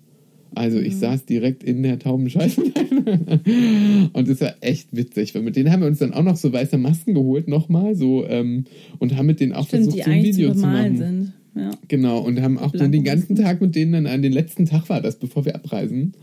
Also 0.55 0.79
ich 0.79 0.95
saß 0.97 1.25
direkt 1.25 1.63
in 1.63 1.83
der 1.83 1.99
Taubenscheiße 1.99 2.61
und 4.13 4.27
das 4.27 4.41
war 4.41 4.55
echt 4.61 4.95
witzig, 4.95 5.35
weil 5.35 5.43
mit 5.43 5.55
denen 5.55 5.71
haben 5.71 5.81
wir 5.81 5.87
uns 5.87 5.99
dann 5.99 6.13
auch 6.13 6.23
noch 6.23 6.37
so 6.37 6.51
weiße 6.51 6.77
Masken 6.77 7.13
geholt 7.13 7.47
nochmal 7.47 7.95
so 7.95 8.25
ähm, 8.25 8.65
und 8.97 9.15
haben 9.15 9.27
mit 9.27 9.39
denen 9.39 9.53
auch 9.53 9.67
Stimmt, 9.67 9.85
versucht, 9.85 10.05
so 10.05 10.11
ein 10.11 10.23
Video 10.23 10.53
zu 10.53 10.61
machen. 10.61 10.97
sind. 10.97 11.33
Ja. 11.55 11.71
Genau, 11.87 12.19
und 12.19 12.41
haben 12.41 12.57
auch 12.57 12.71
dann 12.71 12.91
den 12.91 13.03
ganzen. 13.03 13.35
Tag 13.35 13.59
mit 13.59 13.75
denen 13.75 13.91
dann 13.91 14.07
an 14.07 14.21
den 14.21 14.31
letzten 14.31 14.65
Tag 14.65 14.87
war 14.89 15.01
das, 15.01 15.17
bevor 15.17 15.45
wir 15.45 15.55
abreisen, 15.55 16.13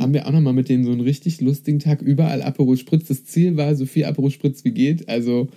haben 0.00 0.12
wir 0.12 0.26
auch 0.26 0.32
nochmal 0.32 0.52
mit 0.52 0.68
denen 0.68 0.84
so 0.84 0.92
einen 0.92 1.00
richtig 1.00 1.40
lustigen 1.40 1.78
Tag 1.78 2.02
überall 2.02 2.42
Aperol 2.42 2.76
Spritz. 2.76 3.08
Das 3.08 3.24
Ziel 3.24 3.56
war, 3.56 3.74
so 3.74 3.86
viel 3.86 4.04
Aperol 4.04 4.30
Spritz 4.30 4.64
wie 4.64 4.72
geht, 4.72 5.08
also 5.08 5.48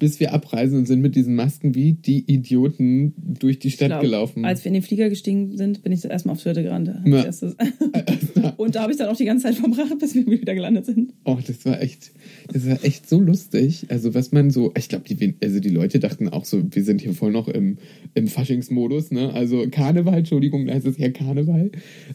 bis 0.00 0.18
wir 0.18 0.32
abreisen 0.32 0.78
und 0.78 0.86
sind 0.86 1.02
mit 1.02 1.14
diesen 1.14 1.36
Masken 1.36 1.74
wie 1.74 1.92
die 1.92 2.24
Idioten 2.26 3.12
durch 3.18 3.58
die 3.58 3.70
Stadt 3.70 3.90
glaub, 3.90 4.00
gelaufen. 4.00 4.44
Als 4.46 4.64
wir 4.64 4.70
in 4.70 4.74
den 4.74 4.82
Flieger 4.82 5.10
gestiegen 5.10 5.56
sind, 5.56 5.82
bin 5.82 5.92
ich 5.92 6.04
erstmal 6.04 6.34
auf 6.34 6.42
Toilette 6.42 6.62
gerannt. 6.62 6.90
Ja. 7.04 7.30
Und 8.56 8.74
da 8.74 8.82
habe 8.82 8.92
ich 8.92 8.98
dann 8.98 9.08
auch 9.08 9.16
die 9.16 9.26
ganze 9.26 9.44
Zeit 9.44 9.56
verbracht, 9.56 9.98
bis 9.98 10.14
wir 10.14 10.26
wieder 10.26 10.54
gelandet 10.54 10.86
sind. 10.86 11.12
Oh, 11.24 11.36
das 11.46 11.64
war 11.66 11.80
echt, 11.82 12.12
das 12.50 12.66
war 12.66 12.82
echt 12.82 13.08
so 13.08 13.20
lustig. 13.20 13.86
Also 13.88 14.14
was 14.14 14.32
man 14.32 14.50
so, 14.50 14.72
ich 14.76 14.88
glaube, 14.88 15.04
die, 15.06 15.34
also 15.42 15.60
die 15.60 15.68
Leute 15.68 16.00
dachten 16.00 16.28
auch 16.30 16.46
so, 16.46 16.62
wir 16.70 16.82
sind 16.82 17.02
hier 17.02 17.12
voll 17.12 17.30
noch 17.30 17.48
im, 17.48 17.76
im 18.14 18.26
Faschingsmodus, 18.26 19.10
ne? 19.10 19.34
Also 19.34 19.66
Karneval, 19.70 20.18
Entschuldigung, 20.18 20.66
da 20.66 20.74
heißt 20.74 20.86
es 20.86 20.96
ja 20.96 21.10
Karneval. 21.10 21.72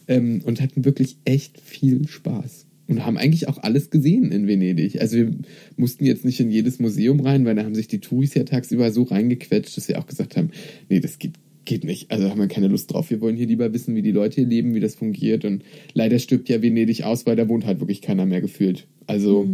Ähm, 0.08 0.42
und 0.44 0.60
hatten 0.60 0.84
wirklich 0.84 1.18
echt 1.24 1.60
viel 1.60 2.08
Spaß. 2.08 2.65
Und 2.88 3.04
haben 3.04 3.16
eigentlich 3.16 3.48
auch 3.48 3.58
alles 3.58 3.90
gesehen 3.90 4.30
in 4.30 4.46
Venedig. 4.46 5.00
Also 5.00 5.16
wir 5.16 5.32
mussten 5.76 6.04
jetzt 6.04 6.24
nicht 6.24 6.38
in 6.38 6.50
jedes 6.50 6.78
Museum 6.78 7.18
rein, 7.18 7.44
weil 7.44 7.56
da 7.56 7.64
haben 7.64 7.74
sich 7.74 7.88
die 7.88 7.98
Touris 7.98 8.34
ja 8.34 8.44
tagsüber 8.44 8.92
so 8.92 9.02
reingequetscht, 9.02 9.76
dass 9.76 9.88
wir 9.88 9.98
auch 9.98 10.06
gesagt 10.06 10.36
haben, 10.36 10.50
nee, 10.88 11.00
das 11.00 11.18
geht 11.18 11.32
geht 11.66 11.84
nicht. 11.84 12.10
Also 12.10 12.30
haben 12.30 12.40
wir 12.40 12.48
keine 12.48 12.68
Lust 12.68 12.92
drauf. 12.92 13.10
Wir 13.10 13.20
wollen 13.20 13.36
hier 13.36 13.46
lieber 13.46 13.74
wissen, 13.74 13.94
wie 13.94 14.02
die 14.02 14.12
Leute 14.12 14.36
hier 14.36 14.46
leben, 14.46 14.74
wie 14.74 14.80
das 14.80 14.94
fungiert. 14.94 15.44
Und 15.44 15.62
leider 15.92 16.18
stirbt 16.18 16.48
ja 16.48 16.62
Venedig 16.62 17.04
aus, 17.04 17.26
weil 17.26 17.36
da 17.36 17.48
wohnt 17.48 17.66
halt 17.66 17.80
wirklich 17.80 18.00
keiner 18.00 18.24
mehr 18.24 18.40
gefühlt. 18.40 18.86
Also 19.06 19.46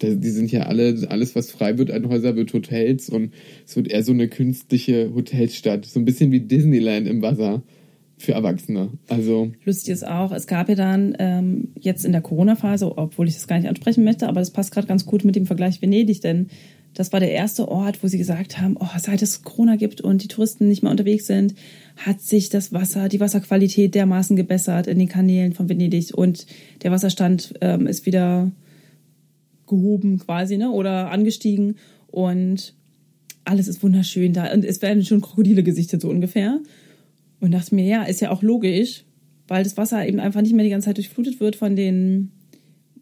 da, 0.00 0.08
die 0.10 0.30
sind 0.30 0.52
ja 0.52 0.62
alle, 0.62 1.06
alles 1.08 1.34
was 1.34 1.50
frei 1.50 1.78
wird 1.78 1.90
an 1.90 2.08
Häuser 2.08 2.36
wird 2.36 2.52
Hotels 2.52 3.08
und 3.08 3.32
es 3.66 3.76
wird 3.76 3.88
eher 3.88 4.02
so 4.02 4.12
eine 4.12 4.28
künstliche 4.28 5.14
Hotelstadt. 5.14 5.86
So 5.86 6.00
ein 6.00 6.04
bisschen 6.04 6.32
wie 6.32 6.40
Disneyland 6.40 7.06
im 7.06 7.22
Wasser 7.22 7.62
für 8.20 8.32
Erwachsene. 8.32 8.90
Also 9.08 9.50
Lustig 9.64 9.92
ist 9.92 10.06
auch, 10.06 10.30
es 10.32 10.46
gab 10.46 10.68
ja 10.68 10.74
dann 10.74 11.16
ähm, 11.18 11.68
jetzt 11.80 12.04
in 12.04 12.12
der 12.12 12.20
Corona-Phase, 12.20 12.98
obwohl 12.98 13.26
ich 13.26 13.34
das 13.34 13.46
gar 13.48 13.58
nicht 13.58 13.68
ansprechen 13.68 14.04
möchte, 14.04 14.28
aber 14.28 14.40
das 14.40 14.50
passt 14.50 14.72
gerade 14.72 14.86
ganz 14.86 15.06
gut 15.06 15.24
mit 15.24 15.36
dem 15.36 15.46
Vergleich 15.46 15.80
Venedig, 15.80 16.20
denn 16.20 16.48
das 16.92 17.12
war 17.12 17.20
der 17.20 17.30
erste 17.30 17.68
Ort, 17.68 18.02
wo 18.02 18.08
sie 18.08 18.18
gesagt 18.18 18.60
haben, 18.60 18.76
oh, 18.78 18.88
seit 18.98 19.22
es 19.22 19.42
Corona 19.42 19.76
gibt 19.76 20.00
und 20.00 20.22
die 20.22 20.28
Touristen 20.28 20.68
nicht 20.68 20.82
mehr 20.82 20.90
unterwegs 20.90 21.26
sind, 21.26 21.54
hat 21.96 22.20
sich 22.20 22.50
das 22.50 22.72
Wasser, 22.72 23.08
die 23.08 23.20
Wasserqualität 23.20 23.94
dermaßen 23.94 24.36
gebessert 24.36 24.86
in 24.86 24.98
den 24.98 25.08
Kanälen 25.08 25.52
von 25.52 25.68
Venedig 25.68 26.12
und 26.12 26.46
der 26.82 26.90
Wasserstand 26.90 27.54
ähm, 27.60 27.86
ist 27.86 28.06
wieder 28.06 28.50
gehoben 29.66 30.18
quasi, 30.18 30.58
ne, 30.58 30.70
oder 30.70 31.10
angestiegen 31.10 31.76
und 32.08 32.74
alles 33.44 33.68
ist 33.68 33.82
wunderschön 33.82 34.34
da 34.34 34.52
und 34.52 34.64
es 34.64 34.82
werden 34.82 35.04
schon 35.04 35.22
Krokodile 35.22 35.62
gesichtet, 35.62 36.02
so 36.02 36.10
ungefähr. 36.10 36.60
Und 37.40 37.52
dachte 37.52 37.74
mir, 37.74 37.84
ja, 37.86 38.02
ist 38.04 38.20
ja 38.20 38.30
auch 38.30 38.42
logisch, 38.42 39.04
weil 39.48 39.64
das 39.64 39.76
Wasser 39.76 40.06
eben 40.06 40.20
einfach 40.20 40.42
nicht 40.42 40.54
mehr 40.54 40.64
die 40.64 40.70
ganze 40.70 40.86
Zeit 40.86 40.96
durchflutet 40.98 41.40
wird 41.40 41.56
von 41.56 41.74
den 41.76 42.30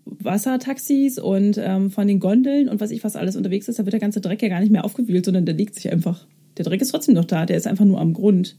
Wassertaxis 0.04 1.18
und 1.18 1.58
ähm, 1.62 1.90
von 1.90 2.06
den 2.08 2.18
Gondeln 2.20 2.68
und 2.68 2.80
was 2.80 2.90
ich 2.90 3.04
was 3.04 3.16
alles 3.16 3.36
unterwegs 3.36 3.68
ist, 3.68 3.78
da 3.78 3.84
wird 3.84 3.92
der 3.92 4.00
ganze 4.00 4.20
Dreck 4.20 4.42
ja 4.42 4.48
gar 4.48 4.60
nicht 4.60 4.72
mehr 4.72 4.84
aufgewühlt, 4.84 5.24
sondern 5.24 5.44
der 5.44 5.54
legt 5.54 5.74
sich 5.74 5.90
einfach. 5.92 6.26
Der 6.56 6.64
Dreck 6.64 6.80
ist 6.80 6.90
trotzdem 6.90 7.14
noch 7.14 7.24
da, 7.26 7.46
der 7.46 7.56
ist 7.56 7.66
einfach 7.66 7.84
nur 7.84 8.00
am 8.00 8.14
Grund. 8.14 8.56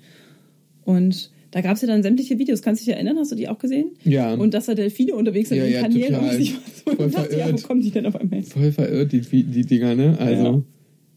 Und 0.86 1.32
Da 1.52 1.62
gab 1.62 1.76
es 1.76 1.82
ja 1.82 1.88
dann 1.88 2.04
sämtliche 2.04 2.38
Videos. 2.38 2.62
Kannst 2.62 2.82
du 2.82 2.86
dich 2.86 2.94
erinnern? 2.94 3.18
Hast 3.18 3.32
du 3.32 3.36
die 3.36 3.48
auch 3.50 3.58
gesehen? 3.58 3.90
Ja. 4.04 4.34
Und 4.36 4.54
dass 4.54 4.68
da 4.68 4.76
Delfine 4.76 5.16
unterwegs 5.16 5.50
sind 5.50 5.58
Ja, 5.58 5.66
in 5.66 5.74
ja, 5.74 5.82
Kanälen 5.82 6.14
total. 6.14 6.30
und 6.30 6.36
sich 6.36 6.54
so 6.86 6.92
Voll 6.96 7.10
dachte, 7.10 7.32
ja, 7.34 7.38
wo 7.40 7.44
verirrt. 7.48 7.64
kommen 7.64 7.82
die 7.82 7.90
denn 7.92 8.06
auf 8.06 8.16
einmal 8.16 8.40
hin? 8.42 8.48
Voll 8.50 8.72
verirrt, 8.72 9.12
die, 9.12 9.22
die 9.22 9.66
Dinger, 9.66 9.96
ne? 9.96 10.16
Also, 10.20 10.44
Ja. 10.44 10.62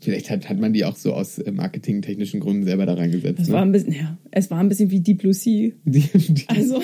Vielleicht 0.03 0.31
hat, 0.31 0.49
hat 0.49 0.59
man 0.59 0.73
die 0.73 0.85
auch 0.85 0.97
so 0.97 1.15
aus 1.15 1.39
äh, 1.39 1.53
marketingtechnischen 1.53 2.41
Gründen 2.41 2.65
selber 2.65 2.87
da 2.87 2.95
reingesetzt. 2.95 3.39
Das 3.39 3.49
ne? 3.49 3.55
war 3.55 3.63
ein 3.63 3.73
bisschen, 3.73 3.93
ja, 3.93 4.19
es 4.31 4.51
war 4.51 4.59
ein 4.59 4.69
bisschen 4.69 4.91
wie 4.91 5.01
Deep 5.01 5.19
Blue 5.19 5.35
Sea. 5.35 5.73
Also, 6.49 6.83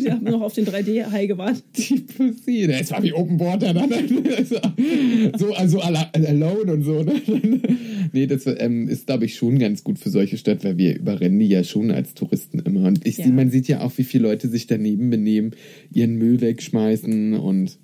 wir 0.00 0.12
haben 0.12 0.24
noch 0.24 0.40
auf 0.40 0.54
den 0.54 0.66
3D-High 0.66 1.28
gewartet. 1.28 1.64
die 1.76 2.00
Pussy, 2.00 2.62
es 2.64 2.90
war 2.90 3.02
wie 3.02 3.12
Open 3.12 3.38
Water 3.40 3.74
dann. 3.74 3.90
so, 5.38 5.52
also 5.54 5.80
alone 5.80 6.72
und 6.72 6.82
so. 6.84 7.02
Ne? 7.02 7.20
nee, 8.12 8.26
das 8.26 8.46
ähm, 8.46 8.88
ist, 8.88 9.06
glaube 9.06 9.24
ich, 9.24 9.34
schon 9.34 9.58
ganz 9.58 9.84
gut 9.84 9.98
für 9.98 10.10
solche 10.10 10.38
Städte, 10.38 10.64
weil 10.68 10.78
wir 10.78 10.98
überrennen 10.98 11.38
die 11.38 11.48
ja 11.48 11.64
schon 11.64 11.90
als 11.90 12.14
Touristen 12.14 12.60
immer. 12.60 12.86
Und 12.86 13.06
ich, 13.06 13.18
Ja. 13.18 13.28
man 13.28 13.50
sieht 13.50 13.68
ja 13.68 13.80
auch, 13.80 13.92
wie 13.96 14.04
viele 14.04 14.24
Leute 14.24 14.48
sich 14.48 14.66
daneben 14.66 15.10
benehmen, 15.10 15.52
ihren 15.92 16.16
Müll 16.16 16.40
wegschmeißen 16.40 17.34
und 17.34 17.78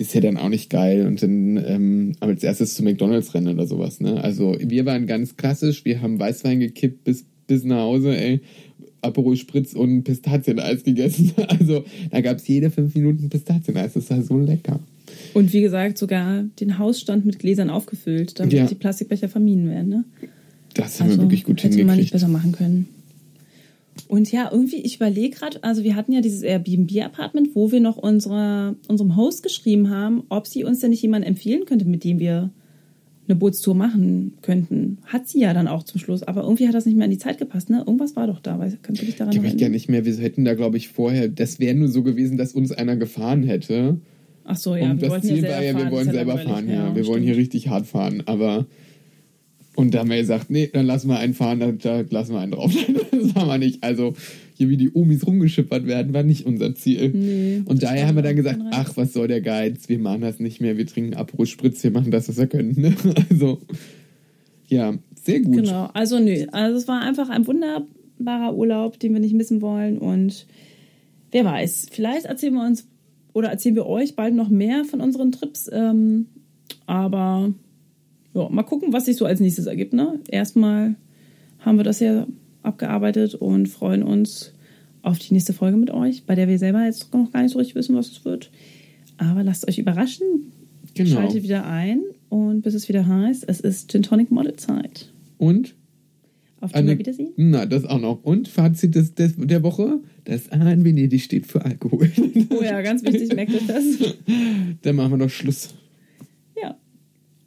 ist 0.00 0.14
ja 0.14 0.22
dann 0.22 0.38
auch 0.38 0.48
nicht 0.48 0.70
geil 0.70 1.06
und 1.06 1.22
dann 1.22 1.58
ähm, 1.58 2.12
als 2.20 2.42
erstes 2.42 2.74
zu 2.74 2.82
McDonalds 2.82 3.34
rennen 3.34 3.48
oder 3.54 3.66
sowas. 3.66 4.00
Ne? 4.00 4.18
Also 4.24 4.56
wir 4.58 4.86
waren 4.86 5.06
ganz 5.06 5.36
klassisch, 5.36 5.84
wir 5.84 6.00
haben 6.00 6.18
Weißwein 6.18 6.58
gekippt 6.58 7.04
bis, 7.04 7.26
bis 7.46 7.64
nach 7.64 7.80
Hause, 7.82 8.16
ey. 8.16 8.40
Aperol 9.02 9.36
Spritz 9.36 9.74
und 9.74 10.04
Pistazieneis 10.04 10.84
gegessen. 10.84 11.32
Also 11.48 11.84
da 12.10 12.20
gab 12.22 12.38
es 12.38 12.48
jede 12.48 12.70
fünf 12.70 12.94
Minuten 12.94 13.28
Pistazieneis. 13.28 13.92
Das 13.92 14.08
war 14.10 14.22
so 14.22 14.38
lecker. 14.38 14.80
Und 15.34 15.52
wie 15.52 15.60
gesagt, 15.60 15.98
sogar 15.98 16.44
den 16.60 16.78
Hausstand 16.78 17.26
mit 17.26 17.38
Gläsern 17.38 17.68
aufgefüllt, 17.68 18.38
damit 18.40 18.54
Ja. 18.54 18.66
die 18.66 18.74
Plastikbecher 18.76 19.28
vermieden 19.28 19.68
werden. 19.68 19.88
Ne? 19.90 20.04
Das 20.74 20.98
haben 21.00 21.10
wir 21.10 21.18
wirklich 21.18 21.44
gut 21.44 21.62
hätte 21.62 21.76
man 21.76 21.76
nicht 21.78 21.88
hingekriegt. 21.88 22.12
besser 22.12 22.28
machen 22.28 22.52
können. 22.52 22.88
Und 24.08 24.32
ja, 24.32 24.48
irgendwie, 24.50 24.76
ich 24.76 24.96
überlege 24.96 25.36
gerade, 25.36 25.62
also 25.62 25.84
wir 25.84 25.94
hatten 25.94 26.12
ja 26.12 26.20
dieses 26.20 26.42
Airbnb-Apartment, 26.42 27.54
wo 27.54 27.70
wir 27.70 27.80
noch 27.80 27.96
unsere, 27.96 28.76
unserem 28.88 29.16
Host 29.16 29.42
geschrieben 29.42 29.90
haben, 29.90 30.24
ob 30.28 30.46
sie 30.46 30.64
uns 30.64 30.80
denn 30.80 30.90
nicht 30.90 31.02
jemanden 31.02 31.28
empfehlen 31.28 31.64
könnte, 31.64 31.84
mit 31.84 32.04
dem 32.04 32.18
wir 32.18 32.50
eine 33.28 33.36
Bootstour 33.36 33.74
machen 33.74 34.34
könnten. 34.42 34.98
Hat 35.04 35.28
sie 35.28 35.40
ja 35.40 35.54
dann 35.54 35.68
auch 35.68 35.84
zum 35.84 36.00
Schluss, 36.00 36.22
aber 36.22 36.42
irgendwie 36.42 36.66
hat 36.66 36.74
das 36.74 36.86
nicht 36.86 36.96
mehr 36.96 37.04
in 37.04 37.12
die 37.12 37.18
Zeit 37.18 37.38
gepasst, 37.38 37.70
ne? 37.70 37.78
Irgendwas 37.78 38.16
war 38.16 38.26
doch 38.26 38.40
da, 38.40 38.58
weißt, 38.58 38.82
kannst 38.82 39.02
du 39.02 39.06
dich 39.06 39.16
daran 39.16 39.32
Ich 39.32 39.38
weiß 39.38 39.44
erinnern? 39.44 39.60
gar 39.60 39.68
nicht 39.68 39.88
mehr, 39.88 40.04
wir 40.04 40.16
hätten 40.16 40.44
da, 40.44 40.54
glaube 40.54 40.76
ich, 40.76 40.88
vorher, 40.88 41.28
das 41.28 41.60
wäre 41.60 41.74
nur 41.74 41.88
so 41.88 42.02
gewesen, 42.02 42.36
dass 42.36 42.52
uns 42.52 42.72
einer 42.72 42.96
gefahren 42.96 43.44
hätte. 43.44 43.98
Ach 44.44 44.56
so, 44.56 44.74
ja, 44.74 44.90
und 44.90 45.00
wir 45.00 45.08
das 45.08 45.10
wollten 45.10 45.26
Ziel 45.28 45.44
ja 45.44 45.50
war 45.50 45.60
selber 45.60 45.64
ja, 45.64 45.72
fahren, 45.72 45.84
wir 45.84 45.96
wollen 45.96 46.10
selber 46.10 46.38
fahren, 46.38 46.68
ja. 46.68 46.94
Wir 46.94 47.06
wollen 47.06 47.22
stimmt. 47.22 47.24
hier 47.26 47.36
richtig 47.36 47.68
hart 47.68 47.86
fahren, 47.86 48.22
aber. 48.26 48.66
Und 49.76 49.94
da 49.94 50.00
haben 50.00 50.10
wir 50.10 50.18
gesagt, 50.18 50.50
nee, 50.50 50.68
dann 50.72 50.86
lassen 50.86 51.08
wir 51.08 51.18
einen 51.18 51.34
fahren, 51.34 51.78
da, 51.80 52.04
lassen 52.10 52.32
wir 52.32 52.40
einen 52.40 52.52
drauf. 52.52 52.72
das 53.12 53.34
haben 53.34 53.48
wir 53.48 53.58
nicht. 53.58 53.82
Also, 53.82 54.14
hier 54.56 54.68
wie 54.68 54.76
die 54.76 54.90
Omis 54.92 55.26
rumgeschippert 55.26 55.86
werden, 55.86 56.12
war 56.12 56.22
nicht 56.22 56.44
unser 56.44 56.74
Ziel. 56.74 57.10
Nee, 57.10 57.62
und 57.64 57.82
daher 57.82 58.06
haben 58.06 58.16
wir 58.16 58.22
dann 58.22 58.36
gesagt, 58.36 58.60
ach, 58.72 58.96
was 58.96 59.12
soll 59.12 59.28
der 59.28 59.40
Geiz? 59.40 59.88
Wir 59.88 59.98
machen 59.98 60.20
das 60.20 60.40
nicht 60.40 60.60
mehr, 60.60 60.76
wir 60.76 60.86
trinken 60.86 61.14
Aperol 61.14 61.46
Spritz, 61.46 61.82
wir 61.82 61.92
machen 61.92 62.10
das, 62.10 62.28
was 62.28 62.36
wir 62.36 62.46
können. 62.46 62.74
Ne? 62.78 62.94
Also, 63.30 63.60
ja, 64.68 64.94
sehr 65.22 65.40
gut. 65.40 65.56
Genau, 65.56 65.90
also 65.94 66.18
nö. 66.18 66.46
Also 66.52 66.78
es 66.78 66.88
war 66.88 67.02
einfach 67.02 67.28
ein 67.28 67.46
wunderbarer 67.46 68.54
Urlaub, 68.54 68.98
den 68.98 69.12
wir 69.12 69.20
nicht 69.20 69.34
missen 69.34 69.62
wollen. 69.62 69.98
Und 69.98 70.46
wer 71.30 71.44
weiß, 71.44 71.88
vielleicht 71.90 72.26
erzählen 72.26 72.54
wir 72.54 72.66
uns 72.66 72.86
oder 73.32 73.48
erzählen 73.48 73.74
wir 73.76 73.86
euch 73.86 74.16
bald 74.16 74.34
noch 74.34 74.48
mehr 74.48 74.84
von 74.84 75.00
unseren 75.00 75.32
Trips. 75.32 75.70
Ähm, 75.72 76.26
aber 76.86 77.52
ja, 78.34 78.48
mal 78.48 78.62
gucken, 78.62 78.92
was 78.92 79.06
sich 79.06 79.16
so 79.16 79.24
als 79.24 79.40
nächstes 79.40 79.66
ergibt. 79.66 79.92
Ne? 79.92 80.20
Erstmal 80.28 80.94
haben 81.58 81.76
wir 81.78 81.84
das 81.84 82.00
ja 82.00 82.26
abgearbeitet 82.62 83.34
und 83.34 83.68
freuen 83.68 84.02
uns 84.02 84.52
auf 85.02 85.18
die 85.18 85.32
nächste 85.34 85.52
Folge 85.52 85.76
mit 85.76 85.90
euch, 85.90 86.24
bei 86.24 86.34
der 86.34 86.48
wir 86.48 86.58
selber 86.58 86.84
jetzt 86.84 87.12
noch 87.14 87.32
gar 87.32 87.42
nicht 87.42 87.52
so 87.52 87.58
richtig 87.58 87.74
wissen, 87.74 87.96
was 87.96 88.08
es 88.10 88.24
wird. 88.24 88.50
Aber 89.16 89.42
lasst 89.42 89.66
euch 89.68 89.78
überraschen. 89.78 90.26
Genau. 90.94 91.10
Schaltet 91.10 91.42
wieder 91.42 91.66
ein 91.66 92.02
und 92.28 92.62
bis 92.62 92.74
es 92.74 92.88
wieder 92.88 93.06
heißt, 93.06 93.44
es 93.48 93.60
ist 93.60 93.90
Gin 93.90 94.02
Tonic 94.02 94.30
Model 94.30 94.56
Zeit. 94.56 95.12
Und 95.38 95.74
Auf 96.60 96.74
Eine- 96.74 96.98
Wiedersehen. 96.98 97.30
Na, 97.36 97.64
das 97.64 97.84
auch 97.86 98.00
noch. 98.00 98.22
Und 98.24 98.48
Fazit 98.48 98.94
des, 98.94 99.14
des, 99.14 99.34
der 99.38 99.62
Woche: 99.62 100.00
Das 100.24 100.50
A 100.52 100.70
in 100.70 100.84
Venedig 100.84 101.22
steht 101.22 101.46
für 101.46 101.64
Alkohol. 101.64 102.10
Oh 102.50 102.62
ja, 102.62 102.82
ganz 102.82 103.02
wichtig, 103.04 103.34
merkt 103.34 103.54
euch 103.54 103.66
das. 103.66 103.84
Dann 104.82 104.96
machen 104.96 105.12
wir 105.12 105.18
doch 105.18 105.30
Schluss. 105.30 105.74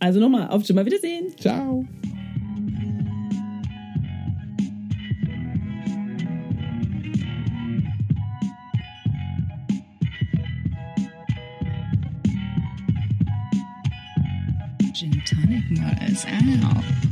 Also 0.03 0.19
nochmal, 0.19 0.49
auf 0.49 0.63
Jimmer 0.63 0.85
Wiedersehen. 0.85 1.27
Ciao. 1.39 1.85
Gin 14.93 15.23
Tonic 15.23 15.71
Models 15.71 16.25
out. 16.65 17.02